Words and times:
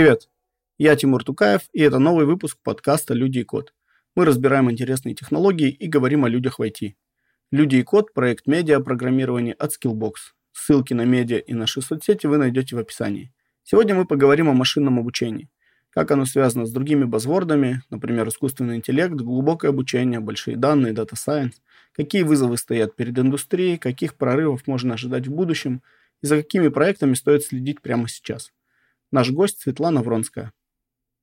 Привет, 0.00 0.30
я 0.78 0.96
Тимур 0.96 1.24
Тукаев, 1.24 1.60
и 1.74 1.82
это 1.82 1.98
новый 1.98 2.24
выпуск 2.24 2.56
подкаста 2.64 3.12
«Люди 3.12 3.40
и 3.40 3.44
код». 3.44 3.74
Мы 4.16 4.24
разбираем 4.24 4.70
интересные 4.70 5.14
технологии 5.14 5.68
и 5.68 5.88
говорим 5.88 6.24
о 6.24 6.30
людях 6.30 6.58
в 6.58 6.62
IT. 6.62 6.94
«Люди 7.50 7.76
и 7.76 7.82
код»– 7.82 8.10
проект 8.14 8.46
медиа 8.46 8.80
программирования 8.80 9.52
от 9.52 9.72
Skillbox. 9.72 10.12
Ссылки 10.52 10.94
на 10.94 11.04
медиа 11.04 11.36
и 11.36 11.52
наши 11.52 11.82
соцсети 11.82 12.26
вы 12.26 12.38
найдете 12.38 12.76
в 12.76 12.78
описании. 12.78 13.30
Сегодня 13.62 13.94
мы 13.94 14.06
поговорим 14.06 14.48
о 14.48 14.54
машинном 14.54 14.98
обучении. 14.98 15.50
Как 15.90 16.10
оно 16.12 16.24
связано 16.24 16.64
с 16.64 16.72
другими 16.72 17.04
базвордами, 17.04 17.82
например, 17.90 18.26
искусственный 18.26 18.76
интеллект, 18.76 19.12
глубокое 19.12 19.70
обучение, 19.70 20.20
большие 20.20 20.56
данные, 20.56 20.94
дата 20.94 21.14
science, 21.14 21.56
какие 21.92 22.22
вызовы 22.22 22.56
стоят 22.56 22.96
перед 22.96 23.18
индустрией, 23.18 23.76
каких 23.76 24.16
прорывов 24.16 24.66
можно 24.66 24.94
ожидать 24.94 25.26
в 25.26 25.30
будущем 25.30 25.82
и 26.22 26.26
за 26.26 26.38
какими 26.38 26.68
проектами 26.68 27.12
стоит 27.12 27.42
следить 27.42 27.82
прямо 27.82 28.08
сейчас– 28.08 28.50
Наш 29.12 29.30
гость 29.30 29.60
Светлана 29.60 30.02
Вронская. 30.02 30.52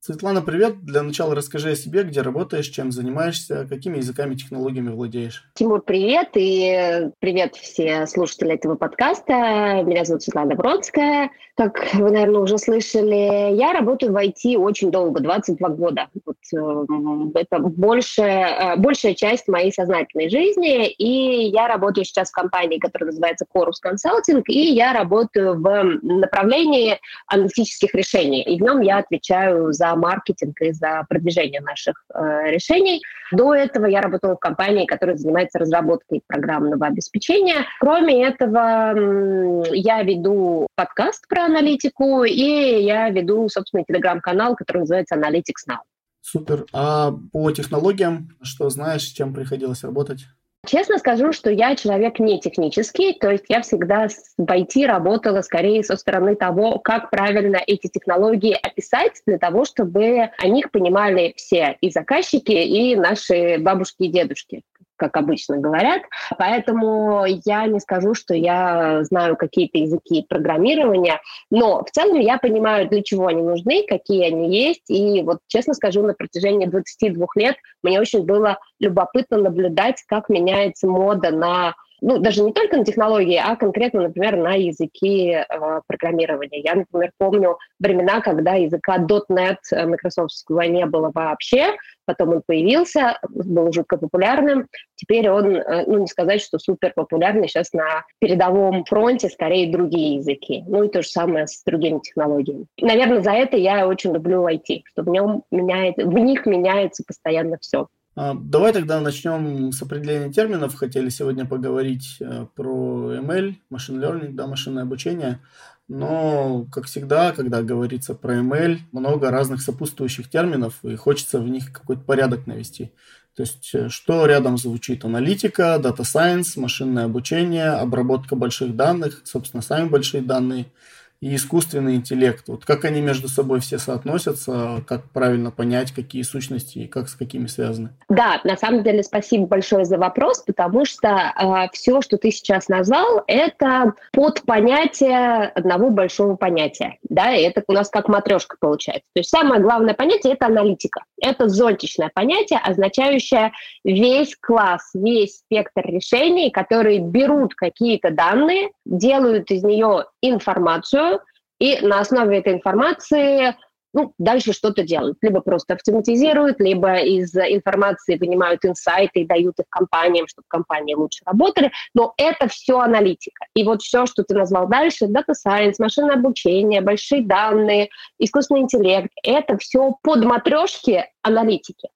Светлана, 0.07 0.41
привет. 0.41 0.85
Для 0.85 1.03
начала 1.03 1.35
расскажи 1.35 1.71
о 1.71 1.75
себе, 1.75 2.03
где 2.03 2.21
работаешь, 2.21 2.67
чем 2.67 2.93
занимаешься, 2.93 3.67
какими 3.67 3.97
языками, 3.97 4.35
технологиями 4.35 4.89
владеешь. 4.89 5.43
Тимур, 5.53 5.81
привет. 5.81 6.29
И 6.35 7.09
привет 7.19 7.57
все 7.57 8.07
слушатели 8.07 8.53
этого 8.53 8.75
подкаста. 8.75 9.83
Меня 9.83 10.05
зовут 10.05 10.23
Светлана 10.23 10.55
Бродская. 10.55 11.29
Как 11.57 11.93
вы, 11.95 12.11
наверное, 12.11 12.41
уже 12.41 12.59
слышали, 12.59 13.55
я 13.55 13.73
работаю 13.73 14.13
в 14.13 14.15
IT 14.15 14.55
очень 14.57 14.91
долго, 14.91 15.21
22 15.21 15.69
года. 15.69 16.07
Вот, 16.23 16.37
э, 16.55 17.39
это 17.39 17.57
большая, 17.59 18.75
э, 18.75 18.77
большая 18.77 19.15
часть 19.15 19.47
моей 19.47 19.73
сознательной 19.73 20.29
жизни. 20.29 20.87
И 20.87 21.49
я 21.49 21.67
работаю 21.67 22.05
сейчас 22.05 22.29
в 22.29 22.33
компании, 22.33 22.77
которая 22.77 23.07
называется 23.07 23.45
Chorus 23.53 23.81
Consulting, 23.83 24.43
и 24.47 24.71
я 24.71 24.93
работаю 24.93 25.59
в 25.59 25.83
направлении 26.03 26.99
аналитических 27.25 27.93
решений. 27.95 28.43
И 28.43 28.59
в 28.59 28.61
нем 28.61 28.81
я 28.81 28.99
отвечаю 28.99 29.73
за 29.73 29.96
маркетинг 29.97 30.61
и 30.61 30.71
за 30.71 31.05
продвижение 31.09 31.61
наших 31.61 32.03
э, 32.13 32.51
решений. 32.51 33.01
До 33.31 33.53
этого 33.53 33.85
я 33.85 34.01
работала 34.01 34.35
в 34.35 34.39
компании, 34.39 34.85
которая 34.85 35.17
занимается 35.17 35.59
разработкой 35.59 36.21
программного 36.25 36.87
обеспечения. 36.87 37.65
Кроме 37.79 38.25
этого, 38.25 39.65
я 39.73 40.01
веду 40.03 40.67
подкаст 40.75 41.27
про 41.27 41.45
аналитику, 41.45 42.23
и 42.23 42.83
я 42.83 43.09
веду, 43.09 43.49
собственно, 43.49 43.83
телеграм-канал, 43.83 44.55
который 44.55 44.79
называется 44.79 45.15
Analytics 45.15 45.69
Now. 45.69 45.79
Супер. 46.21 46.65
А 46.73 47.13
по 47.31 47.51
технологиям, 47.51 48.29
что 48.41 48.69
знаешь, 48.69 49.03
чем 49.03 49.33
приходилось 49.33 49.83
работать? 49.83 50.25
Честно 50.65 50.97
скажу, 50.97 51.31
что 51.31 51.49
я 51.49 51.75
человек 51.75 52.19
не 52.19 52.41
технический, 52.41 53.13
то 53.13 53.29
есть 53.29 53.45
я 53.47 53.61
всегда 53.61 54.07
в 54.37 54.43
IT 54.43 54.85
работала 54.85 55.41
скорее 55.41 55.83
со 55.83 55.95
стороны 55.95 56.35
того, 56.35 56.79
как 56.79 57.09
правильно 57.09 57.57
эти 57.65 57.87
технологии 57.87 58.57
описать 58.61 59.21
для 59.25 59.37
того, 59.37 59.63
чтобы 59.63 60.29
о 60.37 60.47
них 60.47 60.71
понимали 60.71 61.33
все 61.37 61.77
и 61.79 61.89
заказчики, 61.89 62.51
и 62.51 62.95
наши 62.95 63.57
бабушки 63.59 64.03
и 64.03 64.07
дедушки 64.09 64.63
как 64.97 65.15
обычно 65.15 65.57
говорят. 65.57 66.01
Поэтому 66.37 67.25
я 67.45 67.65
не 67.67 67.79
скажу, 67.79 68.13
что 68.13 68.33
я 68.33 69.03
знаю 69.03 69.37
какие-то 69.37 69.77
языки 69.77 70.25
программирования, 70.27 71.21
но 71.49 71.83
в 71.83 71.91
целом 71.91 72.19
я 72.19 72.37
понимаю, 72.37 72.89
для 72.89 73.03
чего 73.03 73.27
они 73.27 73.41
нужны, 73.41 73.85
какие 73.87 74.25
они 74.25 74.55
есть. 74.55 74.89
И 74.89 75.21
вот 75.23 75.39
честно 75.47 75.73
скажу, 75.73 76.01
на 76.03 76.13
протяжении 76.13 76.65
22 76.65 77.25
лет 77.35 77.55
мне 77.83 78.01
очень 78.01 78.25
было 78.25 78.57
любопытно 78.79 79.37
наблюдать, 79.37 80.03
как 80.07 80.29
меняется 80.29 80.87
мода 80.87 81.31
на 81.31 81.75
ну, 82.01 82.19
даже 82.19 82.43
не 82.43 82.53
только 82.53 82.77
на 82.77 82.85
технологии, 82.85 83.41
а 83.43 83.55
конкретно, 83.55 84.03
например, 84.03 84.37
на 84.37 84.53
языки 84.53 85.31
э, 85.31 85.45
программирования. 85.87 86.61
Я, 86.61 86.75
например, 86.75 87.11
помню 87.17 87.57
времена, 87.79 88.21
когда 88.21 88.53
языка 88.53 88.97
.NET 88.97 89.57
э, 89.71 89.85
Microsoftского 89.85 90.61
не 90.61 90.85
было 90.85 91.11
вообще, 91.13 91.75
потом 92.05 92.29
он 92.29 92.41
появился, 92.45 93.19
был 93.29 93.71
жутко 93.71 93.97
популярным. 93.97 94.67
Теперь 94.95 95.29
он, 95.29 95.55
э, 95.55 95.85
ну, 95.87 95.99
не 95.99 96.07
сказать, 96.07 96.41
что 96.41 96.59
супер 96.59 96.93
популярный, 96.95 97.47
сейчас 97.47 97.73
на 97.73 98.05
передовом 98.19 98.85
фронте 98.85 99.29
скорее 99.29 99.71
другие 99.71 100.15
языки. 100.15 100.63
Ну, 100.67 100.83
и 100.83 100.89
то 100.89 101.01
же 101.01 101.09
самое 101.09 101.47
с 101.47 101.63
другими 101.63 101.99
технологиями. 101.99 102.65
Наверное, 102.79 103.21
за 103.21 103.31
это 103.31 103.57
я 103.57 103.87
очень 103.87 104.13
люблю 104.13 104.47
IT, 104.47 104.81
что 104.85 105.03
в, 105.03 105.09
нем 105.09 105.43
меняет, 105.51 105.97
в 105.97 106.13
них 106.13 106.45
меняется 106.45 107.03
постоянно 107.05 107.57
все. 107.59 107.87
А, 108.19 108.33
давай 108.33 108.73
тогда 108.73 108.99
начнем 108.99 109.71
с 109.71 109.79
определения 109.83 110.33
терминов. 110.33 110.73
Хотели 110.73 111.09
сегодня 111.09 111.45
поговорить 111.45 112.17
э, 112.19 112.47
про 112.55 113.13
ML, 113.13 113.57
машин 113.69 114.03
learning, 114.03 114.31
да, 114.31 114.47
машинное 114.47 114.83
обучение. 114.83 115.39
Но, 115.87 116.65
как 116.71 116.85
всегда, 116.85 117.31
когда 117.31 117.61
говорится 117.61 118.15
про 118.15 118.39
ML, 118.39 118.79
много 118.91 119.29
разных 119.29 119.61
сопутствующих 119.61 120.31
терминов, 120.31 120.83
и 120.83 120.95
хочется 120.95 121.39
в 121.39 121.47
них 121.47 121.71
какой-то 121.71 122.01
порядок 122.01 122.47
навести. 122.47 122.91
То 123.35 123.43
есть, 123.43 123.69
э, 123.75 123.89
что 123.89 124.25
рядом 124.25 124.57
звучит? 124.57 125.05
Аналитика, 125.05 125.77
дата 125.77 126.01
science, 126.01 126.59
машинное 126.59 127.05
обучение, 127.05 127.69
обработка 127.69 128.35
больших 128.35 128.75
данных, 128.75 129.21
собственно, 129.25 129.61
сами 129.61 129.89
большие 129.89 130.23
данные– 130.23 130.65
и 131.19 131.35
искусственный 131.35 131.95
интеллект. 131.95 132.47
Вот 132.47 132.65
как 132.65 132.85
они 132.85 133.01
между 133.01 133.27
собой 133.27 133.59
все 133.59 133.79
соотносятся, 133.79 134.83
как 134.87 135.09
правильно 135.11 135.51
понять, 135.51 135.91
какие 135.91 136.21
сущности 136.21 136.79
и 136.79 136.87
как 136.87 137.09
с 137.09 137.15
какими 137.15 137.47
связаны? 137.47 137.89
Да, 138.09 138.39
на 138.43 138.55
самом 138.55 138.83
деле 138.83 139.03
спасибо 139.03 139.47
большое 139.47 139.85
за 139.85 139.97
вопрос, 139.97 140.43
потому 140.43 140.85
что 140.85 141.07
э, 141.07 141.69
все, 141.73 142.01
что 142.01 142.17
ты 142.17 142.31
сейчас 142.31 142.67
назвал, 142.67 143.23
это 143.27 143.93
под 144.11 144.43
понятие 144.43 145.47
одного 145.55 145.89
большого 145.89 146.35
понятия. 146.35 146.97
Да, 147.09 147.33
и 147.33 147.43
это 147.43 147.63
у 147.67 147.73
нас 147.73 147.89
как 147.89 148.07
матрешка 148.07 148.57
получается. 148.59 149.07
То 149.13 149.19
есть 149.19 149.29
самое 149.29 149.61
главное 149.61 149.93
понятие– 149.93 150.33
это 150.35 150.47
аналитика. 150.47 151.03
Это 151.21 151.49
зонтичное 151.49 152.11
понятие, 152.13 152.59
означающее 152.63 153.51
весь 153.83 154.35
класс, 154.39 154.91
весь 154.93 155.39
спектр 155.39 155.81
решений, 155.85 156.51
которые 156.51 156.99
берут 156.99 157.55
какие-то 157.55 158.11
данные, 158.11 158.69
делают 158.85 159.49
из 159.51 159.63
нее 159.63 160.05
информацию, 160.21 161.19
и 161.59 161.79
на 161.81 161.99
основе 161.99 162.37
этой 162.39 162.53
информации 162.53 163.55
ну, 163.93 164.13
дальше 164.19 164.53
что-то 164.53 164.83
делают. 164.83 165.17
Либо 165.21 165.41
просто 165.41 165.73
автоматизируют, 165.73 166.59
либо 166.59 166.97
из 166.97 167.35
информации 167.35 168.17
вынимают 168.17 168.63
инсайты 168.63 169.21
и 169.21 169.25
дают 169.25 169.59
их 169.59 169.65
компаниям, 169.69 170.27
чтобы 170.27 170.45
компании 170.47 170.93
лучше 170.93 171.23
работали. 171.25 171.71
Но 171.95 172.13
это 172.17 172.47
все 172.47 172.79
аналитика. 172.79 173.45
И 173.55 173.63
вот 173.63 173.81
все, 173.81 174.05
что 174.05 174.23
ты 174.23 174.35
назвал 174.35 174.67
дальше, 174.67 175.05
Data 175.05 175.33
Science, 175.33 175.75
машинное 175.79 176.15
обучение, 176.15 176.81
большие 176.81 177.23
данные, 177.23 177.89
искусственный 178.19 178.61
интеллект, 178.61 179.09
это 179.23 179.57
все 179.57 179.95
под 180.03 180.23
матрешки 180.25 181.05
аналитики. 181.23 181.89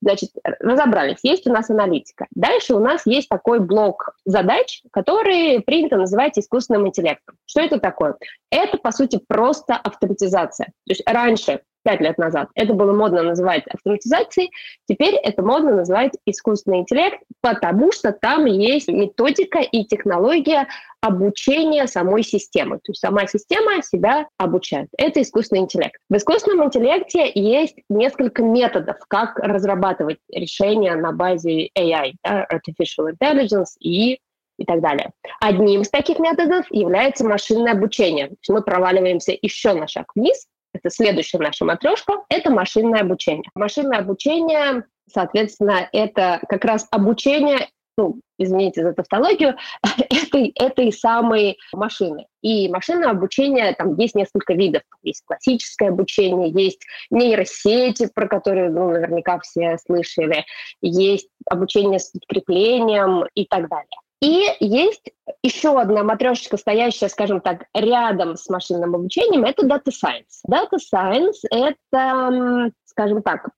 Значит, 0.00 0.30
разобрались. 0.60 1.18
Есть 1.22 1.46
у 1.46 1.52
нас 1.52 1.70
аналитика. 1.70 2.26
Дальше 2.34 2.74
у 2.74 2.78
нас 2.78 3.06
есть 3.06 3.28
такой 3.28 3.60
блок 3.60 4.16
задач, 4.24 4.82
который 4.92 5.60
принято 5.60 5.96
называть 5.96 6.38
искусственным 6.38 6.88
интеллектом. 6.88 7.36
Что 7.46 7.60
это 7.60 7.78
такое? 7.78 8.16
Это, 8.50 8.78
по 8.78 8.92
сути, 8.92 9.20
просто 9.26 9.74
автоматизация. 9.74 10.66
То 10.66 10.90
есть 10.90 11.02
раньше 11.06 11.62
пять 11.84 12.00
лет 12.00 12.18
назад. 12.18 12.48
Это 12.54 12.74
было 12.74 12.92
модно 12.92 13.22
называть 13.22 13.64
автоматизацией, 13.68 14.50
теперь 14.88 15.14
это 15.14 15.42
модно 15.42 15.76
называть 15.76 16.12
искусственный 16.26 16.78
интеллект, 16.78 17.20
потому 17.40 17.92
что 17.92 18.12
там 18.12 18.46
есть 18.46 18.88
методика 18.88 19.60
и 19.60 19.84
технология 19.84 20.66
обучения 21.00 21.86
самой 21.86 22.22
системы. 22.22 22.76
То 22.76 22.92
есть 22.92 23.00
сама 23.00 23.26
система 23.26 23.82
себя 23.82 24.26
обучает. 24.38 24.88
Это 24.96 25.20
искусственный 25.20 25.62
интеллект. 25.62 26.00
В 26.08 26.16
искусственном 26.16 26.66
интеллекте 26.66 27.30
есть 27.34 27.76
несколько 27.90 28.42
методов, 28.42 28.96
как 29.08 29.38
разрабатывать 29.38 30.18
решения 30.32 30.96
на 30.96 31.12
базе 31.12 31.68
AI, 31.78 32.12
да, 32.24 32.46
Artificial 32.50 33.12
Intelligence 33.12 33.76
и 33.80 34.18
и 34.56 34.64
так 34.64 34.80
далее. 34.80 35.10
Одним 35.40 35.82
из 35.82 35.90
таких 35.90 36.20
методов 36.20 36.64
является 36.70 37.24
машинное 37.24 37.72
обучение. 37.72 38.30
Мы 38.48 38.62
проваливаемся 38.62 39.36
еще 39.40 39.72
на 39.72 39.88
шаг 39.88 40.06
вниз 40.14 40.46
это 40.74 40.90
следующая 40.90 41.38
наша 41.38 41.64
матрешка, 41.64 42.24
это 42.28 42.50
машинное 42.50 43.00
обучение. 43.00 43.48
Машинное 43.54 44.00
обучение, 44.00 44.84
соответственно, 45.10 45.88
это 45.92 46.40
как 46.48 46.64
раз 46.64 46.86
обучение 46.90 47.68
ну, 47.96 48.20
извините 48.38 48.82
за 48.82 48.92
тавтологию, 48.92 49.56
этой, 50.10 50.52
этой 50.58 50.92
самой 50.92 51.56
машины. 51.72 52.26
И 52.42 52.68
машинное 52.68 53.10
обучение, 53.10 53.72
там 53.74 53.96
есть 53.96 54.14
несколько 54.14 54.54
видов. 54.54 54.82
Есть 55.02 55.22
классическое 55.24 55.90
обучение, 55.90 56.50
есть 56.50 56.80
нейросети, 57.10 58.10
про 58.12 58.26
которые, 58.26 58.70
ну, 58.70 58.90
наверняка 58.90 59.38
все 59.40 59.78
слышали, 59.78 60.44
есть 60.80 61.28
обучение 61.48 62.00
с 62.00 62.10
подкреплением 62.10 63.26
и 63.34 63.46
так 63.46 63.68
далее. 63.68 63.98
И 64.24 64.46
есть 64.60 65.12
еще 65.42 65.78
одна 65.78 66.02
матрешечка, 66.02 66.56
стоящая, 66.56 67.10
скажем 67.10 67.42
так, 67.42 67.66
рядом 67.74 68.38
с 68.38 68.48
машинным 68.48 68.94
обучением, 68.94 69.44
это 69.44 69.66
Data 69.66 69.90
Science. 69.90 70.40
Data 70.48 70.78
Science— 70.78 71.40
это, 71.50 72.70
скажем 72.86 73.22
так, 73.22 73.50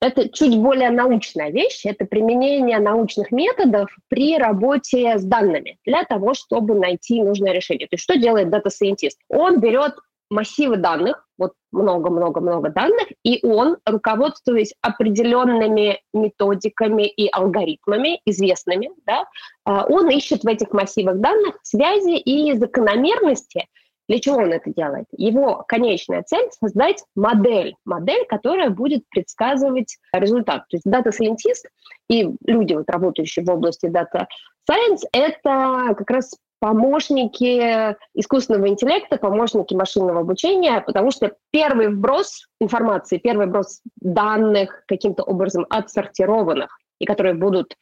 это 0.00 0.28
чуть 0.28 0.56
более 0.56 0.90
научная 0.90 1.50
вещь, 1.50 1.84
это 1.86 2.04
применение 2.04 2.78
научных 2.78 3.32
методов 3.32 3.90
при 4.06 4.38
работе 4.38 5.18
с 5.18 5.24
данными 5.24 5.78
для 5.84 6.04
того, 6.04 6.34
чтобы 6.34 6.74
найти 6.74 7.20
нужное 7.20 7.52
решение. 7.52 7.88
То 7.88 7.94
есть 7.94 8.04
что 8.04 8.16
делает 8.16 8.48
Scientist? 8.68 9.16
Он 9.28 9.58
берет 9.58 9.94
массивы 10.32 10.76
данных, 10.76 11.26
вот 11.38 11.52
много-много-много 11.72 12.70
данных, 12.70 13.08
и 13.22 13.44
он, 13.46 13.76
руководствуясь 13.84 14.74
определенными 14.80 16.00
методиками 16.12 17.06
и 17.06 17.28
алгоритмами, 17.30 18.20
известными, 18.24 18.90
да, 19.06 19.26
а, 19.64 19.84
он 19.86 20.10
ищет 20.10 20.42
в 20.42 20.48
этих 20.48 20.72
массивах 20.72 21.18
данных 21.18 21.58
связи 21.62 22.16
и 22.16 22.54
закономерности. 22.54 23.66
Для 24.08 24.18
чего 24.18 24.38
он 24.38 24.52
это 24.52 24.72
делает? 24.74 25.06
Его 25.16 25.64
конечная 25.68 26.22
цель— 26.22 26.48
создать 26.60 27.04
модель, 27.14 27.76
модель, 27.84 28.26
которая 28.26 28.70
будет 28.70 29.04
предсказывать 29.08 29.96
результат. 30.12 30.64
То 30.68 30.76
есть 30.76 30.84
дата-сайентист 30.84 31.68
и 32.08 32.28
люди, 32.46 32.74
вот, 32.74 32.90
работающие 32.90 33.44
в 33.44 33.50
области 33.50 33.86
data 33.86 34.26
science— 34.70 35.02
это 35.12 35.94
как 35.96 36.10
раз 36.10 36.34
помощники 36.62 37.96
искусственного 38.14 38.68
интеллекта, 38.68 39.16
помощники 39.16 39.74
машинного 39.74 40.20
обучения, 40.20 40.80
потому 40.80 41.10
что 41.10 41.32
первый 41.50 41.88
вброс 41.88 42.46
информации, 42.60 43.18
первый 43.18 43.48
вброс 43.48 43.80
данных 43.96 44.84
каким-то 44.86 45.24
образом 45.24 45.66
отсортированных, 45.68 46.78
и 47.00 47.04
которые 47.04 47.34
будут 47.34 47.74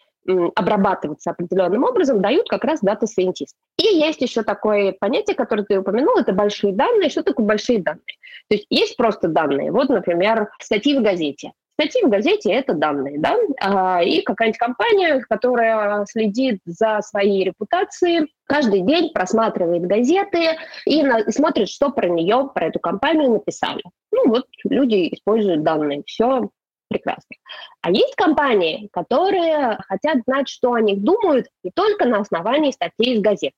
обрабатываться 0.54 1.30
определенным 1.30 1.84
образом, 1.84 2.22
дают 2.22 2.48
как 2.48 2.64
раз 2.64 2.80
дата-сайентист. 2.80 3.54
И 3.76 3.84
есть 3.84 4.22
еще 4.22 4.44
такое 4.44 4.96
понятие, 4.98 5.36
которое 5.36 5.64
ты 5.64 5.78
упомянул, 5.78 6.16
это 6.16 6.32
большие 6.32 6.72
данные. 6.72 7.10
Что 7.10 7.22
такое 7.22 7.44
большие 7.44 7.82
данные? 7.82 8.16
То 8.48 8.56
есть 8.56 8.66
есть 8.70 8.96
просто 8.96 9.28
данные. 9.28 9.72
Вот, 9.72 9.90
например, 9.90 10.48
статьи 10.58 10.98
в 10.98 11.02
газете. 11.02 11.52
Статьи 11.80 12.02
в 12.04 12.10
газете– 12.10 12.52
это 12.52 12.74
данные, 12.74 13.18
да, 13.18 13.38
а, 13.58 14.02
и 14.02 14.20
какая-нибудь 14.20 14.58
компания, 14.58 15.24
которая 15.30 16.04
следит 16.04 16.60
за 16.66 17.00
своей 17.00 17.42
репутацией, 17.42 18.30
каждый 18.44 18.82
день 18.82 19.14
просматривает 19.14 19.86
газеты 19.86 20.58
и, 20.84 21.00
и 21.00 21.30
смотрит, 21.30 21.70
что 21.70 21.90
про 21.90 22.06
нее, 22.06 22.50
про 22.54 22.66
эту 22.66 22.80
компанию 22.80 23.30
написали. 23.30 23.82
Ну 24.12 24.28
вот 24.28 24.44
люди 24.64 25.08
используют 25.14 25.62
данные, 25.62 26.02
все 26.04 26.50
прекрасно. 26.88 27.36
А 27.80 27.90
есть 27.90 28.14
компании, 28.14 28.90
которые 28.92 29.78
хотят 29.88 30.18
знать, 30.26 30.50
что 30.50 30.74
о 30.74 30.82
них 30.82 31.02
думают 31.02 31.46
не 31.64 31.70
только 31.70 32.04
на 32.04 32.18
основании 32.18 32.72
статей 32.72 33.14
из 33.14 33.22
газет. 33.22 33.54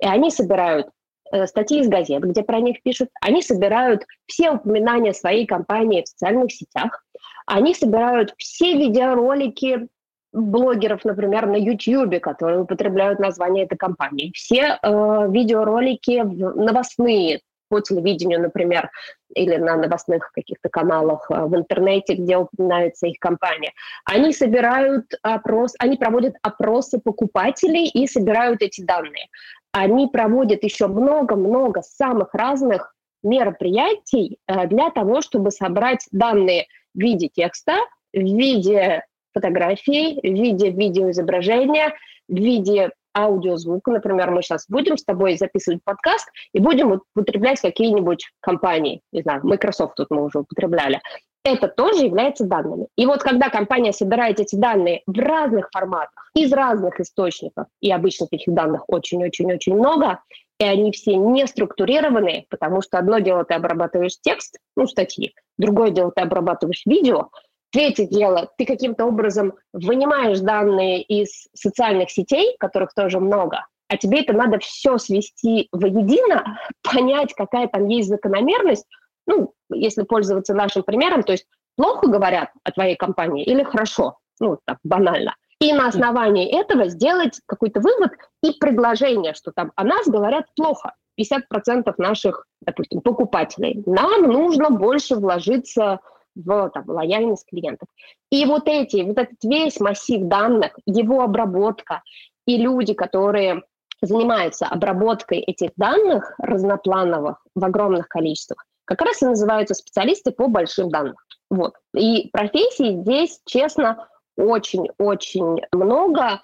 И 0.00 0.06
они 0.06 0.30
собирают 0.30 0.90
Э, 1.34 1.46
статьи 1.46 1.80
из 1.80 1.88
газет, 1.88 2.22
где 2.22 2.42
про 2.42 2.60
них 2.60 2.82
пишут. 2.82 3.08
Они 3.20 3.42
собирают 3.42 4.04
все 4.26 4.52
упоминания 4.52 5.12
своей 5.12 5.46
компании 5.46 6.02
в 6.02 6.08
социальных 6.08 6.52
сетях. 6.52 7.04
Они 7.46 7.74
собирают 7.74 8.34
все 8.38 8.76
видеоролики 8.76 9.88
блогеров, 10.32 11.04
например, 11.04 11.46
на 11.46 11.56
YouTube, 11.56 12.20
которые 12.20 12.60
употребляют 12.60 13.20
название 13.20 13.64
этой 13.64 13.76
компании. 13.76 14.32
Все 14.34 14.78
э, 14.82 15.26
видеоролики 15.30 16.22
новостные 16.22 17.40
по 17.68 17.80
телевидению, 17.80 18.42
например, 18.42 18.90
или 19.34 19.56
на 19.56 19.76
новостных 19.76 20.32
каких-то 20.32 20.68
каналах 20.68 21.30
э, 21.30 21.44
в 21.44 21.54
интернете, 21.54 22.14
где 22.14 22.36
упоминается 22.38 23.06
их 23.06 23.18
компания. 23.20 23.72
Они 24.04 24.32
собирают 24.32 25.06
опрос, 25.22 25.74
они 25.78 25.96
проводят 25.96 26.34
опросы 26.42 26.98
покупателей 26.98 27.86
и 27.86 28.06
собирают 28.08 28.62
эти 28.62 28.80
данные 28.80 29.28
они 29.74 30.06
проводят 30.06 30.62
еще 30.62 30.86
много-много 30.86 31.82
самых 31.82 32.32
разных 32.32 32.94
мероприятий 33.24 34.38
э, 34.46 34.68
для 34.68 34.90
того, 34.90 35.20
чтобы 35.20 35.50
собрать 35.50 36.06
данные 36.12 36.66
в 36.94 36.98
виде 36.98 37.28
текста, 37.28 37.76
в 38.12 38.18
виде 38.18 39.02
фотографий, 39.32 40.20
в 40.22 40.32
виде 40.32 40.70
видеоизображения, 40.70 41.94
в 42.28 42.36
виде 42.36 42.90
аудиозвука. 43.16 43.92
Например, 43.92 44.30
мы 44.30 44.42
сейчас 44.42 44.66
будем 44.68 44.96
с 44.96 45.04
тобой 45.04 45.36
записывать 45.36 45.80
подкаст 45.84 46.28
и 46.52 46.58
будем 46.58 47.00
употреблять 47.14 47.60
какие-нибудь 47.60 48.26
компании. 48.40 49.00
Не 49.12 49.22
знаю, 49.22 49.40
Microsoft 49.44 49.94
тут 49.96 50.10
мы 50.10 50.24
уже 50.24 50.40
употребляли 50.40 51.00
это 51.44 51.68
тоже 51.68 52.06
является 52.06 52.44
данными. 52.44 52.88
И 52.96 53.04
вот 53.04 53.22
когда 53.22 53.50
компания 53.50 53.92
собирает 53.92 54.40
эти 54.40 54.56
данные 54.56 55.02
в 55.06 55.18
разных 55.18 55.68
форматах, 55.70 56.30
из 56.34 56.52
разных 56.52 56.98
источников, 57.00 57.66
и 57.80 57.92
обычно 57.92 58.26
таких 58.26 58.54
данных 58.54 58.84
очень-очень-очень 58.88 59.74
много, 59.74 60.20
и 60.58 60.64
они 60.64 60.92
все 60.92 61.16
не 61.16 61.46
структурированы, 61.46 62.46
потому 62.48 62.80
что 62.82 62.98
одно 62.98 63.18
дело 63.18 63.44
ты 63.44 63.54
обрабатываешь 63.54 64.18
текст, 64.20 64.58
ну, 64.76 64.86
статьи, 64.86 65.34
другое 65.58 65.90
дело 65.90 66.12
ты 66.14 66.22
обрабатываешь 66.22 66.82
видео, 66.86 67.30
третье 67.70 68.06
дело 68.06 68.50
ты 68.56 68.66
каким-то 68.66 69.04
образом 69.06 69.54
вынимаешь 69.72 70.40
данные 70.40 71.02
из 71.02 71.48
социальных 71.54 72.10
сетей, 72.10 72.56
которых 72.58 72.94
тоже 72.94 73.18
много, 73.18 73.66
а 73.88 73.96
тебе 73.96 74.20
это 74.20 74.32
надо 74.32 74.58
все 74.60 74.98
свести 74.98 75.68
воедино, 75.72 76.58
понять, 76.82 77.34
какая 77.34 77.68
там 77.68 77.88
есть 77.88 78.08
закономерность, 78.08 78.86
ну, 79.26 79.54
если 79.72 80.02
пользоваться 80.02 80.54
нашим 80.54 80.82
примером, 80.82 81.22
то 81.22 81.32
есть 81.32 81.46
плохо 81.76 82.08
говорят 82.08 82.50
о 82.62 82.72
твоей 82.72 82.96
компании 82.96 83.44
или 83.44 83.62
хорошо, 83.62 84.18
ну, 84.38 84.58
так 84.64 84.78
банально. 84.84 85.34
И 85.64 85.72
на 85.72 85.88
основании 85.88 86.60
этого 86.60 86.88
сделать 86.88 87.40
какой-то 87.46 87.80
вывод 87.80 88.12
и 88.42 88.52
предложение, 88.52 89.32
что 89.32 89.50
там 89.50 89.72
о 89.76 89.84
нас 89.84 90.06
говорят 90.06 90.44
плохо. 90.54 90.92
50% 91.18 91.94
наших, 91.96 92.44
допустим, 92.60 93.00
покупателей. 93.00 93.82
Нам 93.86 94.24
нужно 94.24 94.68
больше 94.68 95.14
вложиться 95.14 96.00
в 96.34 96.68
там, 96.68 96.84
лояльность 96.86 97.46
клиентов. 97.48 97.88
И 98.30 98.44
вот 98.44 98.64
эти, 98.66 99.04
вот 99.04 99.16
этот 99.16 99.42
весь 99.42 99.80
массив 99.80 100.26
данных, 100.26 100.78
его 100.84 101.22
обработка 101.22 102.02
и 102.46 102.58
люди, 102.58 102.92
которые 102.92 103.62
занимаются 104.02 104.66
обработкой 104.66 105.38
этих 105.38 105.70
данных 105.76 106.34
разноплановых 106.36 107.38
в 107.54 107.64
огромных 107.64 108.08
количествах, 108.08 108.66
как 108.84 109.00
раз 109.00 109.22
и 109.22 109.26
называются 109.26 109.72
специалисты 109.72 110.30
по 110.30 110.46
большим 110.48 110.90
данным. 110.90 111.14
Вот. 111.48 111.72
И 111.96 112.28
профессий 112.32 113.00
здесь, 113.00 113.40
честно, 113.46 114.08
очень-очень 114.36 115.60
много 115.72 116.40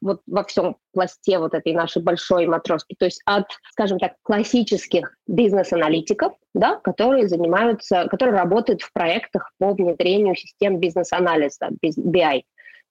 вот 0.00 0.20
во 0.26 0.44
всем 0.44 0.76
пласте 0.92 1.38
вот 1.38 1.54
этой 1.54 1.72
нашей 1.72 2.02
большой 2.02 2.46
матрешки, 2.46 2.94
то 2.98 3.04
есть 3.04 3.22
от, 3.24 3.46
скажем 3.70 3.98
так, 3.98 4.14
классических 4.22 5.16
бизнес-аналитиков, 5.26 6.32
да, 6.54 6.76
которые 6.76 7.28
занимаются, 7.28 8.06
которые 8.10 8.36
работают 8.36 8.82
в 8.82 8.92
проектах 8.92 9.52
по 9.58 9.72
внедрению 9.72 10.34
систем 10.34 10.80
бизнес-анализа, 10.80 11.68
BI, 11.82 12.42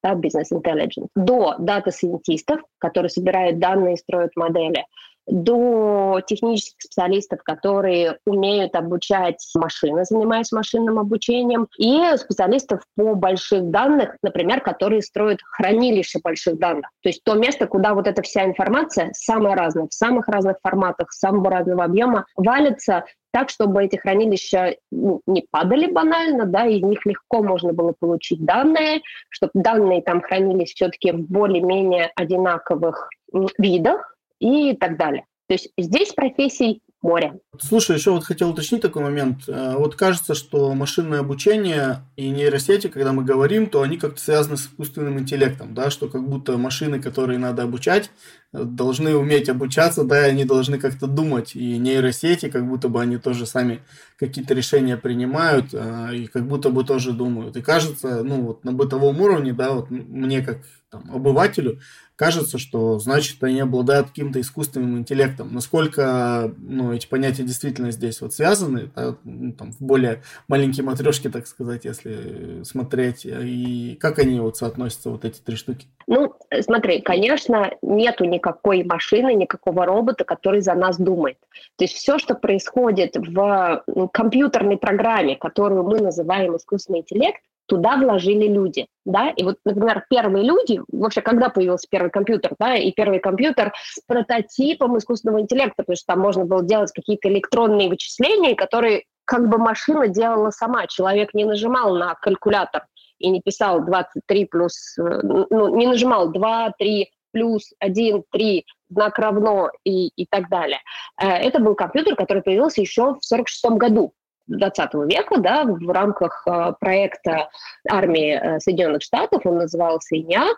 да, 0.02 0.14
business 0.14 0.52
intelligence, 0.52 1.08
до 1.14 1.56
дата-сайентистов, 1.58 2.60
которые 2.78 3.10
собирают 3.10 3.58
данные 3.58 3.94
и 3.94 3.98
строят 3.98 4.34
модели, 4.36 4.84
до 5.26 6.20
технических 6.26 6.80
специалистов, 6.80 7.42
которые 7.42 8.18
умеют 8.26 8.74
обучать 8.76 9.44
машины, 9.54 10.04
занимаясь 10.04 10.52
машинным 10.52 10.98
обучением, 10.98 11.68
и 11.78 12.16
специалистов 12.16 12.82
по 12.96 13.14
больших 13.14 13.70
данных, 13.70 14.16
например, 14.22 14.60
которые 14.60 15.02
строят 15.02 15.40
хранилище 15.42 16.20
больших 16.22 16.58
данных. 16.58 16.90
То 17.02 17.08
есть 17.08 17.22
то 17.24 17.34
место, 17.34 17.66
куда 17.66 17.94
вот 17.94 18.06
эта 18.06 18.22
вся 18.22 18.44
информация, 18.44 19.10
самая 19.14 19.56
разная, 19.56 19.88
в 19.88 19.94
самых 19.94 20.28
разных 20.28 20.56
форматах, 20.62 21.12
самого 21.12 21.50
разного 21.50 21.84
объема, 21.84 22.26
валится 22.36 23.04
так, 23.32 23.50
чтобы 23.50 23.84
эти 23.84 23.96
хранилища 23.96 24.76
ну, 24.90 25.20
не 25.26 25.46
падали 25.50 25.90
банально, 25.90 26.46
да, 26.46 26.64
из 26.64 26.82
них 26.82 27.04
легко 27.04 27.42
можно 27.42 27.74
было 27.74 27.92
получить 27.98 28.42
данные, 28.42 29.02
чтобы 29.28 29.50
данные 29.52 30.00
там 30.00 30.22
хранились 30.22 30.72
все-таки 30.72 31.12
в 31.12 31.28
более-менее 31.28 32.12
одинаковых 32.16 33.10
видах, 33.58 34.15
и 34.40 34.74
так 34.76 34.96
далее. 34.96 35.24
То 35.48 35.54
есть 35.54 35.70
здесь 35.78 36.12
профессий 36.12 36.82
море. 37.02 37.38
Слушай, 37.60 37.96
еще 37.96 38.10
вот 38.10 38.24
хотел 38.24 38.50
уточнить 38.50 38.82
такой 38.82 39.02
момент. 39.02 39.48
Э, 39.48 39.76
вот 39.76 39.94
кажется, 39.94 40.34
что 40.34 40.74
машинное 40.74 41.20
обучение 41.20 42.04
и 42.16 42.28
нейросети, 42.30 42.88
когда 42.88 43.12
мы 43.12 43.22
говорим, 43.22 43.68
то 43.68 43.82
они 43.82 43.96
как-то 43.96 44.20
связаны 44.20 44.56
с 44.56 44.66
искусственным 44.66 45.18
интеллектом, 45.18 45.72
да, 45.72 45.90
что 45.90 46.08
как 46.08 46.26
будто 46.28 46.58
машины, 46.58 47.00
которые 47.00 47.38
надо 47.38 47.62
обучать, 47.62 48.10
э, 48.52 48.64
должны 48.64 49.14
уметь 49.14 49.48
обучаться, 49.48 50.04
да, 50.04 50.26
и 50.26 50.30
они 50.30 50.44
должны 50.44 50.78
как-то 50.78 51.06
думать. 51.06 51.54
И 51.54 51.78
нейросети, 51.78 52.48
как 52.48 52.66
будто 52.66 52.88
бы 52.88 53.00
они 53.00 53.18
тоже 53.18 53.46
сами 53.46 53.82
какие-то 54.18 54.54
решения 54.54 54.96
принимают, 54.96 55.66
э, 55.72 56.16
и 56.16 56.26
как 56.26 56.46
будто 56.48 56.70
бы 56.70 56.82
тоже 56.82 57.12
думают. 57.12 57.56
И 57.56 57.62
кажется, 57.62 58.24
ну 58.24 58.42
вот 58.42 58.64
на 58.64 58.72
бытовом 58.72 59.20
уровне, 59.20 59.52
да, 59.52 59.72
вот 59.72 59.90
мне 59.90 60.42
как 60.42 60.58
там, 60.90 61.10
обывателю, 61.12 61.80
кажется, 62.16 62.58
что 62.58 62.98
значит 62.98 63.42
они 63.44 63.60
обладают 63.60 64.08
каким-то 64.08 64.40
искусственным 64.40 64.98
интеллектом. 64.98 65.52
Насколько 65.52 66.52
ну, 66.58 66.92
эти 66.92 67.06
понятия 67.06 67.42
действительно 67.42 67.90
здесь 67.90 68.20
вот 68.20 68.32
связаны, 68.32 68.90
да, 68.96 69.16
ну, 69.24 69.52
там, 69.52 69.72
в 69.72 69.80
более 69.80 70.22
маленькие 70.48 70.84
матрешки, 70.84 71.28
так 71.28 71.46
сказать, 71.46 71.84
если 71.84 72.62
смотреть, 72.64 73.26
и 73.26 73.96
как 74.00 74.18
они 74.18 74.40
вот 74.40 74.56
соотносятся, 74.56 75.10
вот 75.10 75.24
эти 75.24 75.40
три 75.40 75.56
штуки? 75.56 75.86
Ну, 76.06 76.34
смотри, 76.62 77.02
конечно, 77.02 77.70
нету 77.82 78.24
никакой 78.24 78.82
машины, 78.82 79.34
никакого 79.34 79.84
робота, 79.84 80.24
который 80.24 80.62
за 80.62 80.74
нас 80.74 80.98
думает. 80.98 81.38
То 81.76 81.84
есть 81.84 81.94
все, 81.94 82.18
что 82.18 82.34
происходит 82.34 83.16
в 83.16 83.82
компьютерной 84.12 84.78
программе, 84.78 85.36
которую 85.36 85.84
мы 85.84 86.00
называем 86.00 86.56
искусственный 86.56 87.00
интеллект, 87.00 87.40
туда 87.66 87.96
вложили 87.96 88.46
люди, 88.46 88.86
да, 89.04 89.30
и 89.30 89.42
вот, 89.42 89.56
например, 89.64 90.04
первые 90.08 90.44
люди, 90.44 90.80
вообще, 90.88 91.20
когда 91.20 91.48
появился 91.48 91.86
первый 91.90 92.10
компьютер, 92.10 92.52
да, 92.58 92.76
и 92.76 92.92
первый 92.92 93.18
компьютер 93.18 93.72
с 93.76 94.00
прототипом 94.06 94.96
искусственного 94.98 95.40
интеллекта, 95.40 95.82
потому 95.82 95.96
что 95.96 96.06
там 96.06 96.20
можно 96.20 96.44
было 96.44 96.62
делать 96.62 96.92
какие-то 96.92 97.28
электронные 97.28 97.88
вычисления, 97.88 98.54
которые 98.54 99.04
как 99.24 99.48
бы 99.48 99.58
машина 99.58 100.08
делала 100.08 100.50
сама, 100.50 100.86
человек 100.86 101.34
не 101.34 101.44
нажимал 101.44 101.96
на 101.96 102.14
калькулятор 102.14 102.86
и 103.18 103.28
не 103.28 103.40
писал 103.40 103.84
23 103.84 104.44
плюс, 104.46 104.96
э, 104.98 105.02
ну, 105.22 105.76
не 105.76 105.86
нажимал 105.86 106.30
2, 106.30 106.72
3, 106.78 107.10
плюс 107.32 107.72
1, 107.80 108.24
3, 108.30 108.64
знак 108.88 109.18
равно 109.18 109.70
и, 109.84 110.08
и 110.08 110.26
так 110.26 110.48
далее. 110.48 110.78
Э, 111.20 111.28
это 111.28 111.60
был 111.60 111.74
компьютер, 111.74 112.14
который 112.14 112.42
появился 112.42 112.80
еще 112.80 113.02
в 113.02 113.24
1946 113.28 113.78
году. 113.78 114.12
20 114.46 114.94
века, 115.08 115.38
да, 115.38 115.64
в 115.64 115.90
рамках 115.90 116.42
э, 116.46 116.72
проекта 116.80 117.48
армии 117.88 118.32
э, 118.32 118.60
Соединенных 118.60 119.02
Штатов, 119.02 119.42
он 119.44 119.58
назывался 119.58 120.16
ИНИАК, 120.16 120.56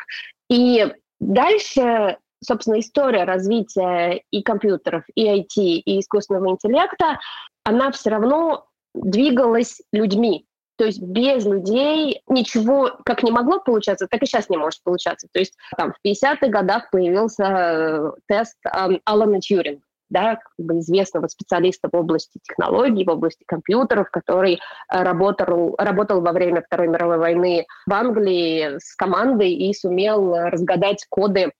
и 0.50 0.86
дальше 1.20 2.18
собственно, 2.44 2.78
история 2.78 3.24
развития 3.24 4.22
и 4.30 4.42
компьютеров, 4.42 5.04
и 5.14 5.26
IT, 5.26 5.56
и 5.56 6.00
искусственного 6.00 6.50
интеллекта, 6.50 7.18
она 7.64 7.90
все 7.90 8.10
равно 8.10 8.66
двигалась 8.94 9.80
людьми. 9.92 10.46
То 10.76 10.84
есть 10.84 11.02
без 11.02 11.44
людей 11.44 12.22
ничего 12.28 12.92
как 13.04 13.24
не 13.24 13.32
могло 13.32 13.58
получаться, 13.58 14.06
так 14.08 14.22
и 14.22 14.26
сейчас 14.26 14.48
не 14.48 14.56
может 14.56 14.80
получаться. 14.84 15.26
То 15.32 15.40
есть 15.40 15.54
там 15.76 15.92
в 15.92 16.06
50-х 16.06 16.46
годах 16.48 16.90
появился 16.90 17.44
э, 17.44 18.10
тест 18.28 18.56
э, 18.64 18.98
Алана 19.04 19.40
Тьюринга 19.40 19.82
да, 20.10 20.36
как 20.36 20.52
бы 20.58 20.78
известного 20.78 21.26
специалиста 21.28 21.88
в 21.90 21.96
области 21.96 22.38
технологий, 22.42 23.04
в 23.04 23.10
области 23.10 23.44
компьютеров, 23.46 24.10
который 24.10 24.54
э, 24.54 24.58
работал, 25.02 25.74
работал 25.78 26.20
во 26.20 26.32
время 26.32 26.62
Второй 26.62 26.88
мировой 26.88 27.18
войны 27.18 27.66
в 27.86 27.92
Англии 27.92 28.78
с 28.78 28.94
командой 28.94 29.52
и 29.52 29.72
сумел 29.74 30.34
разгадать 30.34 31.04
коды 31.08 31.52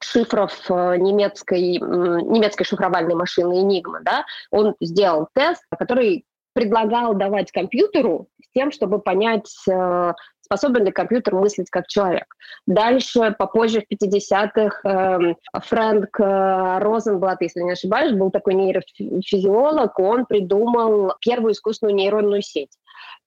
шифров 0.00 0.52
э, 0.70 0.96
немецкой, 0.96 1.78
немецкой 1.78 2.64
шифровальной 2.64 3.14
машины 3.14 3.64
Enigma. 3.64 4.00
Да? 4.02 4.24
Он 4.50 4.74
сделал 4.80 5.28
тест, 5.34 5.62
который 5.76 6.24
предлагал 6.52 7.14
давать 7.14 7.52
компьютеру 7.52 8.28
с 8.42 8.48
тем, 8.52 8.72
чтобы 8.72 8.98
понять, 9.00 9.52
э, 9.68 10.12
способен 10.40 10.84
ли 10.84 10.90
компьютер 10.90 11.34
мыслить 11.34 11.70
как 11.70 11.86
человек. 11.86 12.26
Дальше, 12.66 13.34
попозже, 13.38 13.82
в 13.82 13.92
50-х, 13.92 14.80
эм, 14.88 15.36
Фрэнк 15.52 16.20
э, 16.20 16.78
Розенблат, 16.78 17.42
если 17.42 17.60
не 17.60 17.72
ошибаюсь, 17.72 18.16
был 18.16 18.30
такой 18.30 18.54
нейрофизиолог, 18.54 19.98
он 19.98 20.26
придумал 20.26 21.14
первую 21.20 21.52
искусственную 21.52 21.96
нейронную 21.96 22.42
сеть. 22.42 22.72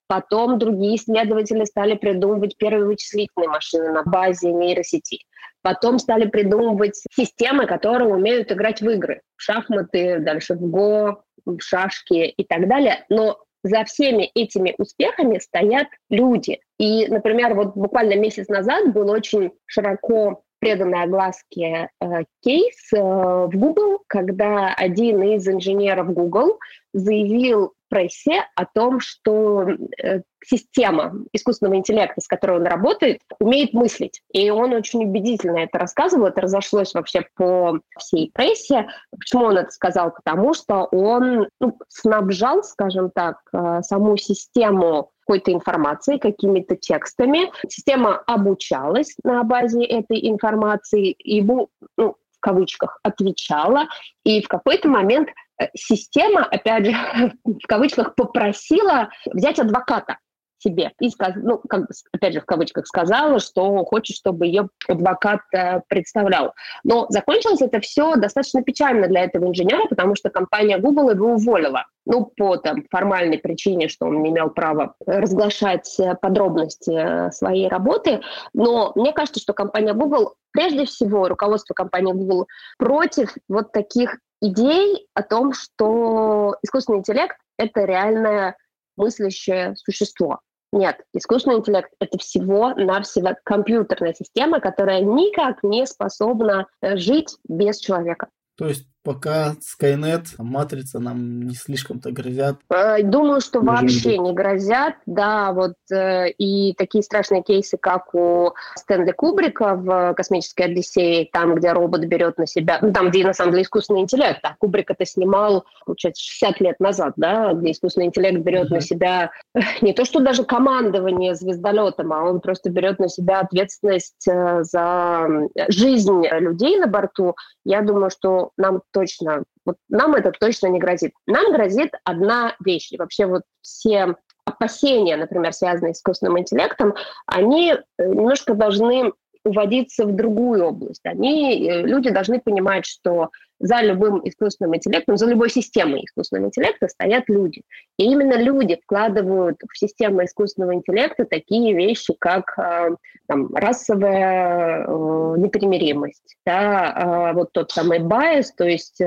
Потом 0.08 0.58
другие 0.58 0.96
исследователи 0.96 1.64
стали 1.64 1.94
придумывать 1.94 2.56
первые 2.58 2.84
вычислительные 2.84 3.48
машины 3.48 3.92
на 3.92 4.02
базе 4.02 4.52
нейросети. 4.52 5.20
Потом 5.62 5.98
стали 5.98 6.26
придумывать 6.26 7.02
системы, 7.12 7.66
которые 7.66 8.12
умеют 8.12 8.50
играть 8.52 8.80
в 8.80 8.88
игры. 8.90 9.22
В 9.36 9.42
шахматы, 9.42 10.18
дальше 10.18 10.54
в 10.54 10.68
го, 10.68 11.22
в 11.44 11.60
шашки 11.60 12.26
и 12.26 12.44
так 12.44 12.68
далее. 12.68 13.04
Но 13.08 13.38
за 13.64 13.84
всеми 13.84 14.30
этими 14.34 14.74
успехами 14.78 15.38
стоят 15.38 15.86
люди. 16.10 16.60
И, 16.78 17.06
например, 17.06 17.54
вот 17.54 17.76
буквально 17.76 18.16
месяц 18.16 18.48
назад 18.48 18.92
был 18.92 19.08
очень 19.10 19.52
широко 19.66 20.42
преданной 20.62 21.02
огласке 21.02 21.88
э, 22.00 22.06
кейс 22.40 22.92
э, 22.94 22.96
в 22.96 23.50
Google, 23.52 24.04
когда 24.06 24.72
один 24.72 25.20
из 25.22 25.46
инженеров 25.48 26.12
Google 26.12 26.60
заявил 26.92 27.72
прессе 27.92 28.46
о 28.56 28.64
том, 28.64 29.00
что 29.00 29.66
э, 30.02 30.22
система 30.42 31.12
искусственного 31.34 31.76
интеллекта, 31.76 32.22
с 32.22 32.26
которой 32.26 32.58
он 32.58 32.64
работает, 32.64 33.20
умеет 33.38 33.74
мыслить. 33.74 34.22
И 34.32 34.48
он 34.48 34.72
очень 34.72 35.04
убедительно 35.04 35.58
это 35.58 35.78
рассказывал, 35.78 36.28
это 36.28 36.40
разошлось 36.40 36.94
вообще 36.94 37.26
по 37.36 37.80
всей 37.98 38.30
прессе. 38.32 38.88
Почему 39.10 39.44
он 39.44 39.58
это 39.58 39.70
сказал? 39.70 40.10
Потому 40.10 40.54
что 40.54 40.84
он 40.90 41.48
ну, 41.60 41.78
снабжал, 41.88 42.64
скажем 42.64 43.10
так, 43.10 43.36
э, 43.52 43.82
саму 43.82 44.16
систему 44.16 45.10
какой-то 45.26 45.52
информацией, 45.52 46.18
какими-то 46.18 46.76
текстами. 46.76 47.52
Система 47.68 48.16
обучалась 48.26 49.14
на 49.22 49.44
базе 49.44 49.84
этой 49.84 50.30
информации, 50.30 51.14
ему, 51.18 51.68
ну, 51.98 52.16
в 52.32 52.40
кавычках, 52.40 52.98
отвечала, 53.02 53.86
и 54.24 54.42
в 54.42 54.48
какой-то 54.48 54.88
момент 54.88 55.28
система, 55.74 56.44
опять 56.44 56.86
же, 56.86 56.92
в 57.44 57.66
кавычках, 57.66 58.14
попросила 58.14 59.10
взять 59.32 59.58
адвоката 59.58 60.18
себе 60.62 60.92
и, 61.00 61.10
сказ... 61.10 61.34
ну, 61.36 61.58
как 61.58 61.86
опять 62.12 62.34
же, 62.34 62.40
в 62.40 62.44
кавычках 62.44 62.86
сказала, 62.86 63.38
что 63.40 63.84
хочет, 63.84 64.16
чтобы 64.16 64.46
ее 64.46 64.68
адвокат 64.88 65.40
э, 65.52 65.80
представлял. 65.88 66.54
Но 66.84 67.06
закончилось 67.08 67.60
это 67.60 67.80
все 67.80 68.16
достаточно 68.16 68.62
печально 68.62 69.08
для 69.08 69.24
этого 69.24 69.46
инженера, 69.46 69.86
потому 69.88 70.14
что 70.14 70.30
компания 70.30 70.78
Google 70.78 71.10
его 71.10 71.34
уволила. 71.34 71.86
Ну, 72.04 72.32
по 72.36 72.56
там, 72.56 72.84
формальной 72.90 73.38
причине, 73.38 73.88
что 73.88 74.06
он 74.06 74.22
не 74.22 74.30
имел 74.30 74.50
права 74.50 74.94
разглашать 75.06 75.98
э, 76.00 76.14
подробности 76.20 77.30
своей 77.32 77.68
работы. 77.68 78.20
Но 78.52 78.92
мне 78.96 79.12
кажется, 79.12 79.40
что 79.40 79.52
компания 79.52 79.92
Google, 79.92 80.34
прежде 80.52 80.84
всего, 80.84 81.28
руководство 81.28 81.74
компании 81.74 82.12
Google 82.12 82.46
против 82.78 83.34
вот 83.48 83.72
таких 83.72 84.18
идей 84.40 85.06
о 85.14 85.22
том, 85.22 85.52
что 85.52 86.56
искусственный 86.62 86.98
интеллект— 86.98 87.36
это 87.58 87.84
реальное 87.84 88.56
мыслящее 88.96 89.74
существо. 89.76 90.40
Нет, 90.72 91.00
искусственный 91.12 91.56
интеллект— 91.56 91.90
это 92.00 92.18
всего-навсего 92.18 93.36
компьютерная 93.44 94.14
система, 94.14 94.58
которая 94.58 95.02
никак 95.02 95.62
не 95.62 95.86
способна 95.86 96.66
э, 96.80 96.96
жить 96.96 97.36
без 97.46 97.78
человека. 97.78 98.28
То 98.56 98.66
есть 98.68 98.86
пока 99.02 99.54
Skynet, 99.60 100.26
Матрица 100.38 100.98
нам 100.98 101.42
не 101.42 101.54
слишком-то 101.54 102.12
грозят. 102.12 102.56
Э, 102.70 103.02
думаю, 103.02 103.40
что 103.40 103.60
вообще 103.60 104.18
не 104.18 104.32
грозят, 104.32 104.94
да, 105.06 105.52
вот 105.52 105.74
э, 105.92 106.30
и 106.30 106.74
такие 106.74 107.02
страшные 107.02 107.42
кейсы, 107.42 107.76
как 107.76 108.14
у 108.14 108.52
Стэнли 108.76 109.12
Кубрика 109.12 109.74
в 109.74 110.14
«Космической 110.14 110.62
Одиссее», 110.62 111.28
там, 111.32 111.54
где 111.54 111.72
робот 111.72 112.04
берет 112.04 112.38
на 112.38 112.46
себя, 112.46 112.78
ну, 112.80 112.92
там, 112.92 113.10
где 113.10 113.24
на 113.24 113.34
самом 113.34 113.52
деле 113.52 113.64
искусственный 113.64 114.00
интеллект, 114.00 114.40
а 114.42 114.54
Кубрик 114.58 114.90
это 114.90 115.04
снимал, 115.04 115.64
получается, 115.84 116.22
60 116.22 116.60
лет 116.60 116.80
назад, 116.80 117.14
да, 117.16 117.52
где 117.54 117.72
искусственный 117.72 118.06
интеллект 118.06 118.40
берет 118.40 118.70
mm-hmm. 118.70 118.74
на 118.74 118.80
себя 118.80 119.30
э, 119.54 119.60
не 119.80 119.92
то, 119.92 120.04
что 120.04 120.20
даже 120.20 120.44
командование 120.44 121.34
звездолетом, 121.34 122.12
а 122.12 122.22
он 122.22 122.40
просто 122.40 122.70
берет 122.70 122.98
на 122.98 123.08
себя 123.08 123.40
ответственность 123.40 124.24
за 124.24 125.26
жизнь 125.68 126.22
людей 126.38 126.78
на 126.78 126.86
борту. 126.86 127.34
Я 127.64 127.82
думаю, 127.82 128.10
что 128.10 128.50
нам 128.56 128.82
точно, 128.92 129.44
вот 129.64 129.76
нам 129.88 130.14
это 130.14 130.32
точно 130.32 130.68
не 130.68 130.78
грозит. 130.78 131.12
Нам 131.26 131.52
грозит 131.52 131.92
одна 132.04 132.54
вещь. 132.64 132.92
И 132.92 132.96
вообще 132.96 133.26
вот 133.26 133.42
все 133.60 134.16
опасения, 134.44 135.16
например, 135.16 135.52
связанные 135.52 135.94
с 135.94 135.98
искусственным 135.98 136.38
интеллектом, 136.38 136.94
они 137.26 137.72
э, 137.72 138.06
немножко 138.06 138.54
должны 138.54 139.12
уводиться 139.44 140.06
в 140.06 140.14
другую 140.14 140.64
область. 140.64 141.04
Они, 141.04 141.68
э, 141.68 141.82
люди 141.82 142.10
должны 142.10 142.40
понимать, 142.40 142.86
что 142.86 143.30
за 143.62 143.80
любым 143.80 144.20
искусственным 144.28 144.76
интеллектом, 144.76 145.16
за 145.16 145.26
любой 145.26 145.48
системой 145.48 146.04
искусственного 146.04 146.48
интеллекта 146.48 146.88
стоят 146.88 147.28
люди. 147.28 147.62
И 147.96 148.04
именно 148.04 148.34
люди 148.34 148.78
вкладывают 148.82 149.58
в 149.66 149.78
систему 149.78 150.24
искусственного 150.24 150.74
интеллекта 150.74 151.24
такие 151.24 151.72
вещи, 151.72 152.14
как 152.18 152.58
э, 152.58 152.96
там, 153.28 153.54
расовая 153.54 154.84
э, 154.84 155.34
непримиримость, 155.38 156.36
да, 156.44 157.30
э, 157.30 157.34
вот 157.34 157.52
тот 157.52 157.70
самый 157.70 158.00
байс, 158.00 158.52
то 158.52 158.64
есть 158.64 159.00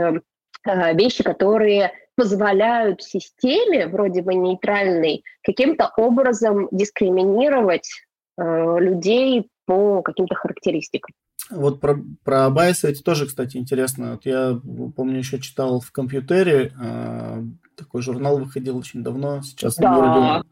вещи, 0.65 1.23
которые 1.23 1.91
позволяют 2.15 3.03
системе, 3.03 3.85
вроде 3.85 4.23
бы 4.23 4.33
нейтральной, 4.33 5.23
каким-то 5.43 5.91
образом 5.95 6.69
дискриминировать 6.71 7.87
людей 8.35 9.47
по 9.65 10.01
каким-то 10.01 10.35
характеристикам. 10.35 11.13
Вот 11.49 11.79
про, 11.79 11.99
про 12.23 12.49
байсы 12.49 12.89
эти 12.89 13.01
тоже, 13.01 13.27
кстати, 13.27 13.57
интересно. 13.57 14.13
Вот 14.13 14.25
я 14.25 14.59
помню, 14.95 15.19
еще 15.19 15.39
читал 15.39 15.79
в 15.79 15.91
компьютере, 15.91 16.73
э, 16.79 17.43
такой 17.75 18.01
журнал 18.01 18.39
выходил 18.39 18.77
очень 18.77 19.03
давно, 19.03 19.41
сейчас 19.43 19.75
да. 19.75 19.97
вроде 19.97 20.49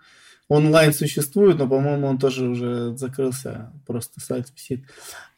онлайн 0.49 0.93
существует, 0.93 1.57
но, 1.57 1.67
по-моему, 1.67 2.07
он 2.07 2.17
тоже 2.17 2.47
уже 2.47 2.95
закрылся, 2.97 3.71
просто 3.87 4.19
сайт 4.19 4.51
висит. 4.55 4.85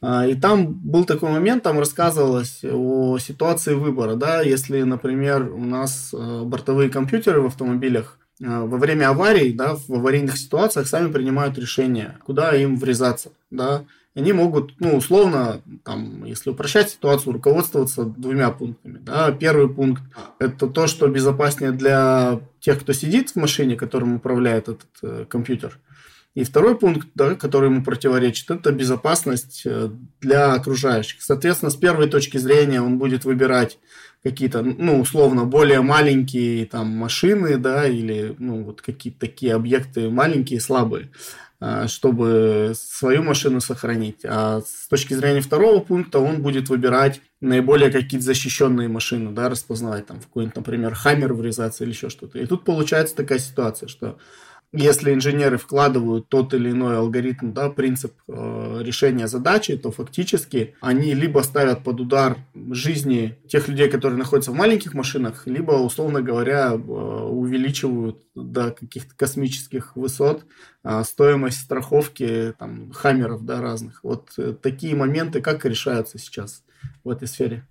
А, 0.01 0.25
и 0.25 0.35
там 0.35 0.73
был 0.73 1.05
такой 1.05 1.31
момент, 1.31 1.63
там 1.63 1.79
рассказывалось 1.79 2.63
о 2.63 3.17
ситуации 3.19 3.73
выбора, 3.73 4.15
да, 4.15 4.41
если, 4.41 4.81
например, 4.83 5.51
у 5.53 5.63
нас 5.63 6.13
э, 6.13 6.43
бортовые 6.43 6.89
компьютеры 6.89 7.41
в 7.41 7.45
автомобилях 7.45 8.19
во 8.39 8.77
время 8.77 9.09
аварий, 9.09 9.53
да, 9.53 9.75
в 9.75 9.93
аварийных 9.93 10.37
ситуациях 10.37 10.87
сами 10.87 11.11
принимают 11.11 11.57
решение, 11.57 12.17
куда 12.25 12.55
им 12.55 12.77
врезаться, 12.77 13.31
да, 13.49 13.85
они 14.15 14.31
могут, 14.31 14.79
ну, 14.79 14.95
условно, 14.95 15.61
там, 15.83 16.23
если 16.23 16.49
упрощать 16.49 16.89
ситуацию, 16.89 17.33
руководствоваться 17.33 18.05
двумя 18.05 18.49
пунктами. 18.49 18.97
Да. 18.99 19.31
Первый 19.33 19.67
пункт– 19.67 20.01
это 20.39 20.67
то, 20.67 20.87
что 20.87 21.09
безопаснее 21.09 21.71
для 21.73 22.39
тех, 22.61 22.79
кто 22.79 22.93
сидит 22.93 23.31
в 23.31 23.35
машине, 23.35 23.75
которым 23.75 24.15
управляет 24.15 24.69
этот 24.69 24.87
э, 25.01 25.25
компьютер. 25.27 25.77
И 26.35 26.43
второй 26.43 26.77
пункт, 26.77 27.07
да, 27.15 27.35
который 27.35 27.69
ему 27.69 27.81
противоречит, 27.81 28.51
это 28.51 28.73
безопасность 28.73 29.61
э, 29.65 29.89
для 30.19 30.53
окружающих. 30.53 31.21
Соответственно, 31.21 31.71
с 31.71 31.75
первой 31.75 32.09
точки 32.09 32.37
зрения 32.37 32.81
он 32.81 32.97
будет 32.97 33.23
выбирать 33.23 33.79
какие-то, 34.21 34.61
ну, 34.61 34.99
условно, 34.99 35.45
более 35.45 35.81
маленькие 35.81 36.65
там 36.65 36.87
машины, 36.87 37.57
да, 37.57 37.87
или, 37.87 38.35
ну, 38.37 38.63
вот 38.63 38.81
какие-то 38.81 39.19
такие 39.19 39.53
объекты 39.53 40.09
маленькие, 40.09 40.59
слабые, 40.59 41.09
а, 41.61 41.87
чтобы 41.87 42.73
свою 42.75 43.23
машину 43.23 43.61
сохранить. 43.61 44.25
А 44.25 44.59
с 44.59 44.89
точки 44.89 45.13
зрения 45.13 45.41
второго 45.41 45.79
пункта 45.79 46.19
он 46.19 46.41
будет 46.41 46.67
выбирать 46.67 47.21
наиболее 47.39 47.91
какие-то 47.91 48.25
защищенные 48.25 48.89
машины, 48.89 49.31
да, 49.31 49.47
распознавать 49.47 50.07
там 50.07 50.19
в 50.19 50.27
какой-нибудь, 50.27 50.57
например, 50.57 50.95
хаммер 50.95 51.33
врезаться 51.33 51.85
или 51.85 51.91
еще 51.91 52.09
что-то. 52.09 52.39
И 52.39 52.45
тут 52.45 52.65
получается 52.65 53.15
такая 53.15 53.39
ситуация, 53.39 53.87
что 53.87 54.17
если 54.75 55.13
инженеры 55.13 55.57
вкладывают 55.57 56.29
тот 56.29 56.53
или 56.53 56.71
иной 56.71 56.97
алгоритм, 56.97 57.53
да, 57.53 57.69
принцип 57.69 58.13
э, 58.27 58.79
решения 58.81 59.27
задачи, 59.27 59.77
то 59.77 59.91
фактически 59.91 60.75
они 60.81 61.13
либо 61.13 61.39
ставят 61.39 61.83
под 61.83 62.01
удар 62.01 62.37
жизни 62.71 63.37
тех 63.47 63.67
людей, 63.67 63.89
которые 63.89 64.19
находятся 64.19 64.51
в 64.51 64.55
маленьких 64.55 64.93
машинах, 64.93 65.47
либо, 65.47 65.71
условно 65.71 66.21
говоря, 66.21 66.73
э, 66.73 66.75
увеличивают 66.75 68.21
до 68.35 68.71
каких-то 68.71 69.15
космических 69.15 69.95
высот 69.95 70.45
э, 70.83 71.03
стоимость 71.03 71.61
страховки 71.61 72.53
там, 72.59 72.91
хаммеров 72.91 73.45
да, 73.45 73.61
разных. 73.61 73.99
Вот 74.03 74.33
э, 74.37 74.53
такие 74.61 74.95
моменты 74.95 75.41
как 75.41 75.65
решаются 75.65 76.19
сейчас 76.19 76.63
в 77.03 77.09
этой 77.09 77.27
сфере? 77.27 77.65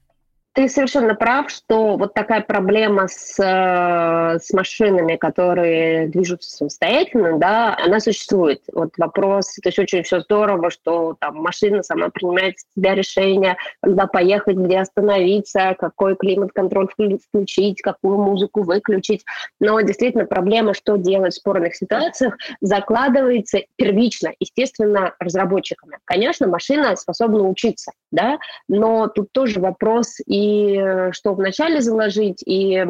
Ты 0.55 0.69
совершенно 0.69 1.17
прав, 1.17 1.51
что 1.51 1.97
вот 1.97 2.15
такая 2.15 2.41
проблема 2.41 3.09
с, 3.09 3.41
э, 3.41 4.39
с 4.39 4.53
машинами, 4.53 5.17
которые 5.17 6.07
движутся 6.07 6.49
самостоятельно, 6.49 7.39
да, 7.41 7.77
она 7.77 7.99
существует. 7.99 8.63
Вот 8.73 8.91
вопрос, 8.97 9.57
то 9.61 9.69
есть 9.69 9.81
очень 9.81 10.05
все 10.05 10.21
здорово, 10.21 10.71
что 10.71 11.17
там 11.19 11.39
машина 11.39 11.83
сама 11.83 12.09
принимает 12.11 12.55
себя 12.77 12.95
решение, 12.95 13.57
когда 13.83 14.07
поехать, 14.07 14.57
где 14.57 14.79
остановиться, 14.79 15.75
какой 15.77 16.15
климат-контроль 16.15 16.87
включить, 16.89 17.83
какую 17.83 18.19
музыку 18.19 18.63
выключить. 18.63 19.25
Но 19.59 19.81
действительно 19.81 20.25
проблема, 20.25 20.73
что 20.73 20.95
делать 20.95 21.35
в 21.35 21.39
спорных 21.39 21.75
ситуациях, 21.75 22.37
закладывается 22.61 23.59
первично, 23.75 24.33
естественно, 24.39 25.15
разработчиками. 25.19 25.99
Конечно, 26.05 26.47
машина 26.47 26.95
способна 26.95 27.49
учиться, 27.49 27.91
да, 28.13 28.39
но 28.69 29.09
тут 29.09 29.33
тоже 29.33 29.59
вопрос 29.59 30.21
и 30.25 30.44
и 30.45 30.77
э, 30.77 31.13
что 31.13 31.35
вначале 31.35 31.81
заложить, 31.81 32.43
и 32.45 32.85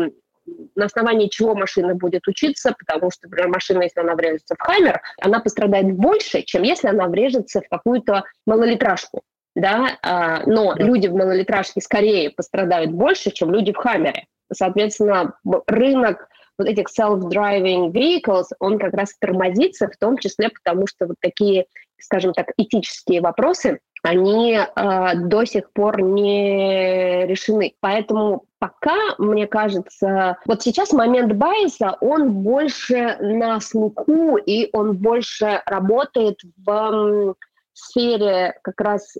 на 0.75 0.84
основании 0.84 1.28
чего 1.28 1.54
машина 1.54 1.94
будет 1.94 2.26
учиться, 2.26 2.75
потому 2.78 3.11
что, 3.11 3.28
например, 3.28 3.49
машина, 3.49 3.82
если 3.82 4.00
она 4.00 4.14
врежется 4.14 4.56
в 4.58 4.62
хаммер, 4.62 5.00
она 5.20 5.40
пострадает 5.40 5.92
больше, 5.94 6.42
чем 6.42 6.62
если 6.62 6.88
она 6.88 7.06
врежется 7.06 7.62
в 7.62 7.68
какую-то 7.68 8.25
малолитражку. 8.46 9.23
Да? 9.54 9.99
А, 10.02 10.42
но 10.46 10.75
да. 10.75 10.84
люди 10.84 11.06
в 11.06 11.14
малолитражке 11.14 11.80
скорее 11.80 12.30
пострадают 12.30 12.90
больше, 12.90 13.30
чем 13.30 13.52
люди 13.52 13.73
в 13.73 13.76
хаммере. 13.76 14.26
Соответственно, 14.52 15.34
рынок 15.66 16.28
вот 16.58 16.68
этих 16.68 16.87
self-driving 16.88 17.92
vehicles, 17.92 18.46
он 18.58 18.78
как 18.78 18.94
раз 18.94 19.14
тормозится, 19.18 19.88
в 19.88 19.96
том 19.96 20.18
числе 20.18 20.50
потому, 20.50 20.87
что 20.87 21.06
вот 21.06 21.16
такие, 21.20 21.66
скажем 21.99 22.32
так, 22.32 22.49
этические 22.56 23.20
вопросы, 23.20 23.78
они 24.04 24.54
э, 24.54 25.14
до 25.16 25.44
сих 25.44 25.73
пор 25.73 26.02
не 26.02 27.26
решены. 27.26 27.75
Поэтому 27.80 28.44
пока, 28.58 28.96
мне 29.18 29.46
кажется, 29.46 30.37
вот 30.46 30.62
сейчас 30.62 30.92
момент 30.92 31.32
байса, 31.32 31.96
он 32.00 32.32
больше 32.32 33.16
на 33.20 33.61
слуху, 33.61 34.37
и 34.37 34.68
он 34.73 34.96
больше 34.96 35.62
работает 35.66 36.38
в 36.66 37.34
сфере 37.73 38.58
как 38.62 38.80
раз 38.80 39.16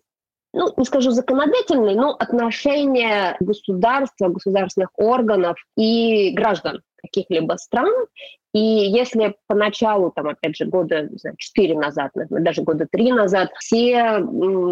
ну, 0.53 0.73
не 0.77 0.85
скажу 0.85 1.11
законодательной, 1.11 1.97
но 1.97 2.11
отношения 2.11 3.37
государства, 3.41 4.29
государственных 4.29 4.91
органов 4.97 5.57
и 5.77 6.31
граждан 6.33 6.81
каких-либо 7.05 7.55
стран. 7.55 7.93
И 8.55 8.61
если 8.61 9.35
поначалу, 9.49 10.13
там, 10.15 10.29
опять 10.29 10.57
же, 10.57 10.65
года 10.65 11.09
четыре 11.39 11.77
назад, 11.77 12.13
даже 12.15 12.63
года 12.63 12.87
три 12.91 13.13
назад, 13.13 13.51
все 13.59 14.19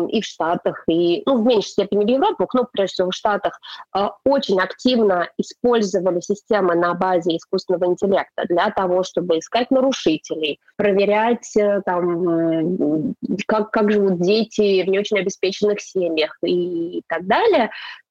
и 0.08 0.20
в 0.20 0.24
Штатах, 0.24 0.84
и 0.88 1.22
ну, 1.26 1.42
в 1.42 1.44
меньшей 1.44 1.70
степени 1.70 2.04
в 2.04 2.08
Европе, 2.08 2.46
но 2.54 2.68
прежде 2.72 2.92
всего 2.92 3.10
в 3.10 3.14
Штатах, 3.14 3.58
а, 3.90 4.12
очень 4.24 4.60
активно 4.60 5.28
использовали 5.36 6.20
системы 6.20 6.76
на 6.76 6.94
базе 6.94 7.36
искусственного 7.36 7.86
интеллекта 7.86 8.44
для 8.48 8.70
того, 8.70 9.02
чтобы 9.02 9.40
искать 9.40 9.72
нарушителей, 9.72 10.60
проверять, 10.76 11.56
э, 11.56 11.82
там, 11.84 13.14
как, 13.48 13.72
как 13.72 13.90
живут 13.90 14.20
дети 14.20 14.84
в 14.84 14.88
не 14.88 15.00
очень 15.00 15.18
обеспеченных 15.18 15.80
семьях 15.80 16.38
и 16.44 17.02
так 17.08 17.26
далее, 17.26 17.70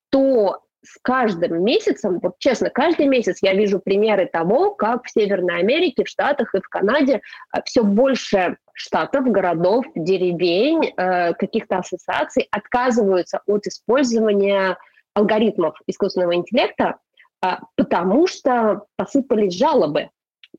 то 0.09 0.59
с 0.83 0.97
каждым 1.01 1.63
месяцем, 1.63 2.19
вот 2.21 2.35
честно, 2.39 2.69
каждый 2.69 3.05
месяц 3.05 3.37
я 3.41 3.53
вижу 3.53 3.79
примеры 3.79 4.25
того, 4.25 4.71
как 4.71 5.05
в 5.05 5.11
Северной 5.11 5.59
Америке, 5.59 6.03
в 6.03 6.09
Штатах 6.09 6.55
и 6.55 6.59
в 6.59 6.67
Канаде 6.69 7.21
а, 7.51 7.61
все 7.63 7.83
больше 7.83 8.57
штатов, 8.73 9.25
городов, 9.25 9.85
деревень, 9.95 10.93
э, 10.97 11.33
каких-то 11.33 11.77
ассоциаций 11.77 12.47
отказываются 12.51 13.41
от 13.45 13.67
использования 13.67 14.77
алгоритмов 15.13 15.75
искусственного 15.87 16.35
интеллекта, 16.35 16.97
а, 17.43 17.59
потому 17.75 18.27
что 18.27 18.85
посыпались 18.95 19.53
жалобы. 19.53 20.09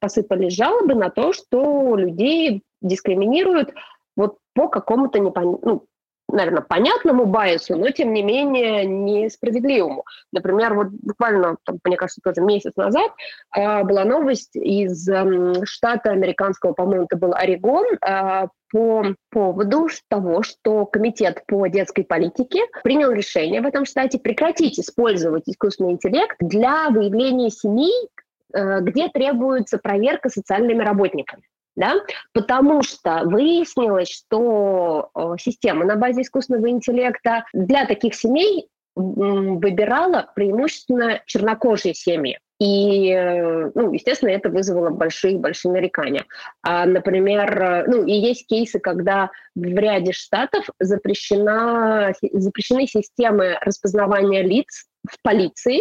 Посыпались 0.00 0.54
жалобы 0.54 0.94
на 0.94 1.10
то, 1.10 1.32
что 1.32 1.96
людей 1.96 2.62
дискриминируют 2.80 3.72
вот 4.16 4.38
по 4.54 4.68
какому-то 4.68 5.18
непон... 5.18 5.58
ну, 5.62 5.86
наверное, 6.32 6.62
понятному 6.62 7.26
байсу, 7.26 7.76
но, 7.76 7.90
тем 7.90 8.12
не 8.12 8.22
менее, 8.22 8.84
несправедливому. 8.84 10.04
Например, 10.32 10.74
вот 10.74 10.88
буквально, 10.88 11.56
там, 11.64 11.78
мне 11.84 11.96
кажется, 11.96 12.20
тоже 12.24 12.40
месяц 12.40 12.74
назад 12.76 13.12
э, 13.56 13.84
была 13.84 14.04
новость 14.04 14.56
из 14.56 15.08
э, 15.08 15.64
штата 15.64 16.10
американского, 16.10 16.72
по-моему, 16.72 17.04
это 17.04 17.16
был 17.16 17.34
Орегон, 17.34 17.84
э, 17.94 18.46
по 18.72 19.04
поводу 19.30 19.88
того, 20.08 20.42
что 20.42 20.86
Комитет 20.86 21.42
по 21.46 21.66
детской 21.66 22.04
политике 22.04 22.62
принял 22.82 23.10
решение 23.10 23.60
в 23.60 23.66
этом 23.66 23.84
штате 23.84 24.18
прекратить 24.18 24.80
использовать 24.80 25.42
искусственный 25.46 25.92
интеллект 25.92 26.36
для 26.40 26.88
выявления 26.88 27.50
семей, 27.50 28.08
э, 28.54 28.80
где 28.80 29.08
требуется 29.08 29.76
проверка 29.76 30.30
социальными 30.30 30.82
работниками 30.82 31.42
да, 31.76 31.94
потому 32.32 32.82
что 32.82 33.22
выяснилось, 33.24 34.10
что 34.10 35.10
э, 35.14 35.34
система 35.38 35.84
на 35.84 35.96
базе 35.96 36.22
искусственного 36.22 36.68
интеллекта 36.68 37.44
для 37.52 37.86
таких 37.86 38.14
семей 38.14 38.68
выбирала 38.94 40.30
преимущественно 40.34 41.22
чернокожие 41.26 41.94
семьи. 41.94 42.38
И, 42.62 43.10
э, 43.10 43.72
ну, 43.74 43.92
естественно, 43.92 44.30
это 44.30 44.48
вызвало 44.48 44.90
большие-большие 44.90 45.72
нарекания. 45.72 46.26
А, 46.62 46.86
например, 46.86 47.60
э, 47.60 47.84
ну, 47.88 48.04
и 48.04 48.12
есть 48.12 48.46
кейсы, 48.46 48.78
когда 48.78 49.30
в 49.56 49.62
ряде 49.64 50.12
штатов 50.12 50.66
запрещена, 50.78 52.12
запрещены 52.32 52.86
системы 52.86 53.58
распознавания 53.62 54.42
лиц 54.42 54.86
в 55.10 55.20
полиции, 55.22 55.80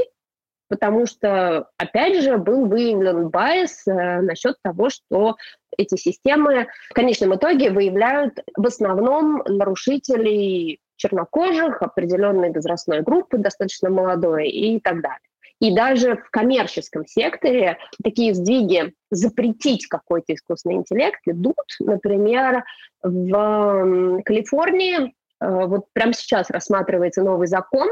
потому 0.69 1.05
что, 1.05 1.67
опять 1.77 2.23
же, 2.23 2.37
был 2.37 2.65
выявлен 2.65 3.29
байс 3.29 3.85
э, 3.85 4.21
насчет 4.21 4.55
того, 4.63 4.89
что 4.89 5.35
эти 5.77 5.95
системы 5.95 6.67
в 6.89 6.93
конечном 6.93 7.35
итоге 7.35 7.71
выявляют 7.71 8.39
в 8.55 8.65
основном 8.65 9.43
нарушителей 9.47 10.79
чернокожих, 10.97 11.81
определенной 11.81 12.51
возрастной 12.51 13.01
группы, 13.01 13.37
достаточно 13.37 13.89
молодой 13.89 14.49
и 14.49 14.79
так 14.79 15.01
далее. 15.01 15.19
И 15.59 15.73
даже 15.73 16.15
в 16.15 16.29
коммерческом 16.31 17.05
секторе 17.05 17.77
такие 18.03 18.33
сдвиги 18.33 18.93
запретить 19.11 19.87
какой-то 19.87 20.33
искусственный 20.33 20.75
интеллект 20.77 21.19
идут. 21.25 21.55
Например, 21.79 22.63
в 23.03 24.21
Калифорнии 24.25 25.13
вот 25.41 25.85
прямо 25.93 26.13
сейчас 26.13 26.49
рассматривается 26.49 27.23
новый 27.23 27.47
закон, 27.47 27.89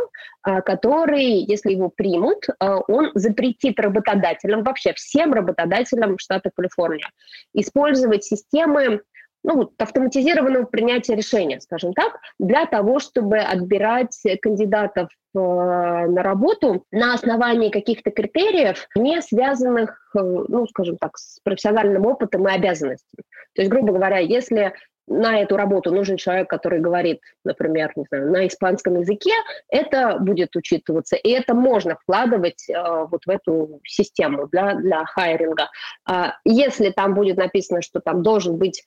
э, 0.48 0.62
который, 0.62 1.24
если 1.24 1.72
его 1.72 1.90
примут, 1.90 2.48
э, 2.48 2.54
он 2.88 3.12
запретит 3.16 3.80
работодателям, 3.80 4.64
вообще 4.64 4.94
всем 4.94 5.34
работодателям 5.34 6.20
штата 6.20 6.52
Калифорния, 6.56 7.10
использовать 7.54 8.24
системы 8.24 9.02
ну, 9.44 9.72
автоматизированного 9.78 10.66
принятия 10.66 11.16
решения, 11.16 11.60
скажем 11.62 11.94
так, 11.94 12.20
для 12.40 12.66
того, 12.66 13.00
чтобы 13.00 13.38
отбирать 13.40 14.22
кандидатов 14.42 15.10
на 15.34 16.22
работу 16.24 16.84
на 16.92 17.14
основании 17.14 17.70
каких-то 17.70 18.12
критериев, 18.12 18.88
не 18.96 19.22
связанных, 19.22 20.12
ну, 20.14 20.68
скажем 20.68 20.98
так, 20.98 21.18
с 21.18 21.40
профессиональным 21.42 22.06
опытом 22.06 22.50
и 22.50 22.52
обязанностями. 22.52 23.24
То 23.54 23.62
есть, 23.62 23.72
грубо 23.72 23.94
говоря, 23.94 24.18
если 24.18 24.74
на 25.10 25.41
эту 25.41 25.58
работу 25.58 25.91
нужен 25.91 26.17
человек, 26.17 26.50
который 26.50 26.80
говорит, 26.80 27.19
например, 27.43 27.91
не 27.95 28.06
знаю, 28.10 28.32
на 28.32 28.48
испанском 28.48 29.00
языке, 29.00 29.32
это 29.67 30.17
будет 30.19 30.56
учитываться, 30.56 31.15
и 31.15 31.30
это 31.30 31.54
можно 31.54 31.95
вкладывать 31.95 32.69
э, 32.69 32.74
вот 33.10 33.26
в 33.26 33.30
эту 33.30 33.82
систему 33.86 34.48
для, 34.48 34.76
для 34.76 35.04
хайринга. 35.06 35.69
А 36.08 36.36
если 36.45 36.91
там 36.91 37.15
будет 37.15 37.38
написано, 37.38 37.82
что 37.82 38.00
там 38.00 38.22
должен 38.24 38.58
быть 38.58 38.84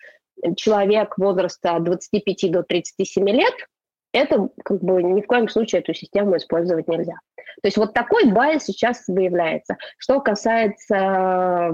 человек 0.56 1.18
возраста 1.18 1.76
от 1.76 1.84
25 1.84 2.50
до 2.50 2.62
37 2.62 3.28
лет, 3.28 3.54
это 4.12 4.48
как 4.64 4.82
бы 4.82 5.02
ни 5.02 5.22
в 5.22 5.26
коем 5.26 5.48
случае 5.48 5.80
эту 5.80 5.94
систему 5.94 6.36
использовать 6.36 6.86
нельзя. 6.86 7.14
То 7.62 7.66
есть 7.66 7.76
вот 7.76 7.94
такой 7.94 8.30
bias 8.30 8.64
сейчас 8.64 9.04
выявляется. 9.08 9.76
Что 9.98 10.20
касается 10.20 11.66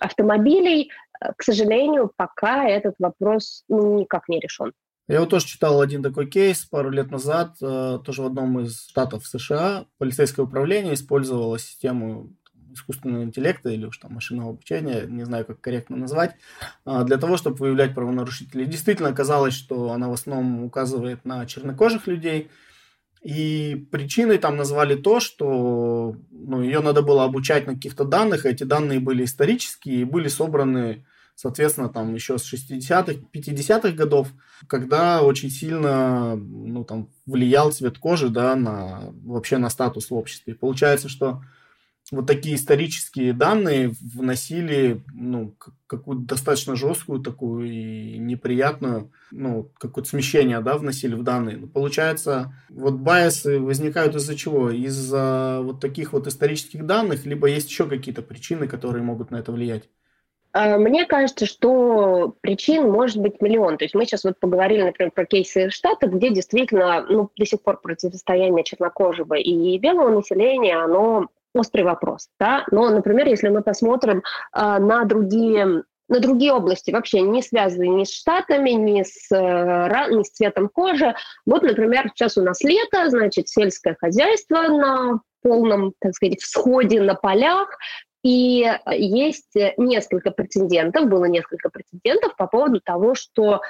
автомобилей, 0.00 0.90
к 1.36 1.42
сожалению, 1.42 2.10
пока 2.16 2.68
этот 2.68 2.94
вопрос 2.98 3.64
ну, 3.68 4.00
никак 4.00 4.28
не 4.28 4.40
решен. 4.40 4.72
Я 5.08 5.20
вот 5.20 5.30
тоже 5.30 5.46
читал 5.46 5.80
один 5.80 6.02
такой 6.02 6.26
кейс 6.26 6.64
пару 6.64 6.90
лет 6.90 7.10
назад, 7.10 7.56
э, 7.60 7.98
тоже 8.04 8.22
в 8.22 8.26
одном 8.26 8.60
из 8.60 8.86
штатов 8.88 9.26
США. 9.26 9.86
Полицейское 9.98 10.46
управление 10.46 10.94
использовало 10.94 11.58
систему 11.58 12.30
искусственного 12.72 13.24
интеллекта 13.24 13.70
или 13.70 13.86
уж 13.86 13.98
там 13.98 14.14
машинного 14.14 14.50
обучения, 14.50 15.02
не 15.06 15.24
знаю, 15.24 15.44
как 15.44 15.60
корректно 15.60 15.96
назвать, 15.96 16.36
а, 16.84 17.04
для 17.04 17.18
того, 17.18 17.36
чтобы 17.36 17.56
выявлять 17.56 17.94
правонарушителей. 17.94 18.66
Действительно 18.66 19.10
оказалось, 19.10 19.54
что 19.54 19.90
она 19.90 20.08
в 20.08 20.12
основном 20.12 20.64
указывает 20.64 21.24
на 21.24 21.44
чернокожих 21.46 22.06
людей, 22.06 22.50
и 23.22 23.86
причиной 23.92 24.38
там 24.38 24.56
назвали 24.56 24.96
то, 24.96 25.20
что 25.20 26.16
ну, 26.30 26.60
ее 26.60 26.80
надо 26.80 27.02
было 27.02 27.24
обучать 27.24 27.66
на 27.66 27.74
каких-то 27.74 28.04
данных, 28.04 28.46
эти 28.46 28.64
данные 28.64 28.98
были 28.98 29.24
исторические 29.24 30.00
и 30.00 30.04
были 30.04 30.28
собраны, 30.28 31.06
соответственно, 31.34 31.88
там 31.88 32.14
еще 32.14 32.38
с 32.38 32.52
60-х, 32.52 33.20
50-х 33.32 33.90
годов, 33.92 34.28
когда 34.66 35.22
очень 35.22 35.50
сильно 35.50 36.36
ну, 36.36 36.84
там, 36.84 37.08
влиял 37.26 37.72
цвет 37.72 37.98
кожи 37.98 38.28
да, 38.28 38.54
на, 38.56 39.12
вообще 39.24 39.58
на 39.58 39.70
статус 39.70 40.10
в 40.10 40.14
обществе. 40.14 40.52
И 40.52 40.56
получается, 40.56 41.08
что 41.08 41.42
вот 42.12 42.26
такие 42.26 42.56
исторические 42.56 43.32
данные 43.32 43.92
вносили 44.00 45.02
ну, 45.14 45.56
какую-то 45.86 46.24
достаточно 46.26 46.76
жесткую 46.76 47.20
такую 47.20 47.70
и 47.70 48.18
неприятную, 48.18 49.10
ну, 49.30 49.70
какое-то 49.78 50.10
смещение, 50.10 50.60
да, 50.60 50.76
вносили 50.76 51.14
в 51.14 51.22
данные. 51.22 51.56
Но 51.56 51.68
получается, 51.68 52.54
вот 52.68 52.94
байсы 52.94 53.58
возникают 53.58 54.14
из-за 54.14 54.36
чего? 54.36 54.70
Из-за 54.70 55.60
вот 55.62 55.80
таких 55.80 56.12
вот 56.12 56.26
исторических 56.26 56.84
данных, 56.84 57.24
либо 57.24 57.46
есть 57.46 57.70
еще 57.70 57.88
какие-то 57.88 58.20
причины, 58.20 58.68
которые 58.68 59.02
могут 59.02 59.30
на 59.30 59.36
это 59.36 59.52
влиять? 59.52 59.88
А, 60.52 60.76
мне 60.76 61.06
кажется, 61.06 61.46
что 61.46 62.34
причин 62.40 62.90
может 62.90 63.18
быть 63.18 63.40
миллион. 63.40 63.78
То 63.78 63.84
есть 63.84 63.94
мы 63.94 64.04
сейчас 64.04 64.24
вот 64.24 64.38
поговорили, 64.38 64.82
например, 64.82 65.12
про 65.12 65.24
кейсы 65.24 65.70
Штатов, 65.70 66.12
где 66.12 66.30
действительно 66.30 67.04
ну, 67.08 67.30
до 67.36 67.46
сих 67.46 67.62
пор 67.62 67.80
противостояние 67.80 68.64
чернокожего 68.64 69.34
и 69.34 69.78
белого 69.78 70.10
населения, 70.10 70.76
оно 70.76 71.28
острый 71.54 71.82
вопрос. 71.82 72.28
Да? 72.38 72.64
Но, 72.70 72.90
например, 72.90 73.28
если 73.28 73.48
мы 73.48 73.62
посмотрим 73.62 74.18
э, 74.18 74.22
на 74.78 75.04
другие 75.04 75.84
на 76.08 76.20
другие 76.20 76.52
области, 76.52 76.90
вообще 76.90 77.22
не 77.22 77.40
связанные 77.40 77.88
ни 77.88 78.04
с 78.04 78.12
штатами, 78.12 78.70
ни 78.70 79.02
с, 79.02 79.32
э, 79.34 80.10
ни 80.10 80.22
с 80.22 80.30
цветом 80.30 80.68
кожи. 80.68 81.14
Вот, 81.46 81.62
например, 81.62 82.10
сейчас 82.14 82.36
у 82.36 82.42
нас 82.42 82.62
лето, 82.62 83.08
значит, 83.08 83.48
сельское 83.48 83.96
хозяйство 83.98 84.62
на 84.62 85.20
полном, 85.42 85.94
так 86.00 86.12
сказать, 86.14 86.40
всходе 86.40 87.00
на 87.00 87.14
полях, 87.14 87.78
и 88.22 88.70
есть 88.90 89.54
несколько 89.76 90.30
прецедентов, 90.30 91.08
было 91.08 91.24
несколько 91.24 91.70
прецедентов 91.70 92.36
по 92.36 92.46
поводу 92.46 92.80
того, 92.80 93.14
что 93.14 93.60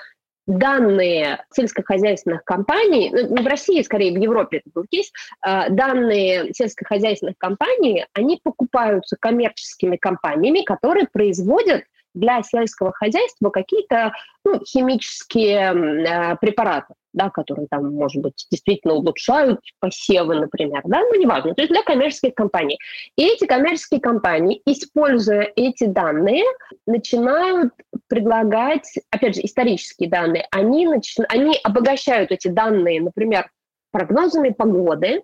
данные 0.46 1.44
сельскохозяйственных 1.52 2.44
компаний, 2.44 3.10
ну, 3.12 3.42
в 3.42 3.46
России, 3.46 3.82
скорее 3.82 4.12
в 4.12 4.20
Европе 4.20 4.58
это 4.58 4.70
был 4.74 4.84
кейс, 4.90 5.10
а, 5.40 5.68
данные 5.68 6.52
сельскохозяйственных 6.52 7.38
компаний, 7.38 8.06
они 8.12 8.40
покупаются 8.42 9.16
коммерческими 9.18 9.96
компаниями, 9.96 10.62
которые 10.62 11.06
производят 11.10 11.84
для 12.14 12.42
сельского 12.42 12.92
хозяйства 12.92 13.50
какие-то 13.50 14.12
ну, 14.44 14.60
химические 14.64 15.72
э, 15.72 16.36
препараты, 16.36 16.92
да, 17.12 17.30
которые 17.30 17.66
там, 17.68 17.94
может 17.94 18.22
быть, 18.22 18.46
действительно 18.50 18.94
улучшают 18.94 19.60
посевы, 19.80 20.36
например, 20.36 20.82
да, 20.84 21.00
ну, 21.00 21.20
неважно, 21.20 21.54
то 21.54 21.62
есть 21.62 21.72
для 21.72 21.82
коммерческих 21.82 22.34
компаний. 22.34 22.78
И 23.16 23.24
эти 23.24 23.46
коммерческие 23.46 24.00
компании, 24.00 24.62
используя 24.66 25.52
эти 25.56 25.84
данные, 25.84 26.44
начинают 26.86 27.72
предлагать, 28.08 28.88
опять 29.10 29.36
же, 29.36 29.42
исторические 29.44 30.08
данные, 30.08 30.46
они, 30.50 30.86
нач... 30.86 31.16
они 31.28 31.56
обогащают 31.62 32.30
эти 32.30 32.48
данные, 32.48 33.02
например, 33.02 33.50
прогнозами 33.90 34.50
погоды, 34.50 35.22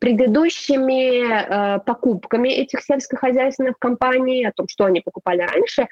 предыдущими 0.00 1.24
э, 1.24 1.80
покупками 1.80 2.50
этих 2.50 2.82
сельскохозяйственных 2.82 3.78
компаний, 3.78 4.44
о 4.44 4.52
том, 4.52 4.68
что 4.68 4.84
они 4.84 5.00
покупали 5.00 5.40
раньше, 5.40 5.88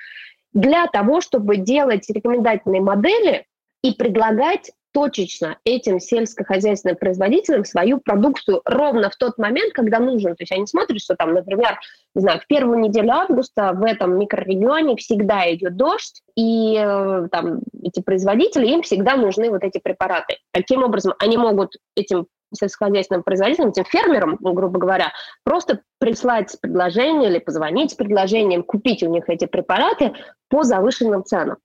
для 0.53 0.87
того, 0.87 1.21
чтобы 1.21 1.57
делать 1.57 2.09
рекомендательные 2.09 2.81
модели 2.81 3.47
и 3.83 3.93
предлагать 3.93 4.71
точечно 4.97 5.59
этим 5.65 6.01
сельскохозяйственным 6.01 6.97
производителям 6.97 7.67
свою 7.67 8.01
продукцию 8.01 8.63
ровно 8.65 9.11
в 9.11 9.17
тот 9.17 9.37
момент, 9.37 9.75
когда 9.75 9.99
нужен. 9.99 10.35
То 10.37 10.43
есть 10.43 10.53
они 10.53 10.67
смотрят, 10.67 11.03
что 11.03 11.15
там, 11.17 11.35
например, 11.35 11.79
не 12.15 12.23
знаю, 12.23 12.41
в 12.41 12.47
первую 12.47 12.79
неделю 12.79 13.11
августа 13.11 13.75
в 13.75 13.85
этом 13.85 14.19
микрорегионе 14.19 14.97
всегда 14.97 15.53
идет 15.53 15.77
дождь, 15.77 16.23
и 16.35 16.79
э, 16.79 17.29
там 17.31 17.61
эти 17.83 18.01
производители, 18.01 18.69
им 18.69 18.81
всегда 18.81 19.17
нужны 19.17 19.51
вот 19.51 19.65
эти 19.65 19.77
препараты. 19.77 20.39
Таким 20.51 20.83
образом, 20.83 21.13
они 21.19 21.37
могут 21.37 21.77
этим 21.95 22.27
сельскохозяйственным 22.55 23.23
производителям, 23.23 23.69
этим 23.69 23.85
фермерам, 23.85 24.39
ну, 24.41 24.55
грубо 24.55 24.79
говоря, 24.79 25.13
просто 25.45 25.81
прислать 25.99 26.57
предложение 26.63 27.29
или 27.29 27.39
позвонить 27.39 27.91
с 27.91 27.95
предложением 27.95 28.63
купить 28.63 29.03
у 29.03 29.11
них 29.11 29.29
эти 29.29 29.45
препараты 29.45 30.15
по 30.49 30.63
завышенным 30.63 31.23
ценам 31.23 31.59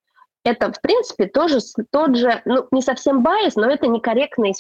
это, 0.44 0.72
в 0.72 0.82
принципе, 0.82 1.28
тоже 1.28 1.60
тот 1.92 2.16
же, 2.16 2.42
ну, 2.46 2.68
не 2.72 2.82
совсем 2.82 3.22
байс, 3.22 3.56
но 3.56 3.70
это 3.70 3.88
некорректное 3.88 4.54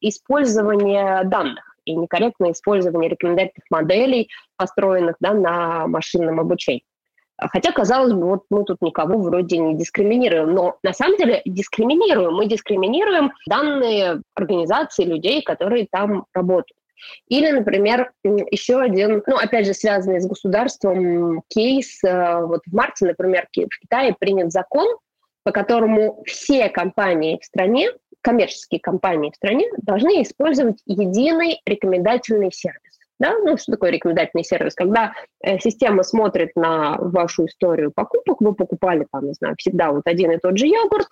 использование 0.00 1.24
данных 1.24 1.76
и 1.84 1.94
некорректное 1.94 2.52
использование 2.52 3.10
рекомендательных 3.10 3.64
моделей, 3.70 4.28
построенных 4.56 5.16
да, 5.20 5.32
на 5.34 5.86
машинном 5.86 6.40
обучении. 6.40 6.84
Хотя, 7.38 7.72
казалось 7.72 8.12
бы, 8.12 8.26
вот 8.26 8.44
мы 8.50 8.64
тут 8.64 8.82
никого 8.82 9.18
вроде 9.18 9.56
не 9.58 9.74
дискриминируем, 9.74 10.54
но 10.54 10.76
на 10.82 10.92
самом 10.92 11.16
деле 11.16 11.40
дискриминируем. 11.46 12.34
Мы 12.34 12.46
дискриминируем 12.46 13.32
данные 13.46 14.20
организации 14.34 15.04
людей, 15.04 15.42
которые 15.42 15.86
там 15.90 16.26
работают. 16.34 16.76
Или, 17.28 17.50
например, 17.50 18.12
еще 18.22 18.78
один, 18.78 19.22
ну, 19.26 19.36
опять 19.36 19.66
же, 19.66 19.72
связанный 19.72 20.20
с 20.20 20.26
государством 20.26 21.42
кейс. 21.48 22.04
Э, 22.04 22.44
вот 22.44 22.60
в 22.66 22.74
марте, 22.74 23.06
например, 23.06 23.48
в 23.50 23.80
Китае 23.80 24.14
принят 24.18 24.52
закон, 24.52 24.98
по 25.44 25.52
которому 25.52 26.22
все 26.26 26.68
компании 26.68 27.38
в 27.40 27.44
стране, 27.44 27.90
коммерческие 28.22 28.80
компании 28.80 29.30
в 29.30 29.36
стране, 29.36 29.66
должны 29.82 30.22
использовать 30.22 30.80
единый 30.86 31.60
рекомендательный 31.64 32.52
сервис. 32.52 33.00
Да? 33.20 33.36
Ну, 33.38 33.58
что 33.58 33.72
такое 33.72 33.90
рекомендательный 33.90 34.44
сервис? 34.44 34.74
Когда 34.74 35.12
э, 35.44 35.58
система 35.58 36.02
смотрит 36.02 36.56
на 36.56 36.96
вашу 36.98 37.44
историю 37.44 37.92
покупок, 37.94 38.40
вы 38.40 38.54
покупали 38.54 39.06
там, 39.12 39.26
не 39.26 39.34
знаю, 39.34 39.56
всегда 39.58 39.92
вот 39.92 40.06
один 40.06 40.32
и 40.32 40.38
тот 40.38 40.56
же 40.56 40.66
йогурт, 40.66 41.06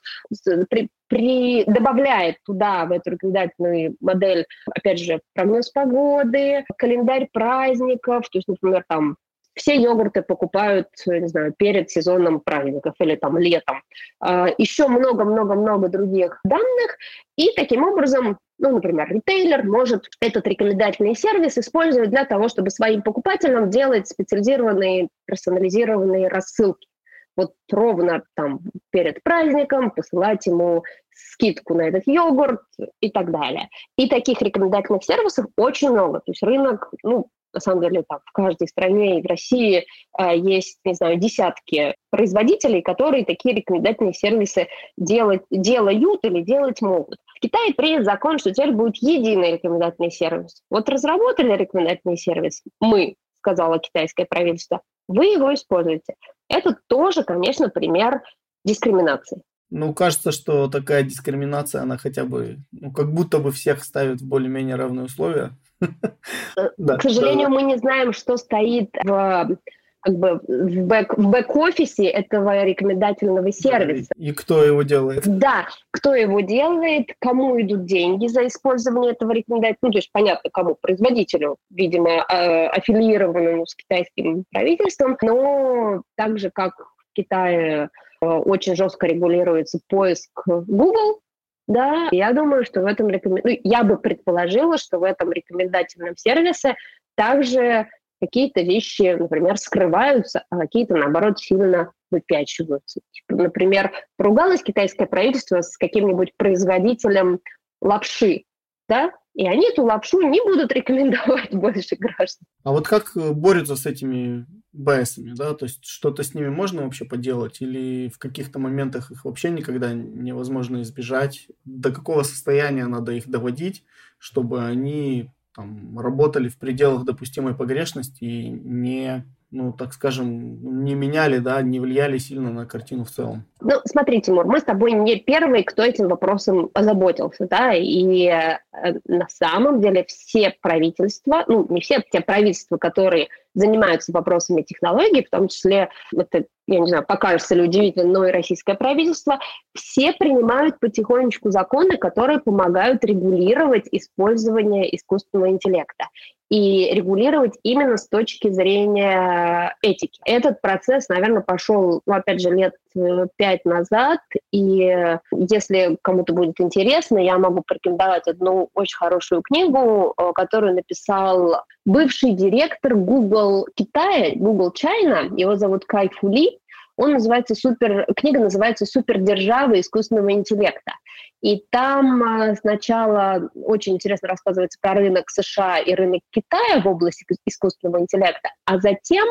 при, 0.71 0.89
при, 1.09 1.65
добавляет 1.65 2.37
туда, 2.47 2.87
в 2.87 2.93
эту 2.93 3.11
рекомендательную 3.11 3.95
модель, 4.01 4.47
опять 4.75 4.99
же, 4.99 5.21
прогноз 5.35 5.71
погоды, 5.71 6.65
календарь 6.79 7.29
праздников, 7.31 8.31
то 8.31 8.39
есть, 8.39 8.49
например, 8.49 8.85
там 8.89 9.17
все 9.59 9.77
йогурты 9.77 10.23
покупают, 10.23 10.89
не 11.07 11.29
знаю, 11.29 11.55
перед 11.57 11.91
сезоном 11.91 12.41
праздников 12.41 12.95
или 12.99 13.17
там 13.17 13.39
летом. 13.39 13.83
А, 14.21 14.49
Еще 14.59 14.89
много-много-много 14.89 15.89
других 15.89 16.41
данных. 16.45 16.97
И 17.37 17.53
таким 17.55 17.85
образом, 17.85 18.39
ну, 18.59 18.73
например, 18.73 19.09
ритейлер 19.11 19.65
может 19.65 20.07
этот 20.21 20.47
рекомендательный 20.47 21.15
сервис 21.15 21.59
использовать 21.59 22.11
для 22.11 22.25
того, 22.25 22.49
чтобы 22.49 22.71
своим 22.71 23.03
покупателям 23.03 23.71
делать 23.71 24.09
специализированные, 24.09 25.09
персонализированные 25.27 26.29
рассылки. 26.29 26.89
Вот 27.37 27.53
ровно 27.71 28.25
там 28.35 28.61
перед 28.91 29.23
праздником 29.23 29.93
посылать 29.93 30.47
ему 30.47 30.83
скидку 31.13 31.75
на 31.75 31.83
этот 31.83 32.03
йогурт 32.07 32.63
и 33.01 33.11
так 33.11 33.31
далее. 33.31 33.69
И 33.97 34.09
таких 34.09 34.43
рекомендательных 34.43 35.05
сервисов 35.05 35.47
очень 35.57 35.91
много. 35.91 36.19
То 36.19 36.33
есть 36.33 36.43
рынок, 36.43 36.93
ну, 37.05 37.29
на 37.53 37.61
самом 37.61 37.83
деле 37.83 38.05
там 38.09 38.21
в 38.25 38.33
каждой 38.33 38.69
стране 38.69 39.19
и 39.19 39.23
в 39.23 39.27
России 39.27 39.87
э, 40.19 40.37
есть, 40.37 40.79
не 40.85 40.95
знаю, 40.95 41.19
десятки 41.19 41.95
производителей, 42.11 42.83
которые 42.83 43.25
такие 43.25 43.55
рекомендательные 43.55 44.15
сервисы 44.15 44.69
делать, 44.97 45.43
делают 45.51 46.25
или 46.25 46.43
делать 46.43 46.81
могут. 46.83 47.19
В 47.37 47.41
Китае 47.41 47.75
принят 47.75 48.05
закон, 48.05 48.39
что 48.39 48.53
теперь 48.53 48.73
будет 48.73 48.97
единый 48.97 49.53
рекомендательный 49.53 50.11
сервис. 50.11 50.63
Вот 50.71 50.89
разработали 50.89 51.57
рекомендательный 51.57 52.17
сервис, 52.17 52.63
мы, 52.81 53.17
сказала 53.41 53.79
китайское 53.79 54.27
правительство, 54.27 54.83
вы 55.07 55.27
его 55.27 55.53
используете. 55.55 56.15
Это 56.49 56.77
тоже, 56.89 57.25
конечно, 57.25 57.69
пример 57.69 58.23
дискриминации. 58.65 59.43
Ну, 59.71 59.93
кажется, 59.93 60.33
что 60.33 60.69
такая 60.69 61.03
дискриминация, 61.03 61.83
она 61.83 61.99
хотя 61.99 62.25
бы, 62.25 62.59
ну, 62.73 62.91
как 62.91 63.13
будто 63.13 63.39
бы 63.39 63.53
всех 63.53 63.85
ставит 63.85 64.21
в 64.21 64.27
более-менее 64.27 64.77
равные 64.77 65.05
условия. 65.05 65.51
К 65.81 67.03
сожалению, 67.03 67.51
мы 67.51 67.63
не 67.63 67.77
знаем, 67.77 68.13
что 68.13 68.37
стоит 68.37 68.91
в 69.05 69.59
как 70.01 70.17
бы 70.17 70.41
в, 70.47 70.87
бэк, 70.87 71.19
в 71.19 71.29
бэк-офисе 71.29 72.07
этого 72.07 72.65
рекомендательного 72.65 73.53
сервиса. 73.53 74.13
И 74.17 74.33
кто 74.33 74.65
его 74.65 74.83
делает? 74.83 75.25
Да, 75.27 75.67
кто 75.91 76.15
его 76.15 76.41
делает, 76.41 77.11
кому 77.19 77.61
идут 77.61 77.85
деньги 77.85 78.27
за 78.29 78.47
использование 78.47 79.13
этого 79.13 79.33
рекомендательного, 79.33 79.79
ну, 79.83 79.91
то 79.91 79.99
есть 79.99 80.11
понятно, 80.13 80.51
кому, 80.51 80.77
производителю, 80.81 81.57
видимо, 81.71 82.11
э, 82.11 82.67
аффилированному 82.69 83.67
с 83.67 83.75
китайским 83.75 84.45
правительством, 84.51 85.17
но 85.23 86.03
так 86.17 86.39
же, 86.39 86.51
как 86.51 86.75
в 86.79 87.13
Китае 87.15 87.85
э, 87.85 87.89
очень 88.21 88.77
жестко 88.77 89.07
регулируется 89.07 89.81
поиск 89.89 90.31
Google, 90.47 91.21
да, 91.69 92.09
я 92.13 92.33
думаю, 92.33 92.65
что 92.65 92.81
в 92.81 92.87
этом 92.87 93.09
рекомен... 93.09 93.43
ну, 93.45 93.59
я 93.63 93.85
бы 93.85 93.99
предположила, 93.99 94.79
что 94.79 94.99
в 94.99 95.05
этом 95.05 95.31
рекомендательном 95.31 96.17
сервисе 96.17 96.77
также 97.15 97.89
какие-то 98.21 98.63
вещи, 98.63 99.15
например, 99.19 99.59
скрываются, 99.59 100.45
а 100.51 100.59
какие-то, 100.59 100.97
наоборот, 100.97 101.39
сильно 101.39 101.93
выпячиваются. 102.11 103.01
Типа, 103.13 103.43
например, 103.43 103.93
поругалось 104.17 104.63
китайское 104.63 105.07
правительство 105.07 105.61
с 105.61 105.77
каким-нибудь 105.77 106.33
производителем 106.39 107.41
лапши, 107.83 108.45
да, 108.89 109.13
и 109.39 109.47
они 109.47 109.69
эту 109.69 109.85
лапшу 109.85 110.21
не 110.21 110.41
будут 110.43 110.73
рекомендовать 110.73 111.51
больше 111.53 111.95
граждан. 111.95 112.45
А 112.65 112.73
вот 112.73 112.89
как 112.89 113.17
э, 113.17 113.33
борются 113.33 113.77
с 113.77 113.87
этими 113.87 114.47
байсами, 114.73 115.33
да, 115.33 115.55
то 115.55 115.65
есть 115.65 115.85
что-то 115.85 116.25
с 116.25 116.35
ними 116.35 116.49
можно 116.49 116.83
вообще 116.83 117.05
поделать 117.05 117.61
или 117.61 118.09
в 118.09 118.19
каких-то 118.19 118.59
моментах 118.59 119.13
их 119.13 119.25
вообще 119.25 119.51
никогда 119.51 119.93
невозможно 119.95 120.83
избежать? 120.83 121.47
До 121.65 121.93
какого 121.93 122.25
состояния 122.25 122.87
надо 122.87 123.13
их 123.13 123.29
доводить, 123.29 123.85
чтобы 124.19 124.65
они 124.65 125.31
там, 125.55 125.97
работали 126.01 126.49
в 126.49 126.59
пределах 126.59 127.05
допустимой 127.05 127.55
погрешности 127.55 128.25
и 128.25 128.51
не 128.51 129.25
ну, 129.51 129.73
так 129.73 129.95
скажем, 129.95 130.85
не 130.85 130.95
меняли, 130.95 131.39
да, 131.39 131.63
не 131.63 131.81
влияли 131.81 132.19
сильно 132.19 132.51
на 132.51 132.67
картину 132.67 133.05
в 133.05 133.11
целом. 133.11 133.45
Ну, 133.61 133.73
смотри, 133.87 134.21
Тимур, 134.21 134.47
мы 134.47 134.61
с 134.61 134.65
тобой 134.65 134.93
не 134.93 135.17
первые, 135.17 135.65
кто 135.65 135.83
этим 135.83 136.09
вопросом 136.09 136.71
озаботился, 136.75 137.47
да, 137.49 137.73
и 137.73 138.27
э, 138.27 138.59
на 139.07 139.27
самом 139.29 139.81
деле 139.81 140.05
все 140.07 140.55
правительства, 140.61 141.45
ну, 141.49 141.67
не 141.71 141.81
все, 141.81 142.03
те 142.11 142.21
правительства, 142.21 142.77
которые 142.77 143.29
занимаются 143.55 144.13
вопросами 144.13 144.63
технологий, 144.63 145.25
в 145.25 145.31
том 145.31 145.49
числе, 145.49 145.89
это, 146.15 146.45
я 146.67 146.81
не 146.81 146.87
знаю, 146.87 147.05
покажется 147.07 147.55
ли 147.55 147.63
удивительно, 147.63 148.13
но 148.13 148.27
и 148.27 148.31
российское 148.33 148.75
правительство, 148.75 149.41
все 149.75 150.13
принимают 150.13 150.79
потихонечку 150.79 151.51
законы, 151.51 151.97
которые 151.97 152.41
помогают 152.41 153.03
регулировать 153.05 153.89
использование 153.91 154.95
искусственного 154.95 155.49
интеллекта 155.49 156.09
и 156.51 156.91
регулировать 156.93 157.59
именно 157.63 157.97
с 157.97 158.09
точки 158.09 158.51
зрения 158.51 159.77
этики. 159.83 160.21
Этот 160.25 160.61
процесс, 160.61 161.09
наверное, 161.09 161.43
пошел, 161.43 162.01
ну, 162.07 162.15
опять 162.15 162.41
же, 162.41 162.51
лет 162.51 162.75
э, 162.97 163.27
пять 163.37 163.65
назад, 163.65 164.21
и 164.51 165.17
если 165.33 165.99
кому-то 166.03 166.33
будет 166.33 166.61
интересно, 166.61 167.19
я 167.19 167.39
могу 167.39 167.63
порекомендовать 167.67 168.27
одну 168.27 168.71
очень 168.75 168.97
хорошую 168.97 169.43
книгу, 169.43 170.15
э, 170.17 170.33
которую 170.35 170.75
написал 170.75 171.65
бывший 171.85 172.33
директор 172.33 172.95
Google 172.95 173.67
Китая, 173.75 174.33
Google 174.35 174.73
China, 174.73 175.29
его 175.37 175.57
зовут 175.57 175.85
Кай 175.85 176.11
Фули, 176.21 176.59
он 176.99 177.13
называется 177.13 177.55
супер, 177.55 178.07
книга 178.17 178.41
называется 178.41 178.85
«Супердержава 178.85 179.81
искусственного 179.81 180.33
интеллекта». 180.33 180.93
И 181.41 181.65
там 181.71 182.23
а, 182.23 182.57
сначала 182.57 183.49
очень 183.55 183.95
интересно 183.95 184.29
рассказывается 184.29 184.79
про 184.83 184.95
рынок 184.95 185.31
США 185.31 185.79
и 185.79 185.95
рынок 185.95 186.23
Китая 186.31 186.83
в 186.83 186.89
области 186.89 187.25
искусственного 187.47 188.03
интеллекта, 188.03 188.51
а 188.67 188.79
затем 188.79 189.27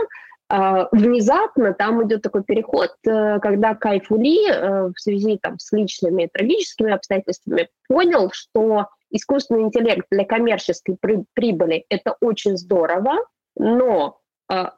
Uh, 0.50 0.88
внезапно 0.94 1.74
там 1.74 2.08
идет 2.08 2.22
такой 2.22 2.42
переход, 2.42 2.96
uh, 3.06 3.38
когда 3.42 3.76
Кайфули 3.76 4.50
uh, 4.50 4.94
в 4.96 4.98
связи 4.98 5.38
там, 5.42 5.60
с 5.60 5.74
личными 5.74 6.30
трагическими 6.32 6.94
обстоятельствами 6.94 7.68
понял, 7.90 8.30
что 8.32 8.88
искусственный 9.10 9.64
интеллект 9.64 10.08
для 10.10 10.24
коммерческой 10.24 10.96
при- 11.02 11.26
прибыли 11.34 11.84
это 11.90 12.16
очень 12.22 12.56
здорово, 12.56 13.18
но 13.58 14.06
а, 14.06 14.27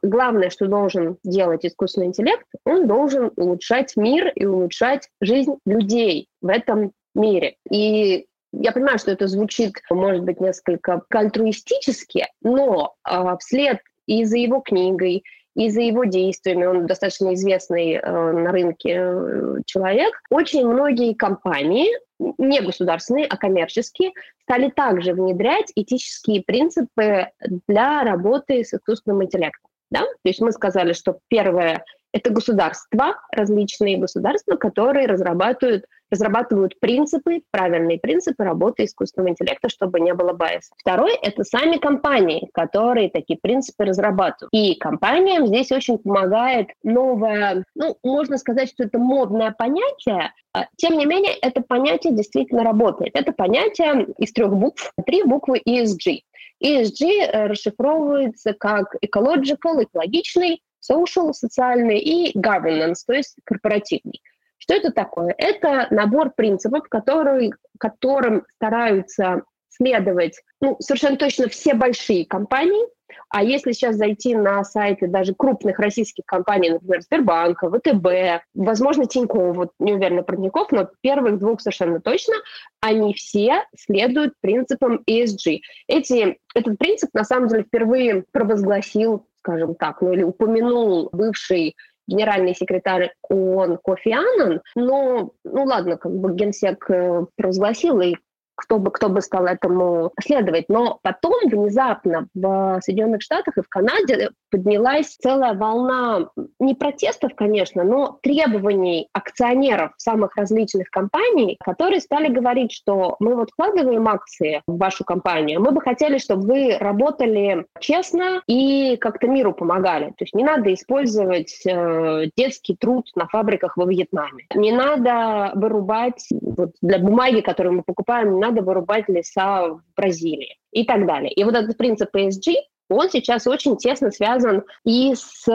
главное, 0.02 0.50
что 0.50 0.68
должен 0.68 1.18
делать 1.24 1.66
искусственный 1.66 2.08
интеллект, 2.08 2.46
он 2.66 2.88
должен 2.88 3.32
улучшать 3.36 3.96
мир 3.96 4.30
и 4.36 4.46
улучшать 4.46 5.10
жизнь 5.22 5.56
людей 5.66 6.28
в 6.42 6.48
этом 6.48 6.92
мире. 7.14 7.56
И 7.70 8.26
я 8.52 8.72
понимаю, 8.72 8.98
что 9.00 9.12
это 9.12 9.28
звучит, 9.28 9.74
может 9.90 10.24
быть, 10.24 10.40
несколько 10.40 11.02
альтруистически, 11.10 12.28
но 12.42 12.96
э, 13.08 13.38
вслед 13.40 13.80
и 14.08 14.24
за 14.26 14.38
его 14.38 14.60
книгой, 14.62 15.24
и 15.56 15.70
за 15.70 15.82
его 15.82 16.06
действиями, 16.06 16.66
он 16.66 16.88
достаточно 16.88 17.34
известный 17.34 17.94
э, 17.94 18.32
на 18.32 18.52
рынке 18.52 18.98
э, 18.98 19.56
человек, 19.66 20.20
очень 20.30 20.66
многие 20.68 21.14
компании, 21.14 21.90
не 22.20 22.62
государственные, 22.62 23.26
а 23.26 23.38
коммерческие, 23.38 24.12
стали 24.44 24.70
также 24.70 25.14
внедрять 25.14 25.72
этические 25.76 26.44
принципы 26.44 27.28
для 27.68 28.04
работы 28.04 28.64
с 28.64 28.74
искусственным 28.74 29.24
интеллектом. 29.24 29.70
Да? 29.92 30.02
То 30.02 30.26
есть 30.26 30.42
мы 30.42 30.52
сказали, 30.52 30.94
что 30.94 31.20
первое– 31.30 31.84
это 32.12 32.30
государства, 32.30 33.16
различные 33.32 33.98
государства, 33.98 34.56
которые 34.56 35.08
разрабатывают 35.08 35.86
разрабатывают 36.12 36.80
принципы, 36.80 37.41
правильные 37.52 38.00
принципы 38.00 38.43
работы 38.43 38.86
искусственного 38.86 39.32
интеллекта, 39.32 39.69
чтобы 39.69 40.00
не 40.00 40.13
было 40.13 40.34
байса. 40.34 40.72
Второй– 40.78 41.15
это 41.22 41.43
сами 41.43 41.78
компании, 41.78 42.50
которые 42.54 43.10
такие 43.10 43.39
принципы 43.41 43.86
разрабатывают. 43.86 44.50
И 44.54 44.76
компаниям 44.76 45.48
здесь 45.48 45.72
очень 45.72 45.98
помогает 45.98 46.69
новое, 46.84 47.63
ну, 47.76 47.98
можно 48.04 48.38
сказать, 48.38 48.69
что 48.69 48.84
это 48.84 48.98
модное 48.98 49.52
понятие, 49.52 50.32
а, 50.54 50.65
тем 50.78 50.98
не 50.98 51.06
менее, 51.06 51.34
это 51.34 51.62
понятие 51.62 52.13
действительно 52.13 52.63
работает. 52.63 53.12
Это 53.15 53.32
понятие 53.32 54.08
из 54.17 54.32
трех 54.32 54.52
букв, 54.52 54.91
три 55.06 55.24
буквы 55.24 55.62
ESG. 55.65 56.22
ESG 56.63 57.06
э, 57.06 57.45
расшифровывается 57.48 58.54
как 58.54 58.95
ecological, 59.06 59.84
экологичный, 59.84 60.62
social, 60.80 61.34
социальный 61.34 62.00
и 62.00 62.38
governance, 62.38 63.04
то 63.06 63.13
есть 63.13 63.36
корпоративный. 63.43 64.22
Что 64.60 64.76
это 64.76 64.91
такое? 64.91 65.34
Это 65.38 65.88
набор 65.89 66.32
принципов, 66.36 66.88
который, 66.89 67.54
которым 67.80 68.45
стараются 68.56 69.43
следовать 69.69 70.41
ну, 70.62 70.76
совершенно 70.80 71.17
точно 71.17 71.48
все 71.48 71.74
большие 71.74 72.26
компании. 72.26 72.86
А 73.30 73.43
если 73.43 73.72
сейчас 73.72 73.95
зайти 73.95 74.36
на 74.36 74.63
сайты 74.63 75.08
даже 75.08 75.34
крупных 75.34 75.80
российских 75.80 76.26
компаний, 76.26 76.69
например, 76.69 77.02
Сбербанка, 77.02 77.69
ВТБ, 77.69 78.43
возможно, 78.54 79.06
Тинькофф, 79.06 79.56
вот 79.56 79.72
не 79.80 79.93
уверена 79.93 80.22
про 80.22 80.36
Тинькофф, 80.36 80.72
но 80.72 80.89
первых 81.02 81.39
двух 81.39 81.62
совершенно 81.62 82.00
точно, 82.02 82.36
они 82.82 83.13
все 83.15 83.65
следуют 83.76 84.34
принципам 84.41 85.02
ESG. 85.10 85.60
Эти, 85.88 86.38
этот 86.54 86.78
принцип, 86.78 87.10
на 87.13 87.24
самом 87.24 87.48
деле, 87.48 87.63
впервые 87.63 88.26
провозгласил 88.32 89.26
скажем 89.39 89.74
так, 89.76 90.02
ну 90.02 90.12
или 90.12 90.24
упомянул 90.24 91.10
бывший 91.13 91.76
генеральный 92.10 92.56
секретарь 92.56 93.13
ООН 93.30 93.78
Кофи 93.84 94.10
Аннан, 94.10 94.62
но, 94.76 95.32
ну 95.43 95.63
ладно, 95.63 95.98
как 95.98 96.12
бы 96.12 96.34
генсек 96.34 96.89
э, 96.89 97.26
провозгласил, 97.36 98.02
и 98.02 98.15
кто 98.60 98.78
бы, 98.78 98.91
кто 98.91 99.10
бы 99.10 99.22
стал 99.22 99.45
этому 99.45 100.12
следовать. 100.22 100.65
Но 100.67 101.00
потом 101.02 101.34
внезапно 101.45 102.28
в 102.34 102.80
Соединенных 102.84 103.22
Штатах 103.22 103.58
и 103.58 103.62
в 103.62 103.69
Канаде 103.69 104.32
поднялась 104.52 105.15
целая 105.15 105.54
волна 105.54 106.30
не 106.60 106.76
протестов, 106.76 107.32
конечно, 107.36 107.84
но 107.84 108.19
требований 108.22 109.08
акционеров 109.13 109.93
самых 109.98 110.36
различных 110.36 110.89
компаний, 110.89 111.58
которые 111.63 112.02
стали 112.02 112.28
говорить, 112.28 112.72
что 112.72 113.15
мы 113.19 113.36
вот 113.36 113.52
вкладываем 113.52 114.08
акции 114.08 114.62
в 114.67 114.78
вашу 114.78 115.06
компанию, 115.06 115.62
мы 115.62 115.72
бы 115.72 115.82
хотели, 115.82 116.17
чтобы 116.17 116.48
вы 116.48 116.78
работали 116.80 117.65
честно 117.80 118.41
и 118.48 118.98
как-то 118.98 119.28
миру 119.28 119.54
помогали. 119.54 120.08
То 120.10 120.24
есть 120.26 120.34
не 120.34 120.43
надо 120.43 120.74
использовать 120.74 121.62
э, 121.65 122.26
детский 122.36 122.76
труд 122.76 123.10
на 123.15 123.28
фабриках 123.28 123.78
во 123.78 123.86
Вьетнаме. 123.86 124.45
Не 124.54 124.72
надо 124.72 125.52
вырубать 125.56 126.28
вот 126.41 126.72
для 126.82 127.00
бумаги, 127.00 127.41
которую 127.41 127.78
мы 127.78 127.84
покупаем, 127.84 128.36
не 128.36 128.39
надо 128.39 128.49
вырубать 128.58 129.08
леса 129.08 129.68
в 129.68 129.82
Бразилии 129.96 130.58
и 130.72 130.86
так 130.86 131.06
далее. 131.06 131.32
И 131.32 131.44
вот 131.44 131.56
этот 131.56 131.78
принцип 131.78 132.16
ESG, 132.16 132.54
он 132.90 133.10
сейчас 133.10 133.46
очень 133.46 133.78
тесно 133.78 134.12
связан 134.12 134.64
и 134.84 135.14
с 135.14 135.48
э, 135.48 135.52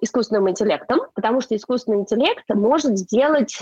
искусственным 0.00 0.48
интеллектом, 0.48 1.00
потому 1.14 1.42
что 1.42 1.54
искусственный 1.54 1.98
интеллект 1.98 2.44
может 2.48 2.98
сделать 2.98 3.58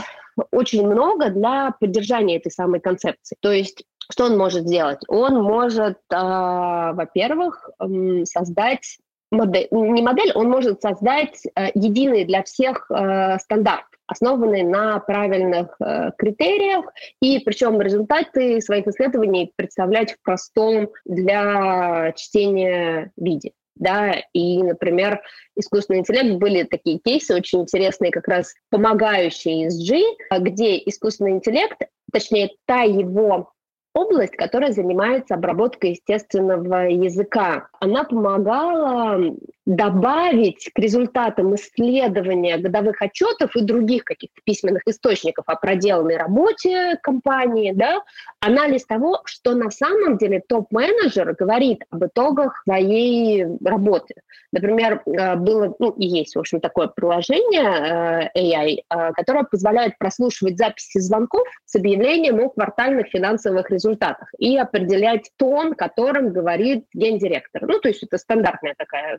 очень 0.52 0.86
много 0.86 1.30
для 1.30 1.74
поддержания 1.80 2.36
этой 2.36 2.52
самой 2.52 2.80
концепции. 2.80 3.36
То 3.40 3.50
есть 3.50 3.84
что 4.10 4.26
он 4.26 4.38
может 4.38 4.66
сделать? 4.66 5.00
Он 5.08 5.42
может, 5.42 5.98
э, 6.10 6.16
во-первых, 6.16 7.70
э, 7.80 8.24
создать 8.24 8.98
модель, 9.32 9.68
не 9.70 10.02
модель, 10.02 10.32
он 10.34 10.48
может 10.48 10.80
создать 10.80 11.44
э, 11.56 11.68
единый 11.74 12.24
для 12.24 12.42
всех 12.44 12.88
э, 12.90 13.38
стандарт 13.38 13.86
основанный 14.12 14.62
на 14.62 14.98
правильных 15.00 15.76
э, 15.80 16.10
критериях, 16.16 16.84
и 17.20 17.38
причем 17.40 17.80
результаты 17.80 18.60
своих 18.60 18.86
исследований 18.86 19.52
представлять 19.56 20.12
в 20.12 20.22
простом 20.22 20.90
для 21.04 22.12
чтения 22.16 23.10
виде. 23.16 23.52
да, 23.74 24.14
и, 24.32 24.62
например, 24.62 25.22
искусственный 25.56 26.00
интеллект 26.00 26.38
были 26.38 26.64
такие 26.64 26.98
кейсы 26.98 27.34
очень 27.34 27.62
интересные, 27.62 28.10
как 28.12 28.28
раз 28.28 28.54
помогающие 28.70 29.68
ESG, 29.68 30.40
где 30.40 30.76
искусственный 30.78 31.32
интеллект, 31.32 31.78
точнее, 32.12 32.50
та 32.66 32.82
его 32.82 33.52
область, 33.94 34.36
которая 34.36 34.72
занимается 34.72 35.34
обработкой 35.34 35.90
естественного 35.90 36.88
языка. 36.88 37.68
Она 37.80 38.04
помогала 38.04 39.18
добавить 39.64 40.70
к 40.74 40.78
результатам 40.78 41.54
исследования 41.54 42.58
годовых 42.58 43.00
отчетов 43.00 43.54
и 43.54 43.62
других 43.62 44.04
каких-то 44.04 44.40
письменных 44.44 44.82
источников 44.86 45.44
о 45.46 45.56
проделанной 45.56 46.16
работе 46.16 46.98
компании, 47.02 47.72
да, 47.72 48.02
анализ 48.40 48.84
того, 48.86 49.20
что 49.24 49.54
на 49.54 49.70
самом 49.70 50.18
деле 50.18 50.42
топ-менеджер 50.46 51.34
говорит 51.34 51.84
об 51.90 52.04
итогах 52.04 52.60
своей 52.64 53.46
работы. 53.64 54.14
Например, 54.52 55.02
э, 55.06 55.36
было, 55.36 55.74
ну, 55.78 55.90
и 55.92 56.06
есть, 56.06 56.34
в 56.36 56.38
общем, 56.38 56.60
такое 56.60 56.88
приложение 56.88 58.30
э, 58.34 58.38
AI, 58.38 58.78
э, 58.88 59.12
которое 59.12 59.44
позволяет 59.44 59.96
прослушивать 59.98 60.58
записи 60.58 60.98
звонков 60.98 61.46
с 61.64 61.76
объявлением 61.76 62.40
о 62.40 62.50
квартальных 62.50 63.08
финансовых 63.08 63.70
результатах 63.70 64.28
и 64.38 64.58
определять 64.58 65.30
тон, 65.38 65.74
которым 65.74 66.32
говорит 66.32 66.84
гендиректор. 66.92 67.62
Ну, 67.66 67.78
то 67.78 67.88
есть 67.88 68.02
это 68.02 68.18
стандартная 68.18 68.74
такая 68.76 69.18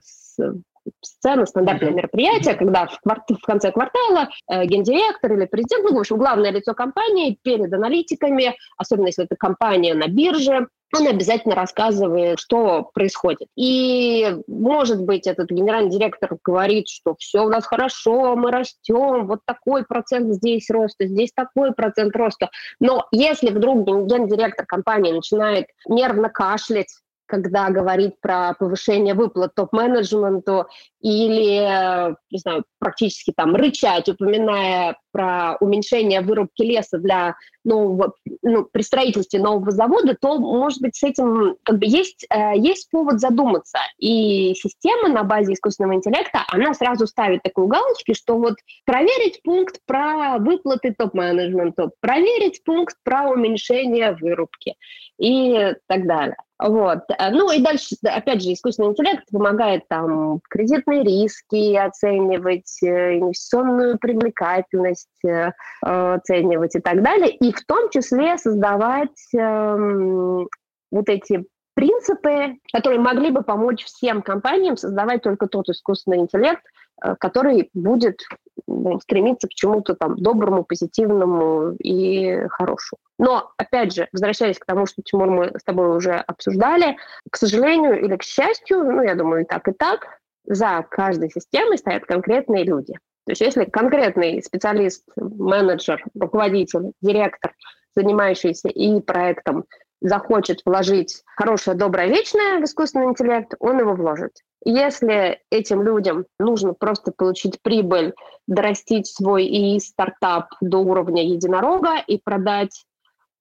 сцена, 1.01 1.45
стандартное 1.45 1.91
mm-hmm. 1.91 1.95
мероприятие, 1.95 2.55
когда 2.55 2.87
в, 2.87 2.99
кварт... 3.01 3.23
в 3.29 3.45
конце 3.45 3.71
квартала 3.71 4.29
э, 4.49 4.65
гендиректор 4.65 5.33
или 5.33 5.45
президент, 5.45 5.89
ну, 5.89 5.95
в 5.95 5.99
общем, 5.99 6.17
главное 6.17 6.51
лицо 6.51 6.73
компании 6.73 7.37
перед 7.41 7.73
аналитиками, 7.73 8.55
особенно 8.77 9.07
если 9.07 9.25
это 9.25 9.35
компания 9.35 9.93
на 9.93 10.07
бирже, 10.07 10.67
он 10.95 11.07
обязательно 11.07 11.55
рассказывает, 11.55 12.39
что 12.39 12.89
происходит. 12.93 13.47
И, 13.55 14.37
может 14.47 15.01
быть, 15.01 15.25
этот 15.25 15.49
генеральный 15.49 15.89
директор 15.89 16.37
говорит, 16.43 16.87
что 16.87 17.15
все 17.17 17.43
у 17.43 17.49
нас 17.49 17.65
хорошо, 17.65 18.35
мы 18.35 18.51
растем, 18.51 19.25
вот 19.25 19.39
такой 19.45 19.85
процент 19.85 20.33
здесь 20.35 20.69
роста, 20.69 21.07
здесь 21.07 21.31
такой 21.33 21.73
процент 21.73 22.15
роста. 22.15 22.49
Но 22.79 23.07
если 23.11 23.49
вдруг 23.49 23.85
гендиректор 23.85 24.65
компании 24.67 25.11
начинает 25.11 25.65
нервно 25.87 26.29
кашлять, 26.29 26.93
когда 27.33 27.71
говорит 27.71 28.21
про 28.21 28.53
повышение 28.53 29.15
выплат 29.15 29.55
топ-менеджменту 29.55 30.67
или, 31.03 32.15
не 32.31 32.39
знаю, 32.39 32.63
практически 32.79 33.33
там 33.35 33.55
рычать, 33.55 34.07
упоминая 34.07 34.97
про 35.11 35.57
уменьшение 35.59 36.21
вырубки 36.21 36.63
леса 36.63 36.97
для 36.97 37.35
нового, 37.65 38.13
ну, 38.41 38.65
при 38.71 38.81
строительстве 38.81 39.39
нового 39.39 39.71
завода, 39.71 40.15
то, 40.19 40.39
может 40.39 40.81
быть, 40.81 40.95
с 40.95 41.03
этим 41.03 41.57
как 41.63 41.79
бы 41.79 41.85
есть, 41.85 42.25
э, 42.29 42.57
есть 42.57 42.89
повод 42.89 43.19
задуматься. 43.19 43.79
И 43.99 44.55
система 44.55 45.09
на 45.09 45.23
базе 45.23 45.53
искусственного 45.53 45.95
интеллекта, 45.95 46.45
она 46.47 46.73
сразу 46.73 47.05
ставит 47.05 47.43
такую 47.43 47.67
галочку, 47.67 48.13
что 48.15 48.37
вот 48.37 48.55
проверить 48.85 49.41
пункт 49.43 49.79
про 49.85 50.37
выплаты 50.39 50.95
топ-менеджменту, 50.97 51.91
проверить 51.99 52.63
пункт 52.63 52.95
про 53.03 53.29
уменьшение 53.29 54.13
вырубки 54.13 54.75
и 55.19 55.73
так 55.87 56.07
далее. 56.07 56.37
Вот. 56.59 56.99
Ну 57.31 57.51
и 57.51 57.61
дальше, 57.61 57.95
опять 58.03 58.41
же, 58.41 58.53
искусственный 58.53 58.89
интеллект 58.89 59.25
помогает 59.31 59.87
там 59.89 60.39
кредитные 60.49 60.92
риски 61.01 61.75
оценивать, 61.75 62.77
э, 62.83 63.17
инвестиционную 63.17 63.97
привлекательность 63.97 65.07
э, 65.25 65.51
оценивать 65.81 66.75
и 66.75 66.79
так 66.79 67.01
далее, 67.01 67.35
и 67.35 67.51
в 67.51 67.65
том 67.65 67.89
числе 67.89 68.37
создавать 68.37 69.33
эм, 69.35 70.47
вот 70.91 71.09
эти 71.09 71.45
принципы, 71.73 72.57
которые 72.71 72.99
могли 72.99 73.31
бы 73.31 73.41
помочь 73.41 73.83
всем 73.85 74.21
компаниям 74.21 74.77
создавать 74.77 75.23
только 75.23 75.47
тот 75.47 75.69
искусственный 75.69 76.19
интеллект, 76.19 76.61
э, 77.03 77.15
который 77.19 77.69
будет 77.73 78.21
ну, 78.67 78.99
стремиться 78.99 79.47
к 79.47 79.53
чему-то 79.53 79.95
там 79.95 80.15
доброму, 80.15 80.63
позитивному 80.63 81.75
и 81.79 82.47
хорошему. 82.49 82.99
Но, 83.17 83.51
опять 83.57 83.93
же, 83.93 84.07
возвращаясь 84.11 84.59
к 84.59 84.65
тому, 84.65 84.85
что, 84.85 85.01
Тимур, 85.01 85.29
мы 85.29 85.51
с 85.57 85.63
тобой 85.63 85.95
уже 85.95 86.13
обсуждали, 86.13 86.97
к 87.29 87.37
сожалению 87.37 88.03
или 88.03 88.15
к 88.15 88.23
счастью, 88.23 88.83
ну, 88.83 89.01
я 89.01 89.15
думаю, 89.15 89.43
и 89.43 89.45
так, 89.45 89.67
и 89.67 89.71
так, 89.71 90.19
за 90.45 90.85
каждой 90.89 91.29
системой 91.29 91.77
стоят 91.77 92.05
конкретные 92.05 92.63
люди. 92.63 92.93
То 93.25 93.31
есть 93.31 93.41
если 93.41 93.65
конкретный 93.65 94.43
специалист, 94.43 95.03
менеджер, 95.15 96.03
руководитель, 96.19 96.91
директор, 97.01 97.53
занимающийся 97.95 98.69
и 98.69 98.99
проектом, 98.99 99.65
захочет 100.01 100.61
вложить 100.65 101.23
хорошее, 101.37 101.77
доброе, 101.77 102.07
вечное 102.07 102.59
в 102.59 102.63
искусственный 102.65 103.05
интеллект, 103.07 103.53
он 103.59 103.79
его 103.79 103.93
вложит. 103.93 104.33
Если 104.65 105.39
этим 105.49 105.81
людям 105.81 106.25
нужно 106.39 106.73
просто 106.73 107.13
получить 107.15 107.61
прибыль, 107.61 108.13
дорастить 108.47 109.07
свой 109.07 109.45
и 109.45 109.79
стартап 109.79 110.49
до 110.59 110.79
уровня 110.79 111.23
единорога 111.23 111.95
и 112.05 112.17
продать, 112.17 112.83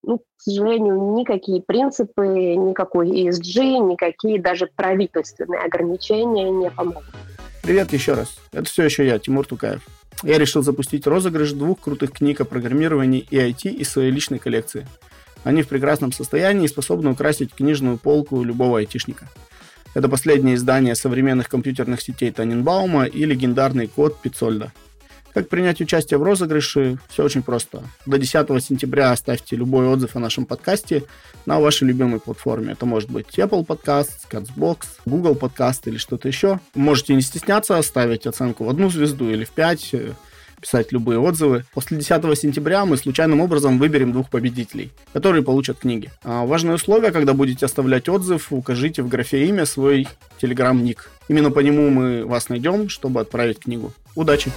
ну, 0.03 0.19
к 0.19 0.43
сожалению, 0.43 1.15
никакие 1.15 1.63
принципы, 1.63 2.27
никакой 2.27 3.09
ESG, 3.09 3.79
никакие 3.79 4.41
даже 4.41 4.69
правительственные 4.75 5.61
ограничения 5.61 6.51
не 6.51 6.71
помогут. 6.71 7.05
Привет 7.63 7.93
еще 7.93 8.15
раз. 8.15 8.37
Это 8.53 8.65
все 8.65 8.85
еще 8.85 9.07
я, 9.07 9.19
Тимур 9.19 9.47
Тукаев. 9.47 9.87
Я 10.25 10.39
решил 10.39 10.63
запустить 10.63 11.07
розыгрыш 11.07 11.53
двух 11.53 11.81
крутых 11.81 12.13
книг 12.13 12.41
о 12.41 12.45
программировании 12.45 13.27
и 13.31 13.37
IT 13.37 13.69
из 13.71 13.89
своей 13.89 14.11
личной 14.11 14.39
коллекции. 14.39 14.87
Они 15.45 15.63
в 15.63 15.69
прекрасном 15.69 16.13
состоянии 16.13 16.65
и 16.65 16.69
способны 16.69 17.11
украсить 17.11 17.55
книжную 17.55 17.99
полку 17.99 18.43
любого 18.43 18.79
айтишника. 18.79 19.29
Это 19.95 20.09
последнее 20.09 20.55
издание 20.55 20.95
современных 20.95 21.49
компьютерных 21.49 22.01
сетей 22.01 22.31
Таненбаума 22.31 23.05
и 23.05 23.25
легендарный 23.25 23.89
код 23.89 24.21
Пицольда. 24.21 24.73
Как 25.35 25.49
принять 25.49 25.81
участие 25.81 26.19
в 26.19 26.23
розыгрыше? 26.23 26.99
Все 27.09 27.25
очень 27.25 27.43
просто. 27.43 27.83
До 28.05 28.19
10 28.19 28.63
сентября 28.63 29.13
оставьте 29.13 29.57
любой 29.57 29.87
отзыв 29.87 30.15
о 30.15 30.19
нашем 30.19 30.45
подкасте 30.45 31.05
на 31.47 31.59
вашей 31.59 31.89
любимой 31.89 32.21
платформе. 32.21 32.73
Это 32.73 32.85
может 32.85 33.11
быть 33.11 33.39
Apple 33.39 33.67
Podcast, 33.67 34.11
Catchbox, 34.31 34.79
Google 35.07 35.35
Podcast 35.35 35.81
или 35.87 35.97
что-то 35.97 36.29
еще. 36.29 36.61
Можете 36.75 37.15
не 37.15 37.23
стесняться 37.23 37.79
оставить 37.79 38.27
оценку 38.27 38.65
в 38.65 38.69
одну 38.69 38.91
звезду 38.91 39.31
или 39.31 39.45
в 39.45 39.51
пять 39.51 39.95
писать 40.61 40.93
любые 40.93 41.19
отзывы. 41.19 41.65
После 41.75 41.99
10 41.99 42.39
сентября 42.39 42.85
мы 42.85 42.97
случайным 42.97 43.41
образом 43.41 43.79
выберем 43.79 44.13
двух 44.13 44.31
победителей, 44.31 44.93
которые 45.13 45.43
получат 45.43 45.79
книги. 45.79 46.11
А 46.23 46.47
важное 46.47 46.77
условие, 46.77 47.11
когда 47.11 47.35
будете 47.35 47.67
оставлять 47.67 48.09
отзыв, 48.09 48.53
укажите 48.53 49.03
в 49.03 49.09
графе 49.09 49.47
имя 49.47 49.67
свой 49.67 50.07
телеграм-ник. 50.41 51.11
Именно 51.29 51.51
по 51.51 51.61
нему 51.61 51.91
мы 51.91 52.25
вас 52.25 52.49
найдем, 52.49 52.89
чтобы 52.89 53.21
отправить 53.21 53.59
книгу. 53.59 53.93
Удачи! 54.15 54.53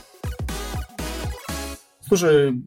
Слушай, 2.16 2.64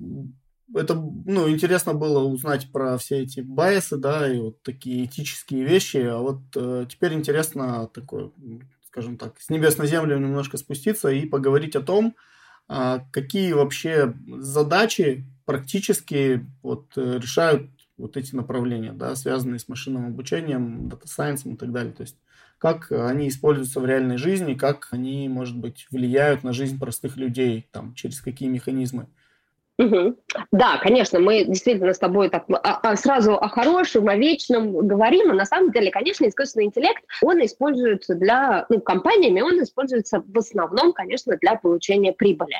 это, 0.74 0.94
ну, 0.94 1.48
интересно 1.48 1.94
было 1.94 2.22
узнать 2.22 2.70
про 2.70 2.98
все 2.98 3.22
эти 3.22 3.40
bias 3.40 3.77
ы, 3.77 3.96
да, 3.96 4.30
и 4.30 4.38
вот 4.38 4.62
такие 4.62 5.06
этические 5.06 5.64
вещи. 5.64 5.96
А 5.96 6.18
вот 6.18 6.42
э, 6.54 6.84
теперь 6.86 7.14
интересно 7.14 7.88
такое, 7.94 8.30
скажем 8.86 9.16
так, 9.16 9.40
с 9.40 9.48
небес 9.48 9.78
на 9.78 9.86
землю 9.86 10.18
немножко 10.18 10.58
спуститься 10.58 11.08
и 11.08 11.24
поговорить 11.24 11.76
о 11.76 11.80
том, 11.80 12.14
а 12.68 13.06
какие 13.10 13.54
вообще 13.54 14.12
задачи 14.36 15.24
практически 15.46 16.46
вот, 16.62 16.92
э, 16.96 17.18
решают 17.18 17.70
вот 17.96 18.18
эти 18.18 18.34
направления, 18.34 18.92
да, 18.92 19.16
связанные 19.16 19.60
с 19.60 19.68
машинным 19.68 20.08
обучением, 20.08 20.90
data 20.90 21.10
science 21.10 21.44
ом 21.44 21.54
и 21.54 21.56
так 21.56 21.72
далее. 21.72 21.94
То 21.94 22.02
есть 22.02 22.18
как 22.58 22.92
они 22.92 23.28
используются 23.28 23.80
в 23.80 23.86
реальной 23.86 24.18
жизни, 24.18 24.52
как 24.52 24.88
они, 24.90 25.26
может 25.30 25.56
быть, 25.56 25.86
влияют 25.90 26.42
на 26.42 26.52
жизнь 26.52 26.78
простых 26.78 27.16
людей, 27.16 27.66
там, 27.72 27.94
через 27.94 28.20
какие 28.20 28.50
механизмы. 28.50 29.06
Угу. 29.78 30.16
Да, 30.50 30.78
конечно, 30.78 31.20
мы 31.20 31.44
действительно 31.44 31.94
с 31.94 31.98
тобой 31.98 32.30
так 32.30 32.46
а, 32.50 32.80
а, 32.82 32.96
сразу 32.96 33.34
о 33.34 33.48
хорошем, 33.48 34.08
о 34.08 34.16
вечном 34.16 34.72
говорим, 34.88 35.28
но 35.28 35.34
на 35.34 35.44
самом 35.44 35.70
деле, 35.70 35.92
конечно, 35.92 36.26
искусственный 36.26 36.66
интеллект, 36.66 37.04
он 37.22 37.44
используется 37.44 38.16
для, 38.16 38.66
ну, 38.68 38.80
компаниями, 38.80 39.40
он 39.40 39.62
используется 39.62 40.20
в 40.26 40.36
основном, 40.36 40.92
конечно, 40.92 41.36
для 41.40 41.54
получения 41.54 42.12
прибыли. 42.12 42.56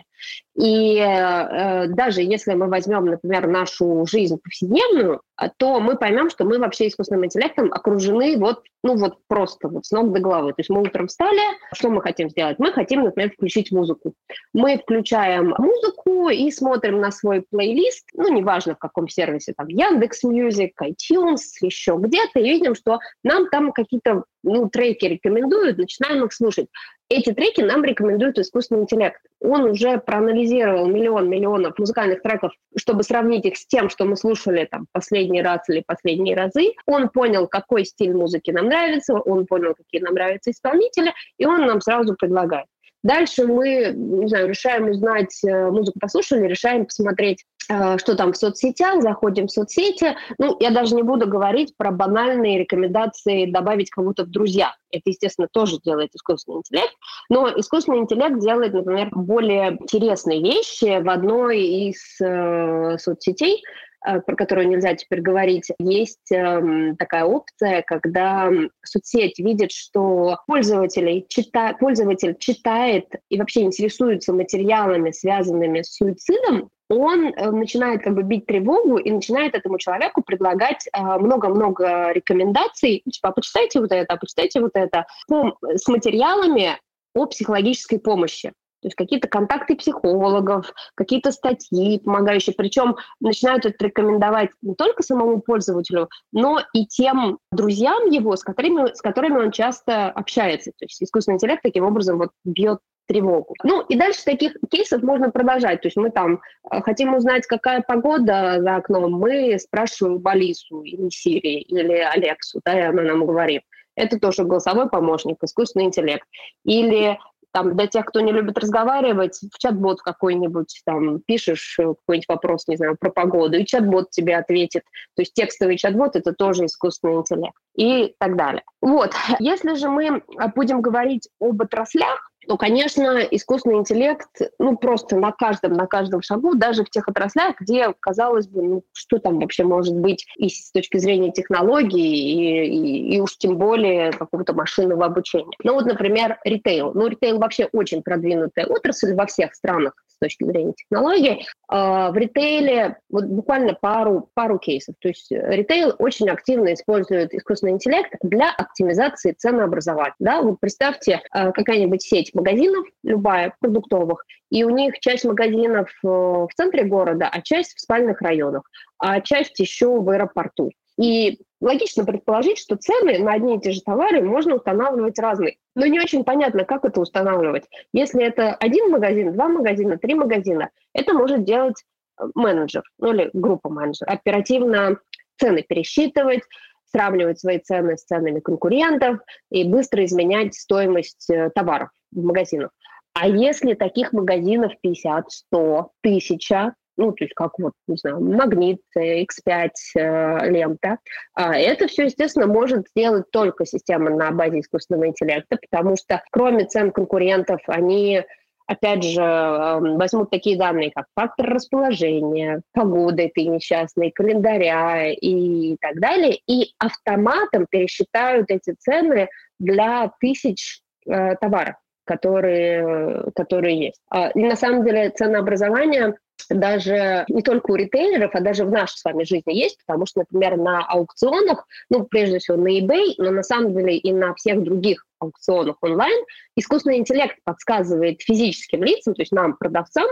И 0.55 0.97
э, 0.97 1.89
даже 1.89 2.23
если 2.23 2.55
мы 2.55 2.69
возьмем, 2.69 3.07
например, 3.07 3.49
нашу 3.49 4.07
жизнь 4.09 4.39
повседневную, 4.41 5.21
то 5.57 5.81
мы 5.81 5.97
поймем, 5.97 6.31
что 6.31 6.45
мы 6.45 6.59
вообще 6.59 6.89
искусственным 6.89 7.25
интеллектом 7.25 7.73
окружены 7.73 8.37
вот, 8.39 8.63
ну 8.83 8.97
вот 8.97 9.19
просто 9.29 9.69
вот 9.69 9.87
с 9.87 9.91
ног 9.91 10.13
до 10.13 10.21
головы. 10.21 10.51
То 10.51 10.61
есть 10.61 10.71
мы 10.71 10.83
утром 10.83 11.07
встали, 11.07 11.41
что 11.73 11.91
мы 11.91 12.03
хотим 12.03 12.29
сделать? 12.29 12.59
Мы 12.59 12.73
хотим, 12.73 13.05
например, 13.05 13.31
включить 13.31 13.71
музыку. 13.71 14.15
Мы 14.53 14.79
включаем 14.79 15.55
музыку 15.57 16.29
и 16.29 16.51
смотрим 16.51 17.01
на 17.01 17.11
свой 17.13 17.45
плейлист, 17.49 18.07
ну 18.15 18.33
неважно 18.33 18.75
в 18.75 18.79
каком 18.79 19.09
сервисе, 19.09 19.55
там 19.57 19.69
Яндекс 19.69 20.25
Music, 20.25 20.81
iTunes, 20.83 21.39
еще 21.61 21.97
где-то, 21.99 22.41
и 22.41 22.51
видим, 22.51 22.75
что 22.75 22.99
нам 23.23 23.49
там 23.49 23.73
какие-то 23.73 24.25
ну, 24.43 24.69
треки 24.69 25.05
рекомендуют, 25.05 25.79
начинаем 25.79 26.25
их 26.25 26.33
слушать. 26.33 26.67
Эти 27.11 27.33
треки 27.33 27.63
нам 27.63 27.85
рекомендует 27.85 28.39
искусственный 28.39 28.83
интеллект. 28.83 29.23
Он 29.41 29.63
уже 29.63 29.97
проанализировал 29.97 30.87
миллион 30.87 31.31
миллионов 31.31 31.79
музыкальных 31.79 32.21
треков, 32.21 32.53
чтобы 32.77 33.03
сравнить 33.03 33.47
их 33.47 33.57
с 33.57 33.67
тем, 33.67 33.89
что 33.89 34.05
мы 34.05 34.15
слушали 34.15 34.69
там 34.71 34.87
последний 34.93 35.41
раз 35.41 35.67
или 35.71 35.83
последние 35.87 36.37
разы. 36.37 36.75
Он 36.85 37.09
понял, 37.09 37.47
какой 37.49 37.87
стиль 37.87 38.13
музыки 38.13 38.51
нам 38.51 38.67
нравится, 38.67 39.15
он 39.15 39.47
понял, 39.47 39.75
какие 39.75 40.03
нам 40.03 40.15
нравятся 40.15 40.51
исполнители, 40.51 41.15
и 41.39 41.47
он 41.47 41.65
нам 41.65 41.81
сразу 41.81 42.15
предлагает. 42.15 42.67
Дальше 43.03 43.47
мы, 43.47 43.93
не 43.95 44.29
знаю, 44.29 44.49
решаем 44.49 44.91
узнать, 44.91 45.39
э, 45.45 45.71
музыку 45.71 46.01
послушали, 46.01 46.49
решаем 46.49 46.85
посмотреть, 46.85 47.45
э, 47.71 47.97
что 47.99 48.17
там 48.17 48.33
в 48.33 48.37
соцсетях, 48.37 49.03
заходим 49.03 49.47
в 49.47 49.53
соцсети. 49.53 50.17
Ну, 50.39 50.57
я 50.59 50.71
даже 50.71 50.97
не 50.97 51.03
буду 51.03 51.29
говорить 51.29 51.77
про 51.77 51.93
банальные 51.93 52.59
рекомендации 52.59 53.51
добавить 53.51 53.91
кого-то 53.91 54.25
в 54.25 54.31
друзья. 54.31 54.75
Это, 54.91 55.03
естественно, 55.07 55.49
тоже 55.53 55.79
делает 55.85 56.11
искусственный 56.15 56.59
интеллект. 56.59 56.95
Но 57.29 57.49
искусственный 57.49 57.99
интеллект 57.99 58.41
делает, 58.41 58.73
например, 58.73 59.11
более 59.13 59.77
интересные 59.81 60.43
вещи. 60.43 61.01
В 61.01 61.09
одной 61.09 61.61
из 61.61 62.21
э, 62.21 62.99
соцсетей 62.99 63.63
про 64.01 64.37
которую 64.37 64.69
нельзя 64.69 64.95
теперь 64.95 65.21
говорить, 65.21 65.71
есть 65.79 66.31
эм, 66.31 66.97
такая 66.97 67.25
опция, 67.25 67.83
когда 67.83 68.51
соцсеть 68.85 69.39
видит, 69.39 69.73
что 69.73 70.39
пользователь, 70.47 71.27
чита, 71.29 71.75
пользователь 71.75 72.37
читает 72.39 73.07
и 73.29 73.39
вообще 73.39 73.63
интересуется 73.63 74.33
материалами, 74.33 75.11
связанными 75.11 75.83
с 75.83 75.97
суицидом, 75.97 76.71
он 76.89 77.27
э, 77.27 77.51
начинает 77.51 78.03
как 78.03 78.15
бы 78.15 78.23
бить 78.23 78.47
тревогу 78.47 78.97
и 78.99 79.11
начинает 79.11 79.55
этому 79.55 79.79
человеку 79.79 80.23
предлагать 80.23 80.87
э, 80.93 81.01
много-много 81.01 82.13
рекомендаций, 82.13 83.03
типа, 83.11 83.29
а 83.29 83.33
почитайте 83.33 83.81
вот 83.81 83.93
это, 83.93 84.15
а 84.15 84.17
почитайте 84.17 84.61
вот 84.61 84.73
это, 84.75 85.07
с 85.29 85.89
материалами 85.89 86.79
о 87.15 87.27
психологической 87.27 87.99
помощи. 87.99 88.53
То 88.81 88.89
есть 88.89 88.97
какие-то 88.97 89.29
контакты 89.29 89.77
психологов, 89.77 90.73
какие-то 90.95 91.33
статьи 91.33 91.99
помогающие. 91.99 92.55
Причем 92.57 92.97
начинают 93.21 93.67
это 93.67 93.85
рекомендовать 93.85 94.51
не 94.63 94.75
только 94.75 95.03
самому 95.03 95.41
пользователю, 95.41 96.09
но 96.33 96.61
и 96.73 96.87
тем 96.87 97.39
друзьям 97.51 98.09
его, 98.11 98.37
с 98.37 98.43
которыми, 98.43 98.95
с 98.95 99.01
которыми 99.01 99.39
он 99.39 99.51
часто 99.51 100.11
общается. 100.11 100.71
То 100.79 100.85
есть 100.85 101.03
искусственный 101.03 101.37
интеллект 101.37 101.63
таким 101.63 101.85
образом 101.85 102.19
вот 102.19 102.31
бьет 102.45 102.79
тревогу. 103.09 103.55
Ну 103.65 103.83
и 103.83 103.97
дальше 103.97 104.23
таких 104.25 104.53
кейсов 104.71 105.03
можно 105.03 105.31
продолжать. 105.31 105.81
То 105.81 105.89
есть 105.89 105.97
мы 105.97 106.11
там 106.11 106.41
э, 106.71 106.81
хотим 106.83 107.15
узнать, 107.15 107.47
какая 107.47 107.81
погода 107.81 108.59
за 108.61 108.77
окном, 108.77 109.13
мы 109.13 109.59
спрашиваем 109.59 110.21
Алису 110.25 110.83
или 110.83 111.09
Сири 111.09 111.61
или 111.61 111.95
Алексу, 111.95 112.61
да, 112.65 112.79
и 112.79 112.83
она 112.83 113.03
нам 113.03 113.27
говорит. 113.27 113.63
Это 113.97 114.21
тоже 114.21 114.45
голосовой 114.45 114.89
помощник, 114.89 115.43
искусственный 115.43 115.87
интеллект. 115.87 116.25
Или 116.65 117.19
там, 117.53 117.77
для 117.77 117.87
тех, 117.87 118.05
кто 118.05 118.21
не 118.21 118.33
любит 118.33 118.59
разговаривать, 118.59 119.39
в 119.53 119.59
чат-бот 119.59 120.01
какой-нибудь, 120.01 120.83
там, 120.85 121.21
пишешь 121.21 121.77
э, 121.79 121.95
какой-нибудь 121.95 122.29
вопрос, 122.29 122.69
не 122.69 122.77
знаю, 122.77 122.97
про 122.99 123.11
погоду, 123.11 123.57
и 123.57 123.65
чат-бот 123.65 124.11
тебе 124.11 124.37
ответит. 124.37 124.83
То 125.17 125.23
есть 125.23 125.35
текстовый 125.35 125.77
чат-бот— 125.77 126.11
это 126.17 126.33
тоже 126.33 126.67
искусственный 126.67 127.17
интеллект 127.17 127.57
и 127.77 128.15
так 128.19 128.37
далее. 128.37 128.63
Вот. 128.81 129.13
Если 129.39 129.75
же 129.75 129.89
мы 129.89 130.23
будем 130.55 130.81
говорить 130.81 131.29
об 131.41 131.63
отраслях, 131.63 132.31
то, 132.49 132.57
конечно, 132.57 133.19
искусственный 133.31 133.77
интеллект, 133.77 134.27
ну, 134.59 134.77
просто 134.79 135.17
на 135.17 135.33
каждом, 135.33 135.75
на 135.75 135.87
каждом 135.87 136.23
шагу, 136.23 136.55
даже 136.55 136.83
в 136.83 136.89
тех 136.89 137.07
отраслях, 137.07 137.61
где, 137.61 137.93
казалось 138.01 138.49
бы, 138.49 138.63
ну, 138.63 138.83
что 138.95 139.19
там 139.19 139.39
вообще 139.39 139.65
может 139.65 139.95
быть 139.95 140.27
и 140.39 140.49
с 140.49 140.73
точки 140.73 140.97
зрения 140.97 141.31
технологий, 141.31 142.01
и, 142.01 142.65
и, 142.65 143.17
и 143.17 143.21
уж 143.21 143.37
тем 143.37 143.59
более 143.59 144.13
какого-то 144.13 144.55
машинного 144.55 145.05
обучения. 145.05 145.57
Ну, 145.63 145.75
вот, 145.75 145.85
например, 145.85 146.39
ритейл. 146.43 146.93
Ну, 146.95 147.09
ритейл 147.09 147.39
вообще 147.39 147.69
очень 147.73 148.03
продвинутая 148.03 148.65
отрасль 148.65 149.15
во 149.15 149.27
всех 149.27 149.55
странах 149.55 149.93
с 150.19 150.25
точки 150.25 150.45
зрения 150.45 150.75
технологий. 150.75 151.47
А, 151.69 152.11
в 152.11 152.17
ритейле 152.17 152.99
вот 153.09 153.25
буквально 153.25 153.75
пару, 153.75 154.29
пару 154.35 154.59
кейсов. 154.59 154.97
То 155.01 155.09
есть 155.09 155.31
ритейл 155.31 155.95
очень 155.99 156.29
активно 156.29 156.75
использует 156.75 157.33
искусственный 157.33 157.73
интеллект 157.73 158.13
для 158.23 158.51
оптимизации 158.51 159.33
ценообразования. 159.33 160.15
Да? 160.19 160.43
Вот 160.43 160.59
представьте, 160.61 161.23
а, 161.31 161.53
какая-нибудь 161.53 162.03
сеть 162.03 162.35
магазинов, 162.35 162.87
любая, 163.03 163.55
продуктовых, 163.61 164.25
и 164.51 164.65
у 164.65 164.71
них 164.71 164.99
часть 165.01 165.25
магазинов 165.25 165.91
э, 166.03 166.09
в 166.09 166.49
центре 166.57 166.85
города, 166.85 167.29
а 167.31 167.43
часть 167.43 167.77
в 167.77 167.81
спальных 167.81 168.23
районах, 168.23 168.63
а 168.99 169.21
часть 169.21 169.59
еще 169.61 170.01
в 170.01 170.09
аэропорту. 170.09 170.71
И 171.01 171.39
логично 171.61 172.05
предположить, 172.05 172.59
что 172.59 172.77
цены 172.77 173.19
на 173.19 173.33
одни 173.33 173.57
и 173.57 173.61
те 173.61 173.71
же 173.71 173.81
товары 173.83 174.21
можно 174.21 174.57
устанавливать 174.57 175.19
разные. 175.19 175.57
Но 175.75 175.87
не 175.87 176.01
очень 176.01 176.25
понятно, 176.25 176.65
как 176.65 176.85
это 176.85 177.01
устанавливать. 177.01 177.65
Если 177.93 178.23
это 178.23 178.55
один 178.55 178.91
магазин, 178.91 179.33
два 179.33 179.49
магазина, 179.49 179.97
три 179.97 180.15
магазина, 180.15 180.71
это 180.93 181.15
может 181.15 181.45
делать 181.45 181.85
э, 182.21 182.25
менеджер, 182.35 182.83
ну 182.99 183.13
или 183.13 183.31
группа 183.33 183.69
менеджеров, 183.69 184.13
оперативно 184.13 184.99
цены 185.39 185.63
пересчитывать, 185.63 186.43
сравнивать 186.91 187.39
свои 187.39 187.59
цены 187.59 187.97
с 187.97 188.05
ценами 188.05 188.41
конкурентов 188.41 189.21
и 189.51 189.65
быстро 189.65 190.05
изменять 190.05 190.55
стоимость 190.55 191.31
э, 191.31 191.51
товаров 191.55 191.91
в 192.11 192.25
магазинах. 192.25 192.71
А 193.15 193.29
если 193.29 193.75
таких 193.75 194.13
магазинов 194.13 194.73
50, 194.81 195.31
100, 195.31 195.93
1000, 196.03 196.75
ну, 196.99 197.13
то 197.13 197.25
есть 197.25 197.35
как 197.35 197.53
вот, 197.59 197.73
не 197.87 197.97
знаю, 197.97 198.21
магнит, 198.21 198.81
X5, 198.97 199.71
э, 199.97 200.51
лента. 200.51 200.99
А 201.35 201.57
это 201.57 201.87
все, 201.87 202.05
естественно, 202.05 202.47
может 202.47 202.89
сделать 202.89 203.31
только 203.31 203.65
система 203.65 204.11
на 204.11 204.31
базе 204.33 204.61
искусственного 204.61 205.07
интеллекта, 205.07 205.59
потому 205.71 205.97
что 205.97 206.23
кроме 206.31 206.67
цен 206.67 206.91
конкурентов, 206.91 207.61
они 207.67 208.25
опять 208.69 209.03
же, 209.03 209.23
эм, 209.23 209.97
возьмут 209.97 210.31
такие 210.31 210.59
данные, 210.59 210.93
как 210.95 211.07
фактор 211.15 211.49
расположения, 211.49 212.61
погода 212.73 213.23
этой 213.23 213.45
несчастной, 213.45 214.11
календаря 214.11 215.11
и 215.11 215.77
так 215.81 215.99
далее, 215.99 216.39
и 216.47 216.75
автоматом 216.79 217.67
пересчитают 217.71 218.51
эти 218.51 218.75
цены 218.79 219.29
для 219.59 220.13
тысяч 220.21 220.83
э, 221.07 221.35
товаров, 221.37 221.77
которые, 222.05 223.31
которые 223.35 223.87
есть. 223.87 224.03
А, 224.11 224.29
и 224.31 224.45
на 224.45 224.55
самом 224.55 224.85
деле 224.85 225.11
ценообразование 225.11 226.15
даже 226.51 227.25
не 227.29 227.43
только 227.43 227.71
у 227.71 227.75
ритейлеров, 227.75 228.35
а 228.35 228.41
даже 228.41 228.65
в 228.65 228.71
нашей 228.71 228.97
с 228.97 229.05
вами 229.05 229.25
жизни 229.25 229.55
есть, 229.55 229.79
потому 229.87 230.07
что, 230.07 230.21
например, 230.21 230.57
на 230.57 230.85
аукционах, 230.85 231.67
ну, 231.91 232.05
прежде 232.05 232.39
всего 232.39 232.57
на 232.57 232.79
eBay, 232.79 233.15
но 233.19 233.31
на 233.31 233.43
самом 233.43 233.75
деле 233.75 233.97
и 233.97 234.13
на 234.13 234.35
всех 234.35 234.63
других 234.63 235.05
аукционах 235.19 235.77
онлайн, 235.81 236.25
искусственный 236.57 236.99
интеллект 236.99 237.37
подсказывает 237.45 238.23
физическим 238.23 238.85
лицам, 238.85 239.15
то 239.15 239.23
есть 239.23 239.33
нам, 239.33 239.57
продавцам, 239.57 240.07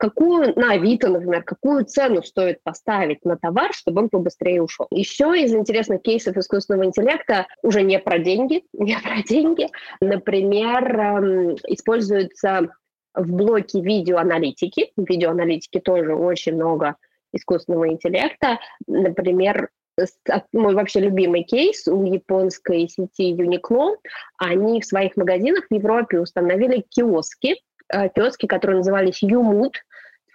какую 0.00 0.58
на 0.58 0.72
Авито, 0.72 1.10
например, 1.10 1.44
какую 1.44 1.84
цену 1.84 2.22
стоит 2.22 2.62
поставить 2.62 3.22
на 3.24 3.36
товар, 3.36 3.72
чтобы 3.74 4.02
он 4.02 4.08
побыстрее 4.08 4.62
ушел. 4.62 4.86
Еще 4.90 5.38
из 5.42 5.54
интересных 5.54 6.00
кейсов 6.00 6.36
искусственного 6.38 6.86
интеллекта 6.86 7.46
уже 7.62 7.82
не 7.82 7.98
про 7.98 8.18
деньги, 8.18 8.64
не 8.72 8.98
про 8.98 9.22
деньги. 9.22 9.68
Например, 10.00 10.98
эм, 10.98 11.56
используется 11.66 12.70
в 13.14 13.32
блоке 13.32 13.80
видеоаналитики. 13.80 14.92
В 14.96 15.08
видеоаналитике 15.08 15.80
тоже 15.80 16.14
очень 16.14 16.54
много 16.54 16.96
искусственного 17.32 17.88
интеллекта. 17.88 18.58
Например, 18.86 19.70
мой 20.52 20.74
вообще 20.74 21.00
любимый 21.00 21.42
кейс 21.42 21.86
у 21.86 22.04
японской 22.04 22.88
сети 22.88 23.34
Uniqlo. 23.34 23.96
Они 24.38 24.80
в 24.80 24.86
своих 24.86 25.16
магазинах 25.16 25.66
в 25.68 25.74
Европе 25.74 26.20
установили 26.20 26.84
киоски, 26.88 27.56
э, 27.92 28.08
киоски, 28.10 28.46
которые 28.46 28.78
назывались 28.78 29.22
Юмут, 29.22 29.74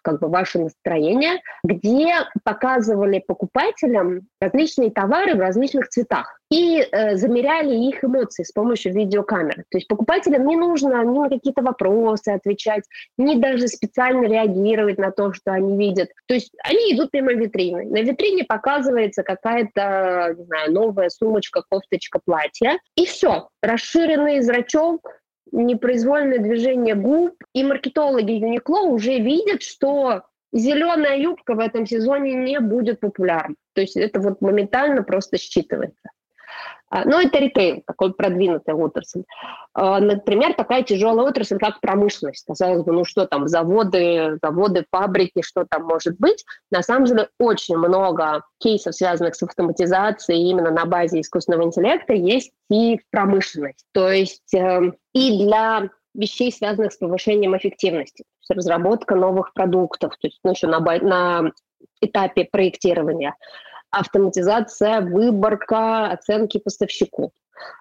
как 0.06 0.20
бы 0.20 0.28
ваше 0.28 0.60
настроение, 0.60 1.42
где 1.64 2.14
показывали 2.44 3.24
покупателям 3.26 4.22
различные 4.40 4.92
товары 4.92 5.34
в 5.34 5.40
различных 5.40 5.90
цветах 5.90 6.40
и 6.52 6.80
э, 6.80 7.16
замеряли 7.16 7.76
их 7.76 8.04
эмоции 8.04 8.44
с 8.44 8.52
помощью 8.52 8.94
видеокамер. 8.94 9.66
То 9.70 9.78
есть 9.78 9.88
покупателям 9.88 10.46
не 10.46 10.56
нужно 10.56 11.04
ни 11.04 11.18
на 11.18 11.30
какие-то 11.30 11.64
вопросы 11.64 12.30
отвечать, 12.30 12.84
ни 13.18 13.40
даже 13.40 13.68
специально 13.68 14.28
реагировать 14.28 15.00
на 15.00 15.10
то, 15.10 15.34
что 15.34 15.52
они 15.54 15.76
видят. 15.76 16.10
То 16.28 16.36
есть 16.36 16.52
они 16.64 16.94
идут 16.94 17.10
мимо 17.14 17.34
витрины. 17.34 17.86
На 17.86 18.04
витрине 18.04 18.44
показывается 18.44 19.24
какая-то, 19.24 20.36
не 20.38 20.46
знаю, 20.46 20.72
новая 20.72 21.10
сумочка, 21.10 21.64
кофточка, 21.68 22.20
платье. 22.24 22.78
И 22.96 23.08
все. 23.08 23.50
Расширенный 23.64 24.42
зрачок, 24.42 25.10
непроизвольное 25.52 26.40
движение 26.40 26.96
губ, 26.96 27.36
и 27.54 27.64
маркетологи 27.64 28.44
Uniqlo 28.44 28.90
уже 28.90 29.20
видят, 29.20 29.64
что 29.64 30.24
зеленая 30.52 31.18
юбка 31.20 31.54
в 31.54 31.60
этом 31.60 31.86
сезоне 31.86 32.34
не 32.34 32.60
будет 32.60 33.00
популярна. 33.00 33.56
То 33.74 33.82
есть 33.82 33.98
это 33.98 34.20
вот 34.20 34.42
моментально 34.42 35.04
просто 35.04 35.38
считывается. 35.38 36.10
А, 36.90 37.04
но 37.04 37.20
это 37.20 37.40
ритейл, 37.40 37.84
такой 37.86 38.14
продвинутая 38.14 38.76
отрасль. 38.76 39.24
А, 39.74 40.00
например, 40.00 40.54
такая 40.54 40.84
тяжелая 40.84 41.28
отрасль, 41.28 41.58
как 41.58 41.82
промышленность. 41.82 42.46
Казалось 42.46 42.84
бы, 42.84 42.94
ну 42.94 43.06
что 43.06 43.26
там, 43.26 43.48
заводы, 43.48 44.38
заводы, 44.42 44.86
фабрики, 44.92 45.42
что 45.42 45.66
там 45.70 45.84
может 45.84 46.18
быть. 46.20 46.46
На 46.72 46.84
самом 46.84 47.06
деле 47.06 47.30
очень 47.40 47.78
много 47.78 48.44
кейсов, 48.60 48.96
связанных 48.96 49.36
с 49.36 49.44
автоматизацией 49.44 50.50
именно 50.50 50.72
на 50.72 50.86
базе 50.86 51.22
искусственного 51.22 51.64
интеллекта, 51.64 52.14
есть 52.14 52.52
и 52.70 52.98
в 52.98 53.02
промышленность. 53.10 53.86
То 53.92 54.10
есть 54.10 54.54
э, 54.54 54.92
и 55.14 55.46
для 55.46 55.90
вещей, 56.14 56.52
связанных 56.52 56.94
с 56.94 56.98
повышением 56.98 57.58
эффективности. 57.58 58.24
Разработка 58.48 59.16
новых 59.16 59.54
продуктов, 59.54 60.12
то 60.12 60.28
есть 60.28 60.40
ну, 60.44 60.52
еще 60.52 60.68
на, 60.68 60.80
на 60.80 61.52
этапе 62.00 62.46
проектирования, 62.46 63.36
автоматизация, 63.96 65.02
выборка, 65.02 66.08
оценки 66.08 66.58
поставщику 66.60 67.32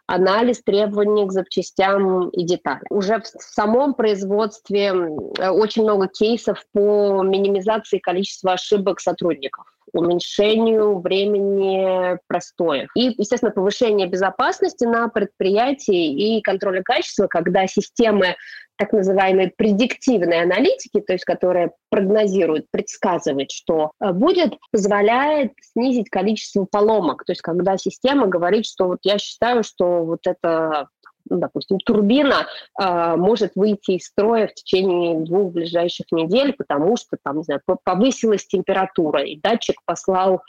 анализ 0.06 0.62
требований 0.62 1.26
к 1.26 1.32
запчастям 1.32 2.28
и 2.30 2.44
деталям. 2.44 2.84
Уже 2.90 3.20
в 3.20 3.26
самом 3.42 3.94
производстве 3.94 4.92
очень 4.92 5.82
много 5.82 6.08
кейсов 6.08 6.64
по 6.72 7.22
минимизации 7.22 7.98
количества 7.98 8.52
ошибок 8.52 9.00
сотрудников 9.00 9.73
уменьшению 9.94 10.98
времени 11.00 12.18
простоев. 12.26 12.88
И, 12.94 13.14
естественно, 13.16 13.52
повышение 13.52 14.06
безопасности 14.06 14.84
на 14.84 15.08
предприятии 15.08 16.36
и 16.36 16.42
контроля 16.42 16.82
качества, 16.82 17.26
когда 17.26 17.66
системы 17.66 18.36
так 18.76 18.92
называемой 18.92 19.52
предиктивной 19.56 20.42
аналитики, 20.42 21.00
то 21.00 21.12
есть 21.12 21.24
которая 21.24 21.72
прогнозирует, 21.90 22.66
предсказывает, 22.70 23.50
что 23.50 23.92
э, 24.00 24.12
будет, 24.12 24.54
позволяет 24.72 25.52
снизить 25.60 26.10
количество 26.10 26.64
поломок. 26.64 27.24
То 27.24 27.32
есть 27.32 27.42
когда 27.42 27.76
система 27.76 28.26
говорит, 28.26 28.66
что 28.66 28.88
вот 28.88 28.98
я 29.02 29.18
считаю, 29.18 29.62
что 29.62 30.04
вот 30.04 30.26
это 30.26 30.88
допустим, 31.26 31.78
турбина 31.78 32.46
э, 32.80 33.16
может 33.16 33.52
выйти 33.54 33.92
из 33.92 34.06
строя 34.06 34.48
в 34.48 34.54
течение 34.54 35.20
двух 35.20 35.52
ближайших 35.52 36.06
недель, 36.12 36.52
потому 36.52 36.96
что 36.96 37.16
там, 37.22 37.38
не 37.38 37.44
знаю, 37.44 37.60
повысилась 37.84 38.46
температура, 38.46 39.22
и 39.22 39.40
датчик 39.40 39.76
послал 39.84 40.42